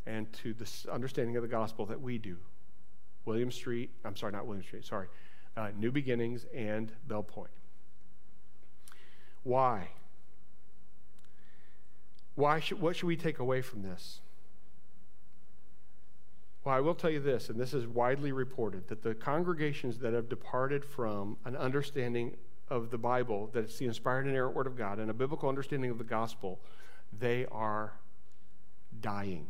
and 0.06 0.32
to 0.34 0.54
the 0.54 0.70
understanding 0.92 1.36
of 1.36 1.44
the 1.44 1.48
gospel 1.48 1.86
that 1.88 2.02
we 2.02 2.18
do. 2.18 2.38
William 3.26 3.52
Street, 3.52 3.92
I'm 4.04 4.16
sorry, 4.16 4.32
not 4.32 4.48
William 4.48 4.64
Street, 4.64 4.86
sorry, 4.86 5.08
uh, 5.56 5.70
New 5.78 5.92
Beginnings 5.92 6.46
and 6.56 6.92
Bell 7.08 7.24
Point. 7.24 7.52
Why? 9.44 9.90
Why 12.36 12.60
should, 12.60 12.82
what 12.82 12.96
should 12.96 13.08
we 13.08 13.18
take 13.18 13.40
away 13.40 13.62
from 13.62 13.84
this? 13.84 14.22
Well, 16.63 16.76
I 16.76 16.80
will 16.80 16.93
tell 16.93 17.10
you 17.10 17.19
this, 17.19 17.50
and 17.50 17.60
this 17.60 17.74
is 17.74 17.88
widely 17.88 18.32
reported, 18.32 18.88
that 18.89 19.02
the 19.02 19.15
congregations 19.15 19.97
that 20.00 20.13
have 20.13 20.30
departed 20.30 20.86
from 20.86 21.38
an 21.43 21.56
understanding 21.56 22.38
of 22.69 22.91
the 22.91 23.00
Bible, 23.00 23.50
that 23.54 23.63
it's 23.63 23.78
the 23.78 23.86
inspired 23.88 24.21
and 24.21 24.30
inerrant 24.30 24.56
Word 24.56 24.67
of 24.67 24.78
God, 24.78 25.00
and 25.00 25.10
a 25.10 25.13
biblical 25.13 25.50
understanding 25.50 25.89
of 25.89 25.97
the 25.97 26.04
gospel, 26.04 26.60
they 27.17 27.47
are 27.52 27.93
dying. 29.02 29.47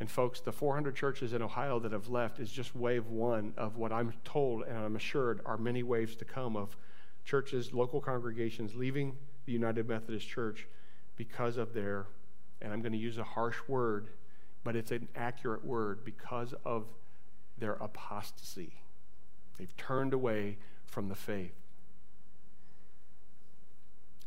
And 0.00 0.10
folks, 0.10 0.40
the 0.40 0.50
400 0.50 0.96
churches 0.96 1.32
in 1.32 1.42
Ohio 1.42 1.78
that 1.78 1.92
have 1.92 2.08
left 2.08 2.40
is 2.40 2.50
just 2.50 2.74
wave 2.74 3.06
one 3.06 3.52
of 3.56 3.76
what 3.76 3.92
I'm 3.92 4.12
told 4.24 4.64
and 4.64 4.76
I'm 4.76 4.96
assured 4.96 5.42
are 5.46 5.56
many 5.56 5.84
waves 5.84 6.16
to 6.16 6.24
come 6.24 6.56
of 6.56 6.76
churches, 7.24 7.72
local 7.72 8.00
congregations 8.00 8.74
leaving 8.74 9.16
the 9.46 9.52
United 9.52 9.88
Methodist 9.88 10.26
Church 10.26 10.66
because 11.16 11.56
of 11.56 11.72
their, 11.72 12.06
and 12.60 12.72
I'm 12.72 12.80
going 12.80 12.90
to 12.90 12.98
use 12.98 13.18
a 13.18 13.22
harsh 13.22 13.58
word, 13.68 14.08
but 14.64 14.76
it's 14.76 14.90
an 14.90 15.08
accurate 15.14 15.64
word, 15.64 16.04
because 16.04 16.54
of 16.64 16.86
their 17.58 17.74
apostasy. 17.74 18.74
They've 19.58 19.76
turned 19.76 20.12
away 20.12 20.58
from 20.86 21.08
the 21.08 21.14
faith. 21.14 21.54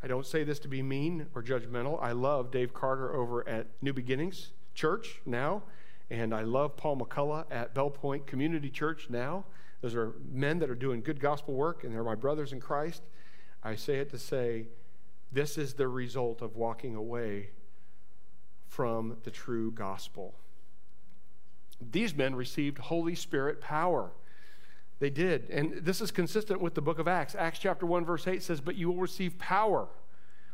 I 0.03 0.07
don't 0.07 0.25
say 0.25 0.43
this 0.43 0.59
to 0.59 0.67
be 0.67 0.81
mean 0.81 1.27
or 1.33 1.41
judgmental. 1.41 2.01
I 2.01 2.11
love 2.11 2.51
Dave 2.51 2.73
Carter 2.73 3.15
over 3.15 3.47
at 3.47 3.67
New 3.81 3.93
Beginnings 3.93 4.51
Church 4.75 5.21
now, 5.25 5.63
and 6.11 6.33
I 6.33 6.41
love 6.41 6.77
Paul 6.77 6.97
McCullough 6.97 7.45
at 7.49 7.73
Bell 7.73 7.89
Point 7.89 8.27
Community 8.27 8.69
Church 8.69 9.07
now. 9.09 9.45
Those 9.81 9.95
are 9.95 10.13
men 10.31 10.59
that 10.59 10.69
are 10.69 10.75
doing 10.75 11.01
good 11.01 11.19
gospel 11.19 11.55
work, 11.55 11.83
and 11.83 11.93
they're 11.93 12.03
my 12.03 12.15
brothers 12.15 12.53
in 12.53 12.59
Christ. 12.59 13.03
I 13.63 13.75
say 13.75 13.97
it 13.97 14.11
to 14.11 14.19
say 14.19 14.67
this 15.31 15.57
is 15.57 15.73
the 15.73 15.87
result 15.87 16.41
of 16.41 16.55
walking 16.55 16.95
away 16.95 17.49
from 18.67 19.17
the 19.23 19.31
true 19.31 19.71
gospel. 19.71 20.35
These 21.91 22.15
men 22.15 22.35
received 22.35 22.77
Holy 22.77 23.15
Spirit 23.15 23.61
power. 23.61 24.11
They 24.99 25.09
did. 25.09 25.49
And 25.49 25.85
this 25.85 26.01
is 26.01 26.11
consistent 26.11 26.61
with 26.61 26.73
the 26.73 26.81
book 26.81 26.99
of 26.99 27.07
Acts. 27.07 27.35
Acts 27.35 27.59
chapter 27.59 27.85
1, 27.85 28.05
verse 28.05 28.27
8 28.27 28.41
says, 28.41 28.61
But 28.61 28.75
you 28.75 28.89
will 28.89 29.01
receive 29.01 29.37
power 29.37 29.87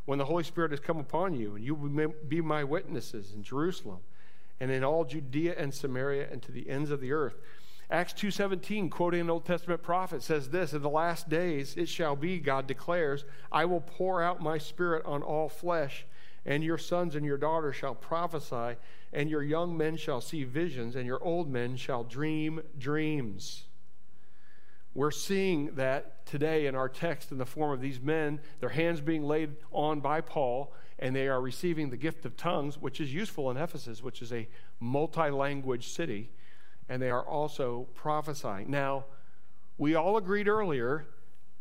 when 0.05 0.17
the 0.17 0.25
Holy 0.25 0.43
Spirit 0.43 0.71
has 0.71 0.79
come 0.79 0.97
upon 0.97 1.35
you, 1.35 1.55
and 1.55 1.63
you 1.63 1.75
will 1.75 2.13
be 2.27 2.41
my 2.41 2.63
witnesses 2.63 3.33
in 3.33 3.43
Jerusalem 3.43 3.99
and 4.59 4.71
in 4.71 4.83
all 4.83 5.05
Judea 5.05 5.55
and 5.57 5.73
Samaria 5.73 6.27
and 6.31 6.41
to 6.43 6.51
the 6.51 6.69
ends 6.69 6.91
of 6.91 7.01
the 7.01 7.11
earth. 7.11 7.35
Acts 7.89 8.13
2:17 8.13 8.89
quoting 8.89 9.21
an 9.21 9.29
Old 9.29 9.43
Testament 9.43 9.83
prophet 9.83 10.23
says 10.23 10.49
this 10.49 10.71
in 10.71 10.81
the 10.81 10.89
last 10.89 11.27
days 11.27 11.75
it 11.75 11.89
shall 11.89 12.15
be 12.15 12.39
God 12.39 12.65
declares 12.65 13.25
I 13.51 13.65
will 13.65 13.81
pour 13.81 14.21
out 14.21 14.41
my 14.41 14.57
spirit 14.57 15.03
on 15.03 15.21
all 15.21 15.49
flesh 15.49 16.05
and 16.45 16.63
your 16.63 16.77
sons 16.77 17.15
and 17.15 17.25
your 17.25 17.37
daughters 17.37 17.75
shall 17.75 17.95
prophesy 17.95 18.75
and 19.13 19.29
your 19.29 19.43
young 19.43 19.75
men 19.77 19.95
shall 19.95 20.21
see 20.21 20.43
visions 20.43 20.95
and 20.95 21.05
your 21.05 21.23
old 21.23 21.49
men 21.49 21.75
shall 21.75 22.03
dream 22.03 22.61
dreams 22.77 23.65
we're 24.93 25.11
seeing 25.11 25.73
that 25.75 26.25
today 26.25 26.65
in 26.65 26.75
our 26.75 26.89
text 26.89 27.31
in 27.31 27.37
the 27.37 27.45
form 27.45 27.71
of 27.71 27.79
these 27.79 27.99
men 27.99 28.39
their 28.59 28.69
hands 28.69 28.99
being 28.99 29.23
laid 29.23 29.55
on 29.71 29.99
by 30.01 30.19
Paul 30.19 30.73
and 30.99 31.15
they 31.15 31.27
are 31.27 31.41
receiving 31.41 31.89
the 31.89 31.97
gift 31.97 32.25
of 32.25 32.35
tongues 32.35 32.77
which 32.77 32.99
is 32.99 33.13
useful 33.13 33.49
in 33.49 33.57
Ephesus 33.57 34.03
which 34.03 34.21
is 34.21 34.33
a 34.33 34.47
multi-language 34.79 35.87
city 35.87 36.29
and 36.89 37.01
they 37.01 37.09
are 37.09 37.23
also 37.23 37.87
prophesying. 37.93 38.69
Now, 38.69 39.05
we 39.77 39.95
all 39.95 40.17
agreed 40.17 40.49
earlier 40.49 41.07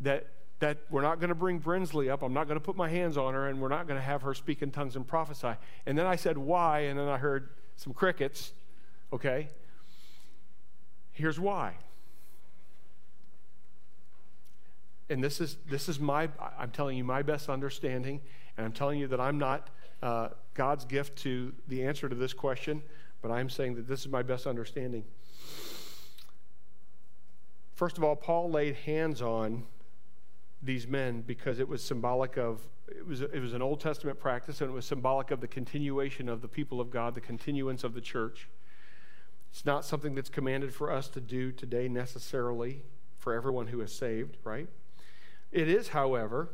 that 0.00 0.26
that 0.60 0.78
we're 0.90 1.02
not 1.02 1.18
going 1.20 1.30
to 1.30 1.34
bring 1.34 1.58
Brinsley 1.58 2.10
up. 2.10 2.22
I'm 2.22 2.32
not 2.32 2.46
going 2.46 2.58
to 2.58 2.64
put 2.64 2.76
my 2.76 2.88
hands 2.88 3.16
on 3.16 3.34
her, 3.34 3.48
and 3.48 3.60
we're 3.60 3.68
not 3.68 3.86
going 3.86 3.98
to 3.98 4.04
have 4.04 4.22
her 4.22 4.34
speak 4.34 4.62
in 4.62 4.70
tongues 4.70 4.94
and 4.94 5.06
prophesy. 5.06 5.54
And 5.86 5.98
then 5.98 6.06
I 6.06 6.16
said, 6.16 6.38
Why? 6.38 6.80
And 6.80 6.98
then 6.98 7.08
I 7.08 7.18
heard 7.18 7.48
some 7.76 7.92
crickets. 7.92 8.52
Okay? 9.12 9.48
Here's 11.12 11.40
why. 11.40 11.74
And 15.08 15.24
this 15.24 15.40
is, 15.40 15.56
this 15.68 15.88
is 15.88 15.98
my, 15.98 16.28
I'm 16.58 16.70
telling 16.70 16.96
you 16.96 17.04
my 17.04 17.22
best 17.22 17.48
understanding, 17.48 18.20
and 18.56 18.64
I'm 18.64 18.72
telling 18.72 19.00
you 19.00 19.08
that 19.08 19.20
I'm 19.20 19.38
not 19.38 19.68
uh, 20.02 20.28
God's 20.54 20.84
gift 20.84 21.18
to 21.22 21.52
the 21.68 21.82
answer 21.84 22.08
to 22.08 22.14
this 22.14 22.32
question, 22.32 22.82
but 23.22 23.30
I'm 23.30 23.50
saying 23.50 23.74
that 23.74 23.88
this 23.88 24.00
is 24.00 24.08
my 24.08 24.22
best 24.22 24.46
understanding. 24.46 25.04
First 27.74 27.98
of 27.98 28.04
all, 28.04 28.14
Paul 28.14 28.50
laid 28.50 28.76
hands 28.76 29.20
on 29.20 29.64
these 30.62 30.86
men 30.86 31.22
because 31.22 31.58
it 31.58 31.68
was 31.68 31.82
symbolic 31.82 32.36
of 32.36 32.60
it 32.88 33.06
was 33.06 33.22
it 33.22 33.40
was 33.40 33.54
an 33.54 33.62
Old 33.62 33.80
Testament 33.80 34.18
practice 34.18 34.60
and 34.60 34.70
it 34.70 34.72
was 34.72 34.84
symbolic 34.84 35.30
of 35.30 35.40
the 35.40 35.48
continuation 35.48 36.28
of 36.28 36.42
the 36.42 36.48
people 36.48 36.80
of 36.80 36.90
God, 36.90 37.14
the 37.14 37.20
continuance 37.20 37.84
of 37.84 37.94
the 37.94 38.00
church. 38.00 38.48
It's 39.50 39.64
not 39.64 39.84
something 39.84 40.14
that's 40.14 40.28
commanded 40.28 40.74
for 40.74 40.92
us 40.92 41.08
to 41.08 41.20
do 41.20 41.50
today 41.50 41.88
necessarily 41.88 42.82
for 43.18 43.34
everyone 43.34 43.68
who 43.68 43.80
is 43.80 43.92
saved, 43.92 44.36
right? 44.44 44.68
It 45.50 45.68
is, 45.68 45.88
however, 45.88 46.50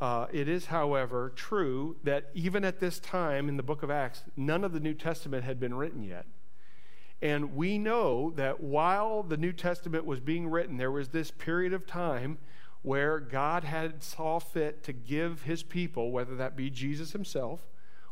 uh, 0.00 0.26
it 0.32 0.48
is, 0.48 0.66
however, 0.66 1.32
true 1.34 1.96
that 2.04 2.30
even 2.34 2.64
at 2.64 2.80
this 2.80 2.98
time 2.98 3.48
in 3.48 3.56
the 3.56 3.62
book 3.62 3.82
of 3.82 3.90
Acts, 3.90 4.22
none 4.36 4.64
of 4.64 4.72
the 4.72 4.80
New 4.80 4.94
Testament 4.94 5.44
had 5.44 5.58
been 5.58 5.74
written 5.74 6.02
yet. 6.02 6.26
And 7.20 7.56
we 7.56 7.78
know 7.78 8.30
that 8.32 8.60
while 8.60 9.22
the 9.22 9.36
New 9.36 9.52
Testament 9.52 10.04
was 10.04 10.20
being 10.20 10.48
written, 10.48 10.76
there 10.76 10.90
was 10.90 11.08
this 11.08 11.30
period 11.30 11.72
of 11.72 11.86
time 11.86 12.38
where 12.84 13.18
God 13.18 13.64
had 13.64 14.02
saw 14.02 14.38
fit 14.38 14.84
to 14.84 14.92
give 14.92 15.42
his 15.42 15.62
people, 15.62 16.12
whether 16.12 16.36
that 16.36 16.54
be 16.54 16.68
Jesus 16.68 17.12
himself 17.12 17.62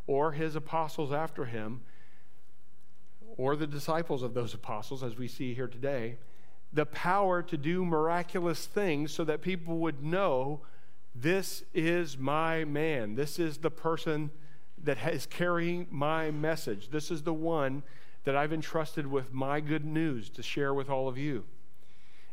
or 0.07 0.33
his 0.33 0.57
apostles 0.57 1.13
after 1.13 1.45
him, 1.45 1.83
or 3.37 3.55
the 3.55 3.67
disciples 3.67 4.23
of 4.23 4.33
those 4.33 4.55
apostles, 4.55 5.03
as 5.03 5.17
we 5.17 5.29
see 5.29 5.53
here 5.53 5.69
today, 5.69 6.17
the 6.73 6.87
power 6.87 7.43
to 7.43 7.57
do 7.59 7.85
miraculous 7.85 8.65
things 8.65 9.13
so 9.13 9.25
that 9.25 9.43
people 9.43 9.77
would 9.79 10.03
know 10.03 10.63
this 11.15 11.63
is 11.75 12.17
my 12.17 12.65
man. 12.65 13.15
This 13.15 13.39
is 13.39 13.59
the 13.59 13.71
person 13.71 14.31
that 14.83 14.97
is 15.13 15.27
carrying 15.27 15.87
my 15.91 16.31
message. 16.31 16.89
This 16.89 17.11
is 17.11 17.23
the 17.23 17.35
one 17.35 17.83
that 18.25 18.35
I've 18.35 18.55
entrusted 18.55 19.07
with 19.07 19.35
my 19.35 19.61
good 19.61 19.85
news 19.85 20.31
to 20.31 20.43
share 20.43 20.73
with 20.73 20.89
all 20.89 21.09
of 21.09 21.19
you. 21.19 21.45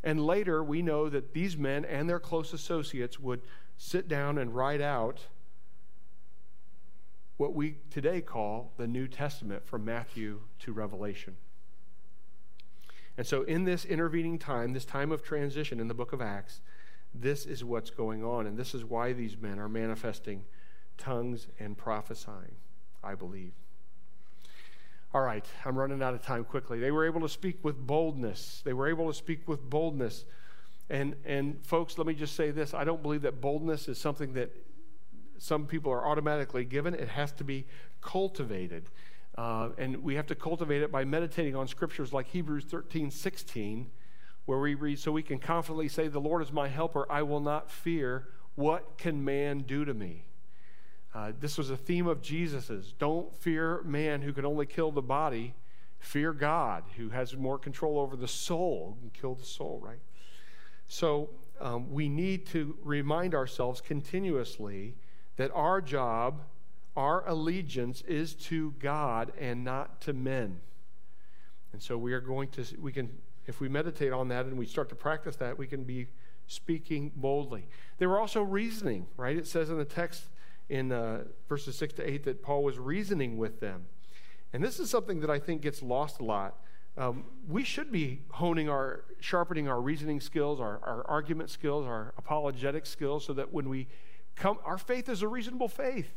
And 0.02 0.24
later, 0.24 0.64
we 0.64 0.82
know 0.82 1.08
that 1.08 1.34
these 1.34 1.56
men 1.56 1.84
and 1.84 2.08
their 2.08 2.20
close 2.20 2.52
associates 2.52 3.20
would 3.20 3.42
sit 3.76 4.08
down 4.08 4.38
and 4.38 4.54
write 4.54 4.80
out 4.80 5.20
what 7.36 7.54
we 7.54 7.76
today 7.90 8.20
call 8.20 8.72
the 8.76 8.86
New 8.86 9.08
Testament 9.08 9.66
from 9.66 9.84
Matthew 9.84 10.40
to 10.60 10.72
Revelation. 10.72 11.36
And 13.16 13.26
so, 13.26 13.42
in 13.42 13.64
this 13.64 13.84
intervening 13.84 14.38
time, 14.38 14.72
this 14.72 14.84
time 14.84 15.12
of 15.12 15.22
transition 15.22 15.80
in 15.80 15.88
the 15.88 15.94
book 15.94 16.12
of 16.12 16.22
Acts, 16.22 16.60
this 17.14 17.44
is 17.46 17.64
what's 17.64 17.90
going 17.90 18.24
on. 18.24 18.46
And 18.46 18.56
this 18.56 18.74
is 18.74 18.84
why 18.84 19.12
these 19.12 19.36
men 19.36 19.58
are 19.58 19.68
manifesting 19.68 20.44
tongues 20.96 21.48
and 21.58 21.76
prophesying, 21.76 22.56
I 23.02 23.14
believe. 23.14 23.52
All 25.12 25.22
right, 25.22 25.44
I'm 25.64 25.76
running 25.76 26.02
out 26.02 26.14
of 26.14 26.22
time 26.22 26.44
quickly. 26.44 26.78
They 26.78 26.92
were 26.92 27.04
able 27.04 27.20
to 27.22 27.28
speak 27.28 27.64
with 27.64 27.76
boldness. 27.76 28.62
They 28.64 28.72
were 28.72 28.88
able 28.88 29.08
to 29.08 29.14
speak 29.14 29.48
with 29.48 29.68
boldness. 29.68 30.24
And, 30.88 31.16
and 31.24 31.64
folks, 31.66 31.98
let 31.98 32.06
me 32.06 32.14
just 32.14 32.36
say 32.36 32.52
this 32.52 32.74
I 32.74 32.84
don't 32.84 33.02
believe 33.02 33.22
that 33.22 33.40
boldness 33.40 33.88
is 33.88 33.98
something 33.98 34.34
that 34.34 34.54
some 35.38 35.66
people 35.66 35.90
are 35.90 36.06
automatically 36.06 36.64
given, 36.64 36.94
it 36.94 37.08
has 37.08 37.32
to 37.32 37.44
be 37.44 37.66
cultivated. 38.00 38.88
Uh, 39.36 39.70
and 39.78 40.02
we 40.02 40.14
have 40.14 40.26
to 40.26 40.34
cultivate 40.34 40.82
it 40.82 40.92
by 40.92 41.04
meditating 41.04 41.56
on 41.56 41.66
scriptures 41.66 42.12
like 42.12 42.26
Hebrews 42.28 42.64
13 42.64 43.10
16, 43.10 43.90
where 44.44 44.58
we 44.60 44.74
read, 44.74 45.00
So 45.00 45.10
we 45.10 45.24
can 45.24 45.40
confidently 45.40 45.88
say, 45.88 46.06
The 46.06 46.20
Lord 46.20 46.42
is 46.42 46.52
my 46.52 46.68
helper, 46.68 47.10
I 47.10 47.22
will 47.22 47.40
not 47.40 47.68
fear. 47.68 48.28
What 48.54 48.96
can 48.96 49.24
man 49.24 49.60
do 49.60 49.84
to 49.84 49.94
me? 49.94 50.24
Uh, 51.14 51.32
this 51.40 51.58
was 51.58 51.70
a 51.70 51.76
theme 51.76 52.06
of 52.06 52.22
Jesus's. 52.22 52.94
Don't 52.98 53.34
fear 53.36 53.82
man 53.84 54.22
who 54.22 54.32
can 54.32 54.44
only 54.44 54.66
kill 54.66 54.92
the 54.92 55.02
body. 55.02 55.54
Fear 55.98 56.32
God 56.32 56.84
who 56.96 57.10
has 57.10 57.36
more 57.36 57.58
control 57.58 57.98
over 57.98 58.16
the 58.16 58.28
soul 58.28 58.96
and 59.02 59.12
kill 59.12 59.34
the 59.34 59.44
soul, 59.44 59.80
right? 59.84 59.98
So 60.88 61.30
um, 61.60 61.92
we 61.92 62.08
need 62.08 62.46
to 62.46 62.76
remind 62.82 63.34
ourselves 63.34 63.80
continuously 63.80 64.94
that 65.36 65.50
our 65.52 65.80
job, 65.80 66.42
our 66.96 67.28
allegiance 67.28 68.02
is 68.02 68.34
to 68.34 68.72
God 68.78 69.32
and 69.38 69.64
not 69.64 70.00
to 70.02 70.12
men. 70.12 70.60
And 71.72 71.82
so 71.82 71.98
we 71.98 72.12
are 72.12 72.20
going 72.20 72.48
to, 72.50 72.64
we 72.80 72.92
can, 72.92 73.10
if 73.46 73.60
we 73.60 73.68
meditate 73.68 74.12
on 74.12 74.28
that 74.28 74.46
and 74.46 74.58
we 74.58 74.66
start 74.66 74.88
to 74.88 74.94
practice 74.94 75.36
that, 75.36 75.58
we 75.58 75.66
can 75.66 75.84
be 75.84 76.08
speaking 76.46 77.12
boldly. 77.14 77.66
They 77.98 78.06
were 78.06 78.18
also 78.18 78.42
reasoning, 78.42 79.06
right? 79.16 79.36
It 79.36 79.46
says 79.46 79.70
in 79.70 79.78
the 79.78 79.84
text, 79.84 80.24
in 80.70 80.92
uh, 80.92 81.24
verses 81.48 81.76
6 81.76 81.94
to 81.94 82.08
8 82.08 82.24
that 82.24 82.42
Paul 82.42 82.62
was 82.62 82.78
reasoning 82.78 83.36
with 83.36 83.60
them. 83.60 83.86
And 84.52 84.62
this 84.62 84.78
is 84.78 84.88
something 84.88 85.20
that 85.20 85.28
I 85.28 85.38
think 85.38 85.62
gets 85.62 85.82
lost 85.82 86.20
a 86.20 86.24
lot. 86.24 86.60
Um, 86.96 87.24
we 87.48 87.64
should 87.64 87.92
be 87.92 88.22
honing 88.30 88.68
our, 88.68 89.04
sharpening 89.18 89.68
our 89.68 89.80
reasoning 89.80 90.20
skills, 90.20 90.60
our, 90.60 90.80
our 90.84 91.06
argument 91.06 91.50
skills, 91.50 91.86
our 91.86 92.14
apologetic 92.16 92.86
skills, 92.86 93.24
so 93.26 93.32
that 93.32 93.52
when 93.52 93.68
we 93.68 93.88
come, 94.36 94.58
our 94.64 94.78
faith 94.78 95.08
is 95.08 95.22
a 95.22 95.28
reasonable 95.28 95.68
faith. 95.68 96.10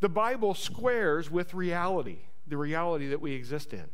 The 0.00 0.08
Bible 0.08 0.54
squares 0.54 1.30
with 1.30 1.52
reality, 1.52 2.20
the 2.46 2.56
reality 2.56 3.06
that 3.08 3.20
we 3.20 3.32
exist 3.32 3.74
in. 3.74 3.84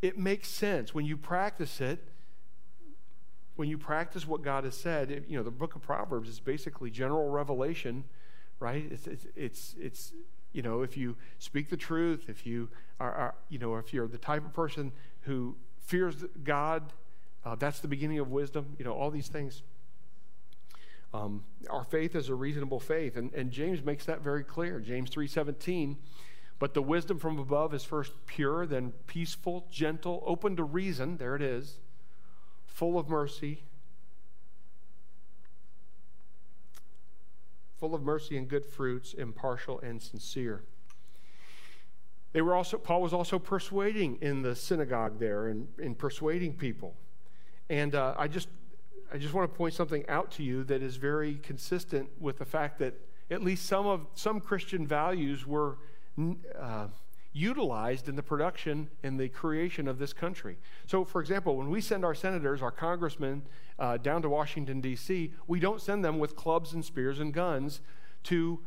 It 0.00 0.18
makes 0.18 0.48
sense 0.48 0.94
when 0.94 1.04
you 1.04 1.16
practice 1.16 1.80
it 1.80 2.08
when 3.56 3.68
you 3.68 3.78
practice 3.78 4.26
what 4.26 4.42
God 4.42 4.64
has 4.64 4.76
said, 4.76 5.24
you 5.28 5.36
know, 5.36 5.42
the 5.42 5.50
book 5.50 5.74
of 5.76 5.82
Proverbs 5.82 6.28
is 6.28 6.40
basically 6.40 6.90
general 6.90 7.28
revelation, 7.30 8.04
right? 8.58 8.84
It's, 8.90 9.06
it's, 9.06 9.26
it's, 9.36 9.74
it's, 9.78 10.12
you 10.52 10.62
know, 10.62 10.82
if 10.82 10.96
you 10.96 11.16
speak 11.38 11.70
the 11.70 11.76
truth, 11.76 12.24
if 12.28 12.46
you 12.46 12.68
are, 12.98 13.12
are 13.12 13.34
you 13.48 13.58
know, 13.58 13.76
if 13.76 13.92
you're 13.92 14.08
the 14.08 14.18
type 14.18 14.44
of 14.44 14.52
person 14.52 14.92
who 15.22 15.56
fears 15.80 16.24
God, 16.42 16.92
uh, 17.44 17.54
that's 17.54 17.80
the 17.80 17.88
beginning 17.88 18.18
of 18.18 18.30
wisdom, 18.30 18.74
you 18.78 18.84
know, 18.84 18.92
all 18.92 19.10
these 19.10 19.28
things. 19.28 19.62
Um, 21.12 21.44
our 21.70 21.84
faith 21.84 22.16
is 22.16 22.28
a 22.28 22.34
reasonable 22.34 22.80
faith, 22.80 23.16
and, 23.16 23.32
and 23.34 23.52
James 23.52 23.84
makes 23.84 24.04
that 24.06 24.20
very 24.20 24.42
clear. 24.42 24.80
James 24.80 25.10
3.17, 25.10 25.96
but 26.58 26.74
the 26.74 26.82
wisdom 26.82 27.20
from 27.20 27.38
above 27.38 27.72
is 27.72 27.84
first 27.84 28.12
pure, 28.26 28.66
then 28.66 28.92
peaceful, 29.06 29.66
gentle, 29.70 30.24
open 30.26 30.56
to 30.56 30.64
reason, 30.64 31.18
there 31.18 31.36
it 31.36 31.42
is, 31.42 31.78
full 32.74 32.98
of 32.98 33.08
mercy, 33.08 33.62
full 37.78 37.94
of 37.94 38.02
mercy 38.02 38.36
and 38.36 38.48
good 38.48 38.66
fruits, 38.66 39.14
impartial 39.14 39.78
and 39.78 40.02
sincere. 40.02 40.64
They 42.32 42.42
were 42.42 42.56
also, 42.56 42.76
Paul 42.76 43.00
was 43.00 43.12
also 43.12 43.38
persuading 43.38 44.18
in 44.20 44.42
the 44.42 44.56
synagogue 44.56 45.20
there 45.20 45.46
and, 45.46 45.68
in 45.78 45.94
persuading 45.94 46.54
people. 46.54 46.96
And 47.70 47.94
uh, 47.94 48.14
I 48.18 48.26
just 48.26 48.48
I 49.12 49.18
just 49.18 49.32
want 49.32 49.48
to 49.50 49.56
point 49.56 49.74
something 49.74 50.04
out 50.08 50.32
to 50.32 50.42
you 50.42 50.64
that 50.64 50.82
is 50.82 50.96
very 50.96 51.36
consistent 51.36 52.10
with 52.18 52.38
the 52.38 52.44
fact 52.44 52.80
that 52.80 52.94
at 53.30 53.44
least 53.44 53.66
some 53.66 53.86
of 53.86 54.06
some 54.14 54.40
Christian 54.40 54.84
values 54.84 55.46
were 55.46 55.78
uh, 56.58 56.88
utilized 57.34 58.08
in 58.08 58.14
the 58.14 58.22
production 58.22 58.88
and 59.02 59.18
the 59.18 59.28
creation 59.28 59.88
of 59.88 59.98
this 59.98 60.12
country. 60.12 60.56
So, 60.86 61.04
for 61.04 61.20
example, 61.20 61.56
when 61.56 61.68
we 61.68 61.80
send 61.80 62.04
our 62.04 62.14
senators, 62.14 62.62
our 62.62 62.70
congressmen 62.70 63.42
uh, 63.78 63.96
down 63.96 64.22
to 64.22 64.28
Washington, 64.28 64.80
D.C., 64.80 65.34
we 65.48 65.58
don't 65.58 65.82
send 65.82 66.04
them 66.04 66.20
with 66.20 66.36
clubs 66.36 66.72
and 66.72 66.84
spears 66.84 67.18
and 67.18 67.34
guns 67.34 67.80
to, 68.24 68.60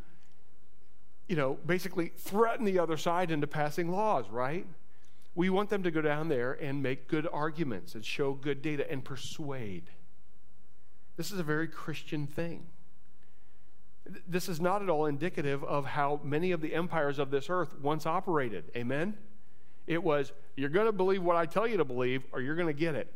you 1.28 1.36
know, 1.38 1.58
basically 1.66 2.12
threaten 2.18 2.66
the 2.66 2.78
other 2.78 2.98
side 2.98 3.32
into 3.32 3.48
passing 3.48 3.90
laws, 3.90 4.30
right? 4.30 4.68
We 5.34 5.50
want 5.50 5.70
them 5.70 5.82
to 5.84 5.92
go 5.92 6.02
down 6.02 6.28
there 6.28 6.52
and 6.52 6.84
make 6.84 7.08
good 7.08 7.28
arguments 7.32 7.96
and 7.96 8.04
show 8.04 8.34
good 8.34 8.62
data 8.62 8.90
and 8.92 9.04
persuade. 9.04 9.92
This 11.16 11.32
is 11.32 11.40
a 11.40 11.44
very 11.44 11.70
Christian 11.70 12.28
thing. 12.28 12.68
This 14.28 14.48
is 14.50 14.62
not 14.62 14.82
at 14.82 14.90
all 14.90 15.06
indicative 15.06 15.64
of 15.64 15.86
how 15.86 16.20
many 16.24 16.52
of 16.52 16.62
the 16.62 16.74
empires 16.74 17.20
of 17.20 17.32
this 17.32 17.50
earth 17.50 17.80
once 17.80 18.06
operated. 18.06 18.66
Amen? 18.76 19.16
It 19.86 20.04
was, 20.04 20.34
you're 20.56 20.70
going 20.70 20.86
to 20.86 20.92
believe 20.92 21.24
what 21.24 21.36
I 21.36 21.46
tell 21.46 21.68
you 21.68 21.78
to 21.78 21.86
believe, 21.86 22.24
or 22.32 22.42
you're 22.42 22.56
going 22.56 22.68
to 22.68 22.74
get 22.74 22.96
it. 22.96 23.12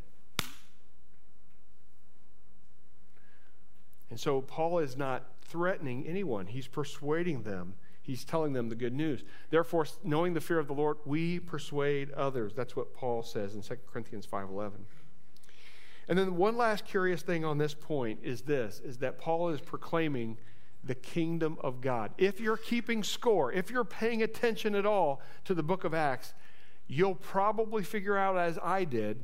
And 4.09 4.19
so 4.19 4.41
Paul 4.41 4.79
is 4.79 4.97
not 4.97 5.25
threatening 5.41 6.05
anyone, 6.07 6.47
he's 6.47 6.67
persuading 6.67 7.43
them. 7.43 7.73
He's 8.03 8.25
telling 8.25 8.53
them 8.53 8.69
the 8.69 8.75
good 8.75 8.93
news. 8.93 9.23
Therefore, 9.51 9.85
knowing 10.03 10.33
the 10.33 10.41
fear 10.41 10.57
of 10.57 10.67
the 10.67 10.73
Lord, 10.73 10.97
we 11.05 11.39
persuade 11.39 12.11
others. 12.13 12.53
That's 12.53 12.75
what 12.75 12.95
Paul 12.95 13.21
says 13.21 13.53
in 13.53 13.61
2 13.61 13.75
Corinthians 13.85 14.25
5:11. 14.25 14.85
And 16.07 16.17
then 16.17 16.35
one 16.35 16.57
last 16.57 16.85
curious 16.85 17.21
thing 17.21 17.45
on 17.45 17.59
this 17.59 17.73
point 17.75 18.19
is 18.23 18.41
this 18.41 18.79
is 18.79 18.97
that 18.97 19.19
Paul 19.19 19.49
is 19.49 19.61
proclaiming 19.61 20.37
the 20.83 20.95
kingdom 20.95 21.57
of 21.61 21.81
God. 21.81 22.11
If 22.17 22.39
you're 22.39 22.57
keeping 22.57 23.03
score, 23.03 23.51
if 23.51 23.69
you're 23.69 23.83
paying 23.83 24.23
attention 24.23 24.75
at 24.75 24.85
all 24.85 25.21
to 25.45 25.53
the 25.53 25.63
book 25.63 25.83
of 25.83 25.93
Acts, 25.93 26.33
you'll 26.87 27.15
probably 27.15 27.83
figure 27.83 28.17
out 28.17 28.37
as 28.37 28.57
I 28.61 28.83
did 28.83 29.23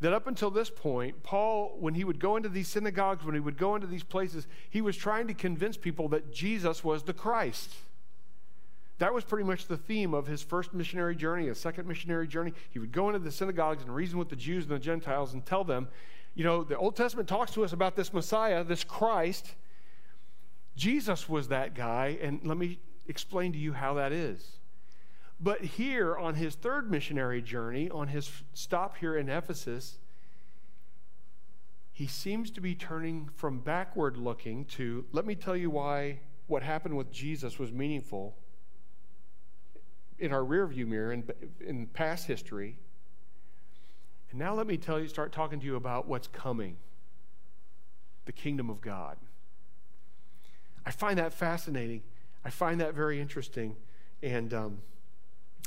that 0.00 0.12
up 0.12 0.26
until 0.26 0.50
this 0.50 0.68
point, 0.68 1.22
Paul, 1.22 1.76
when 1.78 1.94
he 1.94 2.04
would 2.04 2.20
go 2.20 2.36
into 2.36 2.48
these 2.48 2.68
synagogues, 2.68 3.24
when 3.24 3.34
he 3.34 3.40
would 3.40 3.56
go 3.56 3.74
into 3.74 3.86
these 3.86 4.02
places, 4.02 4.46
he 4.68 4.82
was 4.82 4.96
trying 4.96 5.26
to 5.28 5.34
convince 5.34 5.76
people 5.76 6.08
that 6.10 6.32
Jesus 6.32 6.84
was 6.84 7.02
the 7.02 7.14
Christ. 7.14 7.72
That 8.98 9.14
was 9.14 9.24
pretty 9.24 9.44
much 9.44 9.66
the 9.66 9.76
theme 9.76 10.14
of 10.14 10.26
his 10.26 10.42
first 10.42 10.74
missionary 10.74 11.16
journey, 11.16 11.46
his 11.46 11.58
second 11.58 11.86
missionary 11.86 12.26
journey. 12.26 12.52
He 12.70 12.78
would 12.78 12.92
go 12.92 13.08
into 13.08 13.18
the 13.18 13.30
synagogues 13.30 13.82
and 13.82 13.94
reason 13.94 14.18
with 14.18 14.28
the 14.28 14.36
Jews 14.36 14.64
and 14.64 14.72
the 14.72 14.78
Gentiles 14.78 15.32
and 15.32 15.44
tell 15.44 15.64
them, 15.64 15.88
you 16.34 16.44
know, 16.44 16.62
the 16.62 16.76
Old 16.76 16.96
Testament 16.96 17.28
talks 17.28 17.52
to 17.52 17.64
us 17.64 17.72
about 17.72 17.96
this 17.96 18.12
Messiah, 18.12 18.64
this 18.64 18.84
Christ. 18.84 19.54
Jesus 20.76 21.28
was 21.28 21.48
that 21.48 21.74
guy, 21.74 22.18
and 22.20 22.40
let 22.44 22.58
me 22.58 22.78
explain 23.08 23.52
to 23.52 23.58
you 23.58 23.72
how 23.72 23.94
that 23.94 24.12
is. 24.12 24.58
But 25.40 25.62
here 25.62 26.16
on 26.16 26.34
his 26.34 26.54
third 26.54 26.90
missionary 26.90 27.42
journey, 27.42 27.90
on 27.90 28.08
his 28.08 28.30
stop 28.54 28.96
here 28.98 29.16
in 29.16 29.28
Ephesus, 29.28 29.98
he 31.92 32.06
seems 32.06 32.50
to 32.52 32.60
be 32.60 32.74
turning 32.74 33.30
from 33.36 33.60
backward 33.60 34.16
looking 34.16 34.66
to 34.66 35.04
let 35.12 35.24
me 35.24 35.34
tell 35.34 35.56
you 35.56 35.70
why 35.70 36.20
what 36.46 36.62
happened 36.62 36.96
with 36.96 37.10
Jesus 37.10 37.58
was 37.58 37.72
meaningful 37.72 38.36
in 40.18 40.32
our 40.32 40.42
rearview 40.42 40.86
mirror 40.86 41.12
in, 41.12 41.24
in 41.60 41.86
past 41.86 42.26
history. 42.26 42.76
And 44.30 44.38
now 44.38 44.54
let 44.54 44.66
me 44.66 44.76
tell 44.76 45.00
you, 45.00 45.08
start 45.08 45.32
talking 45.32 45.60
to 45.60 45.66
you 45.66 45.76
about 45.76 46.06
what's 46.06 46.28
coming 46.28 46.76
the 48.24 48.32
kingdom 48.32 48.68
of 48.68 48.80
God. 48.80 49.16
I 50.86 50.92
find 50.92 51.18
that 51.18 51.34
fascinating. 51.34 52.02
I 52.44 52.50
find 52.50 52.80
that 52.80 52.94
very 52.94 53.20
interesting. 53.20 53.76
And 54.22 54.54
um, 54.54 54.78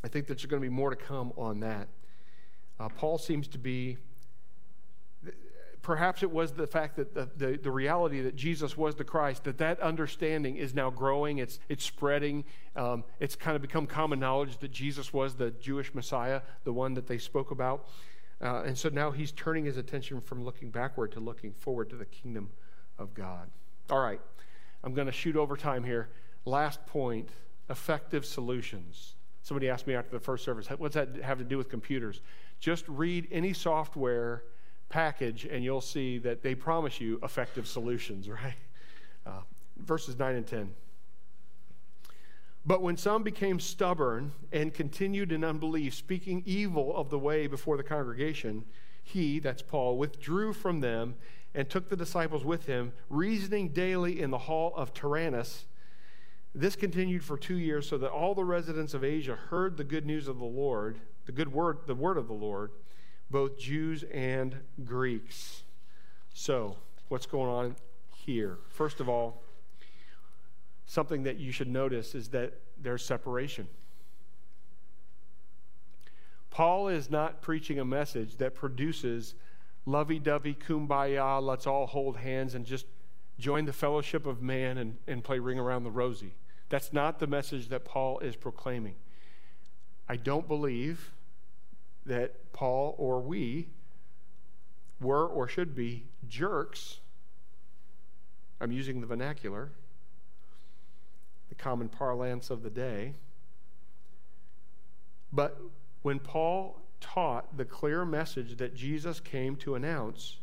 I 0.03 0.07
think 0.07 0.27
that 0.27 0.35
there's 0.35 0.45
going 0.45 0.63
to 0.63 0.67
be 0.67 0.73
more 0.73 0.89
to 0.89 0.95
come 0.95 1.33
on 1.37 1.59
that. 1.59 1.89
Uh, 2.79 2.89
Paul 2.89 3.17
seems 3.17 3.47
to 3.49 3.57
be 3.57 3.97
perhaps 5.81 6.23
it 6.23 6.31
was 6.31 6.53
the 6.53 6.67
fact 6.67 6.95
that 6.97 7.13
the, 7.13 7.29
the, 7.37 7.57
the, 7.57 7.71
reality 7.71 8.21
that 8.21 8.35
Jesus 8.35 8.77
was 8.77 8.95
the 8.95 9.03
Christ, 9.03 9.45
that 9.45 9.57
that 9.57 9.79
understanding 9.79 10.57
is 10.57 10.73
now 10.73 10.89
growing, 10.89 11.39
it's, 11.39 11.59
it's 11.69 11.83
spreading. 11.83 12.43
Um, 12.75 13.03
it's 13.19 13.35
kind 13.35 13.55
of 13.55 13.61
become 13.61 13.87
common 13.87 14.19
knowledge 14.19 14.57
that 14.59 14.71
Jesus 14.71 15.13
was 15.13 15.35
the 15.35 15.51
Jewish 15.51 15.93
Messiah, 15.93 16.41
the 16.63 16.73
one 16.73 16.93
that 16.93 17.07
they 17.07 17.17
spoke 17.17 17.51
about. 17.51 17.87
Uh, 18.41 18.63
and 18.65 18.77
so 18.77 18.89
now 18.89 19.11
he's 19.11 19.31
turning 19.31 19.65
his 19.65 19.77
attention 19.77 20.21
from 20.21 20.45
looking 20.45 20.69
backward 20.69 21.11
to 21.13 21.19
looking 21.19 21.53
forward 21.53 21.89
to 21.89 21.95
the 21.95 22.05
kingdom 22.05 22.49
of 22.97 23.13
God. 23.13 23.49
All 23.89 23.99
right, 23.99 24.21
I'm 24.83 24.93
going 24.93 25.07
to 25.07 25.13
shoot 25.13 25.35
over 25.35 25.57
time 25.57 25.83
here. 25.83 26.09
Last 26.45 26.85
point 26.85 27.29
effective 27.69 28.25
solutions. 28.25 29.15
Somebody 29.41 29.69
asked 29.69 29.87
me 29.87 29.95
after 29.95 30.11
the 30.11 30.19
first 30.19 30.43
service, 30.43 30.67
what's 30.67 30.95
that 30.95 31.15
have 31.23 31.37
to 31.37 31.43
do 31.43 31.57
with 31.57 31.69
computers? 31.69 32.21
Just 32.59 32.87
read 32.87 33.27
any 33.31 33.53
software 33.53 34.43
package 34.89 35.45
and 35.45 35.63
you'll 35.63 35.81
see 35.81 36.17
that 36.19 36.41
they 36.41 36.55
promise 36.55 36.99
you 36.99 37.19
effective 37.23 37.67
solutions, 37.67 38.29
right? 38.29 38.55
Uh, 39.25 39.41
verses 39.77 40.17
9 40.17 40.35
and 40.35 40.47
10. 40.47 40.73
But 42.65 42.81
when 42.81 42.97
some 42.97 43.23
became 43.23 43.59
stubborn 43.59 44.33
and 44.51 44.73
continued 44.73 45.31
in 45.31 45.43
unbelief, 45.43 45.93
speaking 45.93 46.43
evil 46.45 46.95
of 46.95 47.09
the 47.09 47.17
way 47.17 47.47
before 47.47 47.77
the 47.77 47.83
congregation, 47.83 48.65
he, 49.09 49.39
that's 49.39 49.61
Paul, 49.61 49.97
withdrew 49.97 50.53
from 50.53 50.79
them 50.79 51.15
and 51.53 51.69
took 51.69 51.89
the 51.89 51.95
disciples 51.95 52.43
with 52.45 52.65
him, 52.65 52.93
reasoning 53.09 53.69
daily 53.69 54.21
in 54.21 54.31
the 54.31 54.37
hall 54.37 54.73
of 54.75 54.93
Tyrannus. 54.93 55.65
This 56.53 56.75
continued 56.75 57.23
for 57.23 57.37
two 57.37 57.57
years, 57.57 57.87
so 57.87 57.97
that 57.97 58.09
all 58.09 58.33
the 58.35 58.45
residents 58.45 58.93
of 58.93 59.03
Asia 59.03 59.35
heard 59.35 59.77
the 59.77 59.83
good 59.83 60.05
news 60.05 60.27
of 60.27 60.39
the 60.39 60.45
Lord, 60.45 60.99
the 61.25 61.31
good 61.31 61.51
word, 61.51 61.79
the 61.87 61.95
word 61.95 62.17
of 62.17 62.27
the 62.27 62.33
Lord 62.33 62.71
both 63.29 63.57
Jews 63.57 64.03
and 64.11 64.55
Greeks. 64.83 65.63
So, 66.33 66.77
what's 67.09 67.25
going 67.25 67.49
on 67.49 67.75
here? 68.25 68.57
First 68.69 68.99
of 68.99 69.09
all, 69.09 69.43
something 70.85 71.23
that 71.23 71.37
you 71.37 71.51
should 71.51 71.67
notice 71.67 72.15
is 72.15 72.29
that 72.29 72.53
there's 72.81 73.05
separation. 73.05 73.67
Paul 76.49 76.87
is 76.87 77.09
not 77.09 77.41
preaching 77.41 77.79
a 77.79 77.85
message 77.85 78.37
that 78.37 78.55
produces 78.55 79.35
lovey 79.85 80.19
dovey, 80.19 80.55
kumbaya, 80.55 81.41
let's 81.41 81.67
all 81.67 81.87
hold 81.87 82.17
hands 82.17 82.55
and 82.55 82.65
just 82.65 82.85
join 83.37 83.65
the 83.65 83.73
fellowship 83.73 84.25
of 84.25 84.41
man 84.41 84.77
and, 84.77 84.97
and 85.07 85.23
play 85.23 85.39
ring 85.39 85.59
around 85.59 85.83
the 85.83 85.91
rosy. 85.91 86.33
That's 86.69 86.93
not 86.93 87.19
the 87.19 87.27
message 87.27 87.69
that 87.69 87.85
Paul 87.85 88.19
is 88.19 88.35
proclaiming. 88.35 88.95
I 90.07 90.15
don't 90.15 90.47
believe 90.47 91.11
that 92.05 92.51
Paul 92.53 92.95
or 92.97 93.21
we 93.21 93.69
were 94.99 95.25
or 95.25 95.47
should 95.47 95.75
be 95.75 96.05
jerks. 96.27 96.99
I'm 98.59 98.71
using 98.71 99.01
the 99.01 99.07
vernacular, 99.07 99.71
the 101.47 101.55
common 101.55 101.89
parlance 101.89 102.49
of 102.49 102.63
the 102.63 102.69
day. 102.69 103.13
But 105.31 105.59
when 106.01 106.19
Paul 106.19 106.79
taught 107.01 107.57
the 107.57 107.65
clear 107.65 108.05
message 108.05 108.57
that 108.57 108.75
Jesus 108.75 109.19
came 109.19 109.55
to 109.57 109.75
announce, 109.75 110.37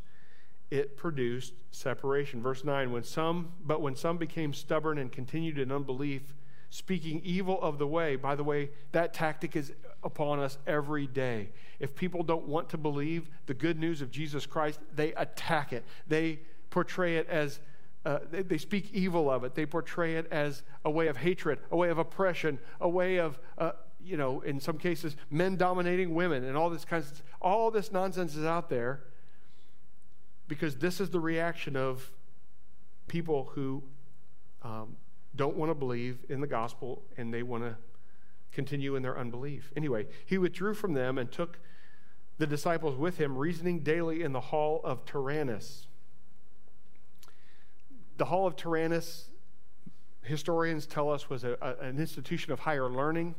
it 0.71 0.97
produced 0.97 1.55
separation. 1.71 2.43
Verse 2.43 2.65
9, 2.65 2.91
when 2.91 3.05
some 3.05 3.53
but 3.65 3.81
when 3.81 3.95
some 3.95 4.19
became 4.19 4.53
stubborn 4.53 4.99
and 4.99 5.13
continued 5.13 5.59
in 5.59 5.71
unbelief, 5.71 6.35
speaking 6.71 7.21
evil 7.25 7.61
of 7.63 7.79
the 7.79 7.87
way. 7.87 8.17
By 8.17 8.35
the 8.35 8.45
way, 8.45 8.71
that 8.93 9.15
tactic 9.15 9.57
is 9.57 9.73
upon 10.03 10.41
us 10.41 10.59
every 10.67 11.07
day. 11.07 11.51
If 11.79 11.95
people 11.95 12.23
don't 12.23 12.47
want 12.47 12.69
to 12.71 12.79
believe 12.79 13.31
the 13.47 13.55
good 13.55 13.79
news 13.79 14.03
of 14.03 14.11
Jesus 14.11 14.47
Christ, 14.47 14.81
they 14.95 15.13
attack 15.15 15.73
it. 15.73 15.85
They 16.07 16.41
portray 16.71 17.17
it 17.17 17.29
as 17.29 17.61
uh, 18.05 18.21
they, 18.31 18.43
they, 18.43 18.59
speak 18.59 18.91
evil 18.93 19.29
of 19.29 19.43
it. 19.43 19.57
They 19.57 19.67
portray 19.67 20.15
it 20.15 20.29
as 20.31 20.63
a 20.85 20.91
way 20.91 21.09
of 21.09 21.17
hatred, 21.17 21.59
a 21.73 21.77
way 21.77 21.89
of 21.89 21.99
oppression, 21.99 22.61
a 22.81 22.89
way 22.89 23.17
of, 23.17 23.41
uh, 23.59 23.73
you 24.07 24.17
know, 24.17 24.41
in 24.41 24.61
some 24.61 24.79
cases, 24.79 25.17
men 25.31 25.57
dominating 25.57 26.15
women, 26.15 26.45
and 26.45 26.57
all 26.57 26.71
this 26.71 26.85
kinds 26.85 27.11
of 27.11 27.23
all 27.41 27.71
this 27.71 27.91
nonsense 27.91 28.37
is 28.37 28.45
out 28.45 28.69
there 28.69 29.03
because 30.49 30.77
this 30.77 31.01
is 31.01 31.11
the 31.11 31.21
reaction 31.21 31.77
of 31.77 32.11
people 33.09 33.51
who 33.55 33.83
um, 34.63 34.97
don't 35.35 35.57
want 35.57 35.71
to 35.71 35.75
believe 35.75 36.19
in 36.29 36.41
the 36.41 36.47
gospel 36.47 37.03
and 37.17 37.33
they 37.33 37.43
want 37.43 37.65
to 37.65 37.77
continue 38.53 38.97
in 38.97 39.03
their 39.03 39.19
unbelief. 39.19 39.73
Anyway, 39.77 40.07
he 40.25 40.39
withdrew 40.39 40.75
from 40.75 40.95
them 40.95 41.19
and 41.19 41.31
took 41.31 41.59
the 42.39 42.47
disciples 42.47 42.97
with 42.97 43.19
him, 43.19 43.37
reasoning 43.37 43.81
daily 43.81 44.23
in 44.23 44.33
the 44.33 44.41
hall 44.41 44.81
of 44.85 45.05
Tyrannus. 45.05 45.89
The 48.19 48.27
hall 48.27 48.47
of 48.47 48.57
Tyrannus, 48.57 49.29
historians 50.23 50.87
tell 50.87 51.11
us, 51.11 51.29
was 51.29 51.45
a, 51.45 51.57
a, 51.61 51.75
an 51.85 51.99
institution 51.99 52.53
of 52.53 52.61
higher 52.61 52.89
learning. 52.89 53.35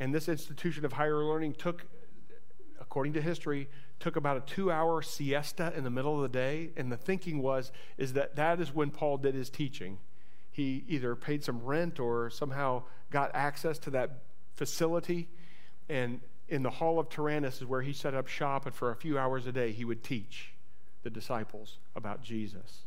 And 0.00 0.14
this 0.14 0.28
institution 0.28 0.84
of 0.84 0.94
higher 0.94 1.24
learning 1.24 1.54
took, 1.54 1.86
according 2.80 3.12
to 3.14 3.22
history, 3.22 3.68
took 4.00 4.16
about 4.16 4.36
a 4.36 4.40
two-hour 4.40 5.02
siesta 5.02 5.72
in 5.76 5.84
the 5.84 5.90
middle 5.90 6.16
of 6.16 6.22
the 6.22 6.36
day. 6.36 6.70
And 6.76 6.90
the 6.90 6.96
thinking 6.96 7.40
was 7.40 7.72
is 7.96 8.12
that 8.14 8.36
that 8.36 8.60
is 8.60 8.74
when 8.74 8.90
Paul 8.90 9.18
did 9.18 9.34
his 9.34 9.50
teaching 9.50 9.98
he 10.54 10.84
either 10.86 11.16
paid 11.16 11.42
some 11.42 11.64
rent 11.64 11.98
or 11.98 12.30
somehow 12.30 12.84
got 13.10 13.32
access 13.34 13.76
to 13.76 13.90
that 13.90 14.18
facility. 14.54 15.28
And 15.88 16.20
in 16.48 16.62
the 16.62 16.70
hall 16.70 17.00
of 17.00 17.08
Tyrannus 17.08 17.56
is 17.56 17.64
where 17.64 17.82
he 17.82 17.92
set 17.92 18.14
up 18.14 18.28
shop, 18.28 18.64
and 18.64 18.72
for 18.72 18.92
a 18.92 18.94
few 18.94 19.18
hours 19.18 19.48
a 19.48 19.52
day, 19.52 19.72
he 19.72 19.84
would 19.84 20.04
teach 20.04 20.52
the 21.02 21.10
disciples 21.10 21.78
about 21.96 22.22
Jesus. 22.22 22.82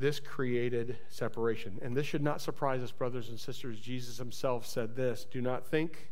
This 0.00 0.18
created 0.18 0.96
separation. 1.10 1.78
And 1.82 1.94
this 1.94 2.06
should 2.06 2.22
not 2.22 2.40
surprise 2.40 2.82
us, 2.82 2.90
brothers 2.90 3.28
and 3.28 3.38
sisters. 3.38 3.78
Jesus 3.78 4.16
himself 4.16 4.64
said 4.64 4.96
this 4.96 5.26
Do 5.30 5.42
not 5.42 5.66
think, 5.66 6.08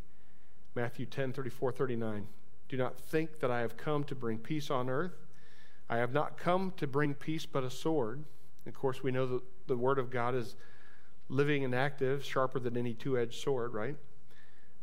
Matthew 0.74 1.07
10 1.07 1.32
34 1.32 1.72
39, 1.72 2.26
do 2.68 2.76
not 2.76 3.01
think 3.01 3.41
that 3.41 3.51
I 3.51 3.61
have 3.61 3.78
come 3.78 4.05
to 4.05 4.14
bring 4.14 4.36
peace 4.36 4.70
on 4.70 4.91
earth. 4.91 5.16
I 5.89 5.97
have 5.97 6.12
not 6.12 6.36
come 6.36 6.74
to 6.76 6.86
bring 6.86 7.14
peace, 7.14 7.47
but 7.47 7.64
a 7.64 7.70
sword. 7.70 8.24
Of 8.66 8.74
course, 8.74 9.03
we 9.03 9.11
know 9.11 9.26
that 9.26 9.43
the 9.66 9.76
Word 9.78 9.99
of 9.99 10.11
God 10.11 10.34
is 10.34 10.55
living 11.30 11.64
and 11.64 11.74
active, 11.74 12.22
sharper 12.22 12.61
than 12.61 12.76
any 12.76 12.93
two 12.93 13.18
edged 13.18 13.43
sword, 13.43 13.72
right? 13.72 13.97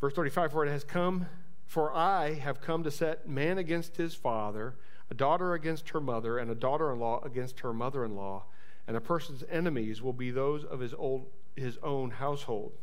Verse 0.02 0.14
35 0.14 0.52
For 0.52 0.66
it 0.66 0.72
has 0.72 0.84
come, 0.84 1.28
for 1.68 1.94
I 1.94 2.34
have 2.34 2.60
come 2.60 2.82
to 2.82 2.90
set 2.90 3.30
man 3.30 3.60
against 3.60 3.98
his 3.98 4.16
father, 4.16 4.74
a 5.12 5.14
daughter 5.14 5.54
against 5.54 5.90
her 5.90 6.02
mother, 6.02 6.40
and 6.40 6.50
a 6.50 6.56
daughter 6.56 6.92
in 6.92 7.00
law 7.00 7.22
against 7.24 7.60
her 7.60 7.72
mother 7.72 8.04
in 8.04 8.16
law. 8.16 8.46
And 8.88 8.96
a 8.96 9.02
person's 9.02 9.44
enemies 9.50 10.02
will 10.02 10.14
be 10.14 10.32
those 10.32 10.64
of 10.64 10.80
his, 10.80 10.94
old, 10.94 11.28
his 11.56 11.78
own 11.82 12.12
household. 12.12 12.74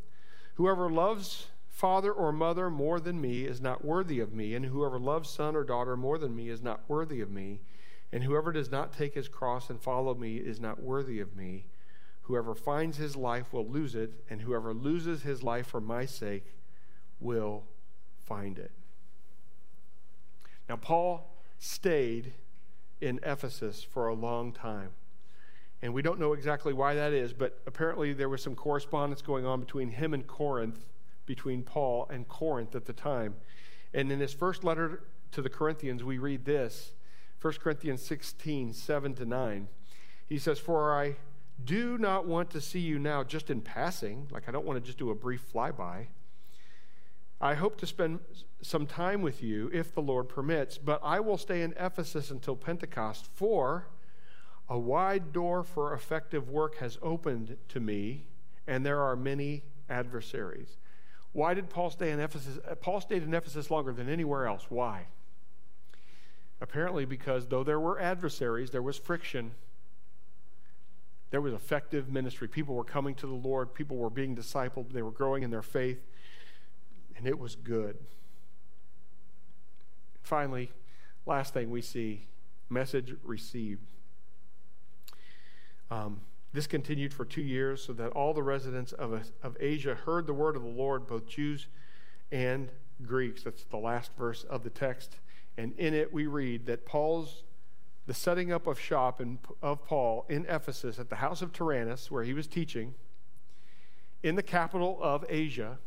Whoever 0.54 0.90
loves 0.90 1.46
father 1.68 2.12
or 2.12 2.32
mother 2.32 2.70
more 2.70 3.00
than 3.00 3.20
me 3.20 3.44
is 3.44 3.60
not 3.60 3.84
worthy 3.84 4.20
of 4.20 4.32
me, 4.32 4.54
and 4.54 4.66
whoever 4.66 4.98
loves 4.98 5.30
son 5.30 5.56
or 5.56 5.64
daughter 5.64 5.96
more 5.96 6.18
than 6.18 6.34
me 6.34 6.48
is 6.48 6.62
not 6.62 6.82
worthy 6.88 7.20
of 7.20 7.30
me, 7.30 7.60
and 8.12 8.24
whoever 8.24 8.52
does 8.52 8.70
not 8.70 8.92
take 8.92 9.14
his 9.14 9.28
cross 9.28 9.70
and 9.70 9.80
follow 9.80 10.14
me 10.14 10.36
is 10.36 10.60
not 10.60 10.82
worthy 10.82 11.18
of 11.20 11.34
me. 11.34 11.64
Whoever 12.22 12.54
finds 12.54 12.98
his 12.98 13.16
life 13.16 13.52
will 13.52 13.66
lose 13.66 13.94
it, 13.94 14.12
and 14.28 14.42
whoever 14.42 14.74
loses 14.74 15.22
his 15.22 15.42
life 15.42 15.66
for 15.66 15.80
my 15.80 16.04
sake 16.04 16.54
will 17.20 17.64
find 18.18 18.58
it. 18.58 18.70
Now, 20.68 20.76
Paul 20.76 21.34
stayed 21.58 22.34
in 23.00 23.18
Ephesus 23.24 23.82
for 23.82 24.08
a 24.08 24.14
long 24.14 24.52
time. 24.52 24.90
And 25.82 25.92
we 25.92 26.00
don't 26.00 26.20
know 26.20 26.32
exactly 26.32 26.72
why 26.72 26.94
that 26.94 27.12
is, 27.12 27.32
but 27.32 27.60
apparently 27.66 28.12
there 28.12 28.28
was 28.28 28.40
some 28.40 28.54
correspondence 28.54 29.20
going 29.20 29.44
on 29.44 29.58
between 29.58 29.90
him 29.90 30.14
and 30.14 30.26
Corinth, 30.26 30.86
between 31.26 31.64
Paul 31.64 32.06
and 32.08 32.28
Corinth 32.28 32.76
at 32.76 32.86
the 32.86 32.92
time. 32.92 33.34
And 33.92 34.12
in 34.12 34.20
his 34.20 34.32
first 34.32 34.62
letter 34.62 35.02
to 35.32 35.42
the 35.42 35.50
Corinthians, 35.50 36.04
we 36.04 36.18
read 36.18 36.44
this 36.44 36.92
1 37.40 37.54
Corinthians 37.54 38.00
16, 38.02 38.72
7 38.72 39.14
to 39.14 39.24
9. 39.24 39.68
He 40.28 40.38
says, 40.38 40.60
For 40.60 40.94
I 40.94 41.16
do 41.64 41.98
not 41.98 42.26
want 42.26 42.50
to 42.50 42.60
see 42.60 42.78
you 42.78 43.00
now 43.00 43.24
just 43.24 43.50
in 43.50 43.60
passing, 43.60 44.28
like 44.30 44.48
I 44.48 44.52
don't 44.52 44.64
want 44.64 44.78
to 44.78 44.86
just 44.86 44.98
do 44.98 45.10
a 45.10 45.14
brief 45.14 45.52
flyby. 45.52 46.06
I 47.40 47.54
hope 47.54 47.76
to 47.78 47.86
spend 47.86 48.20
some 48.62 48.86
time 48.86 49.20
with 49.20 49.42
you 49.42 49.68
if 49.74 49.92
the 49.92 50.00
Lord 50.00 50.28
permits, 50.28 50.78
but 50.78 51.00
I 51.02 51.18
will 51.18 51.36
stay 51.36 51.62
in 51.62 51.74
Ephesus 51.76 52.30
until 52.30 52.54
Pentecost, 52.54 53.26
for 53.34 53.88
a 54.72 54.78
wide 54.78 55.34
door 55.34 55.62
for 55.62 55.92
effective 55.92 56.48
work 56.48 56.78
has 56.78 56.96
opened 57.02 57.58
to 57.68 57.78
me, 57.78 58.24
and 58.66 58.86
there 58.86 59.02
are 59.02 59.14
many 59.14 59.62
adversaries. 59.90 60.78
Why 61.32 61.52
did 61.52 61.68
Paul 61.68 61.90
stay 61.90 62.10
in 62.10 62.18
Ephesus? 62.18 62.58
Uh, 62.66 62.74
Paul 62.76 63.02
stayed 63.02 63.22
in 63.22 63.34
Ephesus 63.34 63.70
longer 63.70 63.92
than 63.92 64.08
anywhere 64.08 64.46
else. 64.46 64.64
Why? 64.70 65.08
Apparently, 66.58 67.04
because 67.04 67.48
though 67.48 67.62
there 67.62 67.78
were 67.78 68.00
adversaries, 68.00 68.70
there 68.70 68.80
was 68.80 68.96
friction. 68.96 69.50
There 71.30 71.42
was 71.42 71.52
effective 71.52 72.08
ministry. 72.08 72.48
People 72.48 72.74
were 72.74 72.82
coming 72.82 73.14
to 73.16 73.26
the 73.26 73.34
Lord, 73.34 73.74
people 73.74 73.98
were 73.98 74.08
being 74.08 74.34
discipled, 74.34 74.94
they 74.94 75.02
were 75.02 75.10
growing 75.10 75.42
in 75.42 75.50
their 75.50 75.60
faith, 75.60 76.00
and 77.18 77.26
it 77.26 77.38
was 77.38 77.56
good. 77.56 77.98
Finally, 80.22 80.72
last 81.26 81.52
thing 81.52 81.70
we 81.70 81.82
see 81.82 82.28
message 82.70 83.14
received. 83.22 83.82
Um, 85.92 86.20
this 86.54 86.66
continued 86.66 87.12
for 87.12 87.26
two 87.26 87.42
years 87.42 87.84
so 87.84 87.92
that 87.92 88.12
all 88.12 88.32
the 88.32 88.42
residents 88.42 88.92
of, 88.92 89.30
of 89.42 89.56
Asia 89.60 89.94
heard 89.94 90.26
the 90.26 90.32
word 90.32 90.56
of 90.56 90.62
the 90.62 90.68
Lord, 90.68 91.06
both 91.06 91.26
Jews 91.26 91.66
and 92.30 92.70
Greeks. 93.06 93.42
That's 93.42 93.64
the 93.64 93.76
last 93.76 94.10
verse 94.16 94.44
of 94.44 94.64
the 94.64 94.70
text. 94.70 95.16
And 95.58 95.74
in 95.78 95.92
it, 95.92 96.10
we 96.10 96.26
read 96.26 96.64
that 96.66 96.86
Paul's, 96.86 97.42
the 98.06 98.14
setting 98.14 98.52
up 98.52 98.66
of 98.66 98.80
shop 98.80 99.20
in, 99.20 99.38
of 99.60 99.84
Paul 99.84 100.24
in 100.30 100.46
Ephesus 100.46 100.98
at 100.98 101.10
the 101.10 101.16
house 101.16 101.42
of 101.42 101.52
Tyrannus, 101.52 102.10
where 102.10 102.24
he 102.24 102.32
was 102.32 102.46
teaching, 102.46 102.94
in 104.22 104.34
the 104.34 104.42
capital 104.42 104.98
of 105.02 105.26
Asia. 105.28 105.78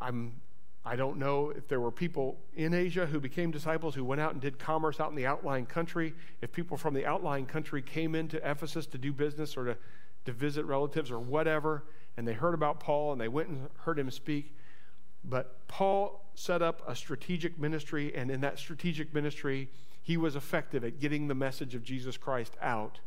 I'm 0.00 0.40
I 0.88 0.96
don't 0.96 1.18
know 1.18 1.50
if 1.50 1.68
there 1.68 1.80
were 1.80 1.90
people 1.90 2.38
in 2.56 2.72
Asia 2.72 3.04
who 3.04 3.20
became 3.20 3.50
disciples 3.50 3.94
who 3.94 4.02
went 4.04 4.22
out 4.22 4.32
and 4.32 4.40
did 4.40 4.58
commerce 4.58 5.00
out 5.00 5.10
in 5.10 5.16
the 5.16 5.26
outlying 5.26 5.66
country. 5.66 6.14
If 6.40 6.50
people 6.50 6.78
from 6.78 6.94
the 6.94 7.04
outlying 7.04 7.44
country 7.44 7.82
came 7.82 8.14
into 8.14 8.38
Ephesus 8.38 8.86
to 8.86 8.98
do 8.98 9.12
business 9.12 9.54
or 9.54 9.66
to, 9.66 9.76
to 10.24 10.32
visit 10.32 10.64
relatives 10.64 11.10
or 11.10 11.18
whatever, 11.18 11.84
and 12.16 12.26
they 12.26 12.32
heard 12.32 12.54
about 12.54 12.80
Paul 12.80 13.12
and 13.12 13.20
they 13.20 13.28
went 13.28 13.50
and 13.50 13.68
heard 13.80 13.98
him 13.98 14.10
speak. 14.10 14.56
But 15.22 15.68
Paul 15.68 16.24
set 16.34 16.62
up 16.62 16.82
a 16.88 16.96
strategic 16.96 17.58
ministry, 17.58 18.14
and 18.14 18.30
in 18.30 18.40
that 18.40 18.58
strategic 18.58 19.12
ministry, 19.12 19.68
he 20.00 20.16
was 20.16 20.36
effective 20.36 20.84
at 20.84 21.00
getting 21.00 21.28
the 21.28 21.34
message 21.34 21.74
of 21.74 21.82
Jesus 21.82 22.16
Christ 22.16 22.56
out 22.62 23.00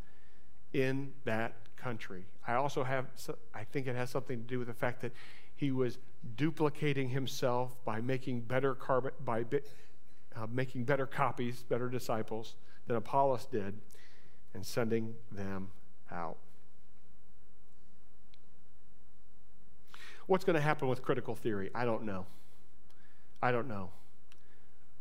in 0.71 1.13
that 1.25 1.55
country. 1.77 2.25
I 2.47 2.53
also 2.53 2.83
have, 2.83 3.07
I 3.55 3.63
think 3.63 3.87
it 3.87 3.95
has 3.95 4.11
something 4.11 4.37
to 4.37 4.47
do 4.47 4.59
with 4.59 4.67
the 4.67 4.73
fact 4.75 5.01
that 5.01 5.13
he 5.61 5.71
was 5.71 5.99
duplicating 6.37 7.09
himself 7.09 7.77
by 7.85 8.01
making 8.01 8.41
better 8.41 8.73
carbon, 8.73 9.11
by 9.23 9.45
uh, 10.35 10.47
making 10.51 10.85
better 10.85 11.05
copies, 11.05 11.61
better 11.69 11.87
disciples 11.87 12.55
than 12.87 12.95
Apollos 12.95 13.45
did, 13.45 13.75
and 14.55 14.65
sending 14.65 15.13
them 15.31 15.69
out. 16.11 16.37
What's 20.25 20.43
going 20.43 20.55
to 20.55 20.61
happen 20.61 20.87
with 20.87 21.03
critical 21.03 21.35
theory? 21.35 21.69
I 21.75 21.85
don't 21.85 22.05
know. 22.05 22.25
I 23.39 23.51
don't 23.51 23.67
know. 23.67 23.91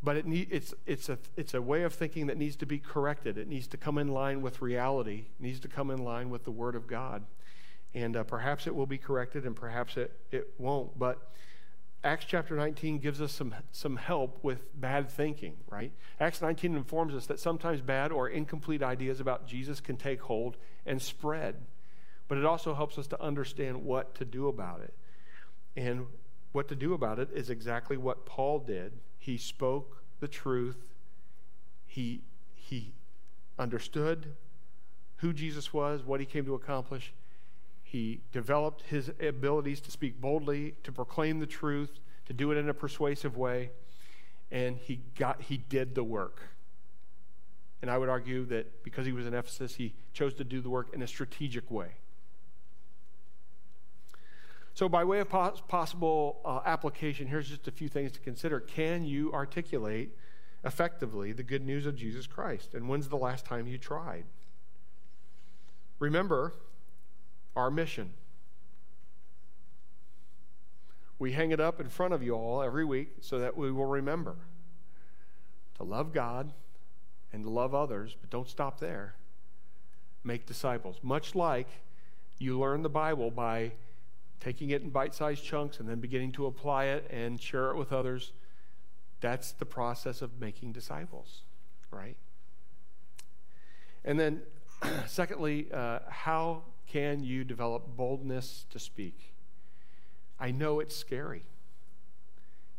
But 0.02 0.18
it 0.18 0.26
need, 0.26 0.48
it's, 0.50 0.74
it's, 0.86 1.08
a, 1.08 1.16
it's 1.38 1.54
a 1.54 1.62
way 1.62 1.84
of 1.84 1.94
thinking 1.94 2.26
that 2.26 2.36
needs 2.36 2.56
to 2.56 2.66
be 2.66 2.78
corrected. 2.78 3.38
It 3.38 3.48
needs 3.48 3.66
to 3.68 3.78
come 3.78 3.96
in 3.96 4.08
line 4.08 4.42
with 4.42 4.60
reality, 4.60 5.24
it 5.38 5.42
needs 5.42 5.60
to 5.60 5.68
come 5.68 5.90
in 5.90 6.04
line 6.04 6.28
with 6.28 6.44
the 6.44 6.50
Word 6.50 6.74
of 6.74 6.86
God. 6.86 7.24
And 7.94 8.16
uh, 8.16 8.24
perhaps 8.24 8.66
it 8.66 8.74
will 8.74 8.86
be 8.86 8.98
corrected 8.98 9.44
and 9.44 9.56
perhaps 9.56 9.96
it, 9.96 10.12
it 10.30 10.54
won't. 10.58 10.98
But 10.98 11.30
Acts 12.02 12.24
chapter 12.26 12.56
19 12.56 12.98
gives 12.98 13.20
us 13.20 13.32
some, 13.32 13.54
some 13.72 13.96
help 13.96 14.42
with 14.42 14.80
bad 14.80 15.10
thinking, 15.10 15.56
right? 15.68 15.92
Acts 16.18 16.40
19 16.40 16.74
informs 16.74 17.14
us 17.14 17.26
that 17.26 17.38
sometimes 17.38 17.82
bad 17.82 18.10
or 18.10 18.28
incomplete 18.28 18.82
ideas 18.82 19.20
about 19.20 19.46
Jesus 19.46 19.80
can 19.80 19.96
take 19.96 20.22
hold 20.22 20.56
and 20.86 21.02
spread. 21.02 21.56
But 22.26 22.38
it 22.38 22.46
also 22.46 22.74
helps 22.74 22.96
us 22.96 23.06
to 23.08 23.20
understand 23.20 23.84
what 23.84 24.14
to 24.14 24.24
do 24.24 24.48
about 24.48 24.80
it. 24.80 24.94
And 25.76 26.06
what 26.52 26.68
to 26.68 26.74
do 26.74 26.94
about 26.94 27.18
it 27.18 27.28
is 27.34 27.50
exactly 27.50 27.98
what 27.98 28.24
Paul 28.24 28.60
did. 28.60 28.92
He 29.18 29.36
spoke 29.36 30.02
the 30.20 30.28
truth, 30.28 30.94
he, 31.86 32.22
he 32.54 32.94
understood 33.58 34.36
who 35.16 35.32
Jesus 35.34 35.72
was, 35.72 36.02
what 36.02 36.20
he 36.20 36.26
came 36.26 36.46
to 36.46 36.54
accomplish, 36.54 37.12
he 37.90 38.20
developed 38.30 38.82
his 38.82 39.10
abilities 39.20 39.80
to 39.80 39.90
speak 39.90 40.20
boldly, 40.20 40.76
to 40.84 40.92
proclaim 40.92 41.40
the 41.40 41.46
truth, 41.46 41.98
to 42.26 42.32
do 42.32 42.52
it 42.52 42.56
in 42.56 42.68
a 42.68 42.74
persuasive 42.74 43.36
way, 43.36 43.70
and 44.52 44.76
he 44.76 45.00
got 45.18 45.42
he 45.42 45.56
did 45.56 45.96
the 45.96 46.04
work. 46.04 46.40
And 47.82 47.90
I 47.90 47.98
would 47.98 48.08
argue 48.08 48.44
that 48.46 48.84
because 48.84 49.06
he 49.06 49.12
was 49.12 49.26
in 49.26 49.34
Ephesus, 49.34 49.74
he 49.74 49.94
chose 50.12 50.34
to 50.34 50.44
do 50.44 50.60
the 50.60 50.70
work 50.70 50.94
in 50.94 51.02
a 51.02 51.06
strategic 51.08 51.68
way. 51.68 51.94
So, 54.74 54.88
by 54.88 55.02
way 55.02 55.18
of 55.18 55.28
pos- 55.28 55.60
possible 55.66 56.40
uh, 56.44 56.60
application, 56.64 57.26
here's 57.26 57.48
just 57.48 57.66
a 57.66 57.72
few 57.72 57.88
things 57.88 58.12
to 58.12 58.20
consider. 58.20 58.60
Can 58.60 59.04
you 59.04 59.32
articulate 59.32 60.16
effectively 60.64 61.32
the 61.32 61.42
good 61.42 61.66
news 61.66 61.86
of 61.86 61.96
Jesus 61.96 62.28
Christ? 62.28 62.72
And 62.74 62.88
when's 62.88 63.08
the 63.08 63.16
last 63.16 63.46
time 63.46 63.66
you 63.66 63.78
tried? 63.78 64.26
Remember, 65.98 66.54
our 67.56 67.70
mission. 67.70 68.12
We 71.18 71.32
hang 71.32 71.50
it 71.50 71.60
up 71.60 71.80
in 71.80 71.88
front 71.88 72.14
of 72.14 72.22
you 72.22 72.32
all 72.34 72.62
every 72.62 72.84
week 72.84 73.16
so 73.20 73.38
that 73.40 73.56
we 73.56 73.70
will 73.70 73.86
remember 73.86 74.36
to 75.76 75.84
love 75.84 76.12
God 76.12 76.52
and 77.32 77.44
to 77.44 77.50
love 77.50 77.74
others, 77.74 78.16
but 78.20 78.30
don't 78.30 78.48
stop 78.48 78.80
there. 78.80 79.14
Make 80.24 80.46
disciples. 80.46 80.98
Much 81.02 81.34
like 81.34 81.68
you 82.38 82.58
learn 82.58 82.82
the 82.82 82.88
Bible 82.88 83.30
by 83.30 83.72
taking 84.40 84.70
it 84.70 84.82
in 84.82 84.90
bite 84.90 85.14
sized 85.14 85.44
chunks 85.44 85.78
and 85.78 85.88
then 85.88 86.00
beginning 86.00 86.32
to 86.32 86.46
apply 86.46 86.86
it 86.86 87.06
and 87.10 87.40
share 87.40 87.70
it 87.70 87.76
with 87.76 87.92
others. 87.92 88.32
That's 89.20 89.52
the 89.52 89.66
process 89.66 90.22
of 90.22 90.40
making 90.40 90.72
disciples, 90.72 91.42
right? 91.90 92.16
And 94.04 94.18
then, 94.18 94.42
secondly, 95.06 95.68
uh, 95.72 96.00
how 96.08 96.62
can 96.90 97.22
you 97.22 97.44
develop 97.44 97.96
boldness 97.96 98.66
to 98.70 98.78
speak? 98.78 99.34
I 100.38 100.50
know 100.50 100.80
it's 100.80 100.96
scary. 100.96 101.44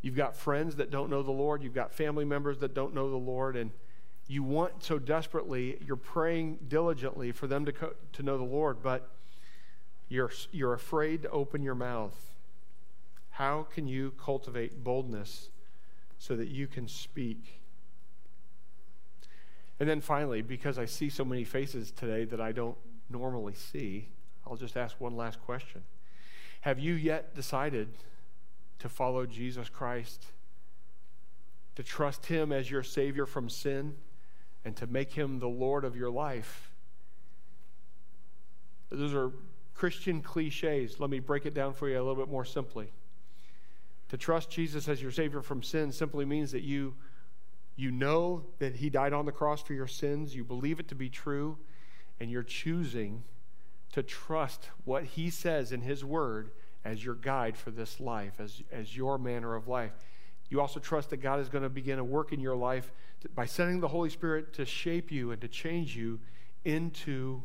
You've 0.02 0.16
got 0.16 0.36
friends 0.36 0.76
that 0.78 0.90
don't 0.90 1.10
know 1.10 1.22
the 1.22 1.32
Lord, 1.32 1.64
you've 1.64 1.76
got 1.76 1.94
family 1.94 2.26
members 2.26 2.58
that 2.60 2.74
don't 2.74 2.94
know 2.94 3.10
the 3.10 3.18
Lord, 3.18 3.56
and 3.56 3.72
you 4.28 4.44
want 4.44 4.84
so 4.84 4.98
desperately, 4.98 5.78
you're 5.86 5.96
praying 5.96 6.60
diligently 6.68 7.32
for 7.32 7.48
them 7.48 7.66
to, 7.66 7.72
co- 7.72 7.94
to 8.14 8.24
know 8.24 8.38
the 8.38 8.44
Lord, 8.44 8.82
but 8.82 9.10
you're, 10.10 10.32
you're 10.52 10.74
afraid 10.74 11.22
to 11.24 11.30
open 11.30 11.62
your 11.62 11.76
mouth. 11.76 12.16
How 13.32 13.68
can 13.74 13.88
you 13.88 14.12
cultivate 14.12 14.84
boldness 14.84 15.50
so 16.18 16.36
that 16.36 16.50
you 16.50 16.68
can 16.68 16.88
speak? 16.88 17.62
And 19.80 19.88
then 19.88 20.02
finally, 20.02 20.42
because 20.42 20.78
I 20.78 20.86
see 20.86 21.10
so 21.10 21.24
many 21.24 21.44
faces 21.44 21.92
today 21.92 22.26
that 22.26 22.42
I 22.42 22.52
don't 22.52 22.78
normally 23.12 23.54
see, 23.54 24.10
I'll 24.46 24.56
just 24.56 24.78
ask 24.78 25.00
one 25.00 25.16
last 25.16 25.42
question. 25.42 25.84
Have 26.62 26.80
you 26.80 26.94
yet 26.94 27.36
decided 27.36 27.90
to 28.80 28.90
follow 28.90 29.26
Jesus 29.26 29.70
Christ, 29.70 30.26
to 31.76 31.84
trust 31.84 32.28
Him 32.28 32.52
as 32.52 32.70
your 32.70 32.84
Savior 32.84 33.26
from 33.26 33.50
sin, 33.50 33.96
and 34.64 34.76
to 34.78 34.88
make 34.88 35.14
Him 35.14 35.40
the 35.40 35.48
Lord 35.48 35.84
of 35.84 35.96
your 35.96 36.10
life? 36.10 36.72
Those 38.92 39.14
are 39.14 39.32
Christian 39.74 40.22
cliches. 40.22 41.00
Let 41.00 41.10
me 41.10 41.20
break 41.20 41.46
it 41.46 41.54
down 41.54 41.74
for 41.74 41.90
you 41.90 41.98
a 41.98 42.04
little 42.04 42.16
bit 42.16 42.30
more 42.30 42.46
simply. 42.46 42.92
To 44.10 44.18
trust 44.18 44.52
Jesus 44.52 44.88
as 44.88 45.02
your 45.02 45.12
Savior 45.12 45.42
from 45.42 45.64
sin 45.64 45.92
simply 45.92 46.26
means 46.26 46.52
that 46.52 46.64
you, 46.64 46.96
you 47.76 47.90
know 47.90 48.44
that 48.60 48.76
He 48.76 48.90
died 48.90 49.14
on 49.14 49.26
the 49.26 49.32
cross 49.32 49.62
for 49.62 49.74
your 49.74 49.88
sins, 49.88 50.36
you 50.36 50.44
believe 50.44 50.80
it 50.80 50.90
to 50.90 50.96
be 50.96 51.10
true, 51.10 51.58
and 52.22 52.30
you're 52.30 52.44
choosing 52.44 53.24
to 53.94 54.04
trust 54.04 54.70
what 54.86 55.04
He 55.04 55.32
says 55.32 55.72
in 55.72 55.82
His 55.82 56.06
Word 56.06 56.52
as 56.86 57.04
your 57.04 57.16
guide 57.16 57.58
for 57.58 57.72
this 57.72 58.00
life, 58.00 58.34
as, 58.40 58.62
as 58.72 58.96
your 58.96 59.18
manner 59.18 59.56
of 59.56 59.68
life. 59.68 59.92
You 60.48 60.62
also 60.62 60.80
trust 60.80 61.10
that 61.10 61.18
God 61.18 61.40
is 61.40 61.50
going 61.50 61.64
to 61.64 61.70
begin 61.70 61.98
a 61.98 62.04
work 62.04 62.32
in 62.32 62.40
your 62.40 62.56
life 62.56 62.92
by 63.34 63.48
sending 63.48 63.80
the 63.80 63.88
Holy 63.88 64.12
Spirit 64.12 64.54
to 64.54 64.66
shape 64.66 65.12
you 65.12 65.32
and 65.32 65.42
to 65.42 65.48
change 65.48 65.98
you 65.98 66.20
into 66.64 67.42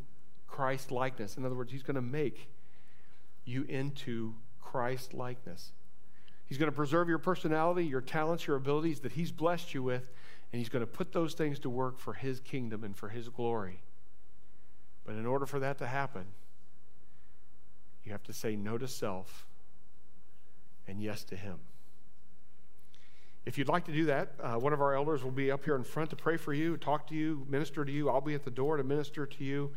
Christ 0.47 0.91
likeness. 0.91 1.39
In 1.39 1.47
other 1.47 1.55
words, 1.55 1.73
He's 1.73 1.83
going 1.83 1.95
to 1.95 2.03
make 2.03 2.51
you 3.47 3.65
into 3.71 4.35
Christ 4.61 5.15
likeness. 5.15 5.73
He's 6.45 6.59
going 6.59 6.71
to 6.71 6.77
preserve 6.77 7.09
your 7.09 7.19
personality, 7.19 7.87
your 7.87 8.03
talents, 8.03 8.47
your 8.47 8.57
abilities 8.57 9.01
that 9.01 9.13
He's 9.13 9.33
blessed 9.33 9.73
you 9.73 9.83
with, 9.83 10.03
and 10.53 10.59
He's 10.59 10.69
going 10.69 10.85
to 10.85 10.87
put 10.87 11.13
those 11.13 11.33
things 11.33 11.59
to 11.61 11.71
work 11.71 11.99
for 11.99 12.13
His 12.13 12.41
kingdom 12.41 12.85
and 12.85 12.95
for 12.95 13.09
His 13.09 13.31
glory. 13.31 13.81
But 15.07 15.15
in 15.15 15.25
order 15.25 15.47
for 15.47 15.61
that 15.61 15.79
to 15.79 15.87
happen, 15.87 16.27
you 18.05 18.13
have 18.13 18.25
to 18.25 18.33
say 18.33 18.57
no 18.57 18.77
to 18.77 18.89
self 18.89 19.47
and 20.87 21.01
yes 21.01 21.25
to 21.25 21.37
Him. 21.37 21.59
If 23.45 23.57
you'd 23.57 23.69
like 23.69 23.85
to 23.85 23.93
do 23.93 24.07
that, 24.07 24.33
uh, 24.43 24.55
one 24.55 24.73
of 24.73 24.81
our 24.81 24.95
elders 24.97 25.23
will 25.23 25.31
be 25.31 25.53
up 25.53 25.65
here 25.65 25.77
in 25.77 25.85
front 25.85 26.11
to 26.11 26.17
pray 26.17 26.37
for 26.37 26.53
you, 26.53 26.77
talk 26.77 27.07
to 27.09 27.15
you, 27.15 27.47
minister 27.49 27.85
to 27.85 27.93
you. 27.93 28.11
I'll 28.11 28.21
be 28.21 28.35
at 28.35 28.45
the 28.45 28.51
door 28.51 28.77
to 28.77 28.83
minister 28.83 29.25
to 29.25 29.45
you. 29.45 29.71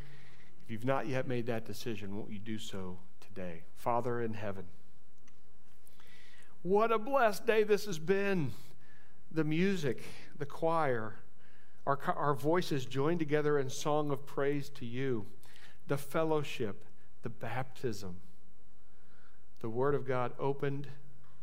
If 0.64 0.72
you've 0.72 0.86
not 0.86 1.08
yet 1.08 1.28
made 1.28 1.46
that 1.46 1.66
decision, 1.66 2.16
won't 2.16 2.32
you 2.32 2.40
do 2.40 2.58
so 2.58 2.98
today? 3.22 3.62
Father 3.76 4.22
in 4.22 4.34
heaven, 4.34 4.66
what 6.64 6.92
a 6.92 6.98
blessed 6.98 7.46
day 7.46 7.64
this 7.64 7.86
has 7.86 8.00
been. 8.00 8.52
The 9.32 9.44
music, 9.44 10.02
the 10.40 10.48
choir, 10.48 11.14
our, 11.90 12.16
our 12.16 12.34
voices 12.36 12.86
joined 12.86 13.18
together 13.18 13.58
in 13.58 13.68
song 13.68 14.12
of 14.12 14.24
praise 14.26 14.70
to 14.70 14.86
you, 14.86 15.26
the 15.88 15.98
fellowship, 15.98 16.86
the 17.24 17.30
baptism, 17.30 18.18
the 19.62 19.70
Word 19.70 19.96
of 19.96 20.06
God 20.08 20.32
opened, 20.38 20.88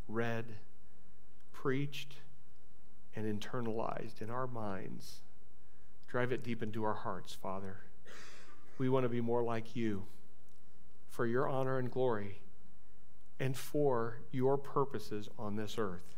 read, 0.06 0.44
preached, 1.52 2.14
and 3.16 3.26
internalized 3.26 4.22
in 4.22 4.30
our 4.30 4.46
minds. 4.46 5.22
Drive 6.06 6.30
it 6.30 6.44
deep 6.44 6.62
into 6.62 6.84
our 6.84 6.94
hearts, 6.94 7.34
Father. 7.34 7.78
We 8.78 8.88
want 8.88 9.04
to 9.04 9.08
be 9.08 9.20
more 9.20 9.42
like 9.42 9.74
you 9.74 10.04
for 11.10 11.26
your 11.26 11.48
honor 11.48 11.78
and 11.78 11.90
glory 11.90 12.40
and 13.40 13.56
for 13.56 14.20
your 14.30 14.56
purposes 14.56 15.28
on 15.38 15.56
this 15.56 15.74
earth. 15.76 16.14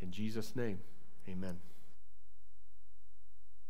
In 0.00 0.10
Jesus' 0.12 0.56
name, 0.56 0.78
amen. 1.28 1.58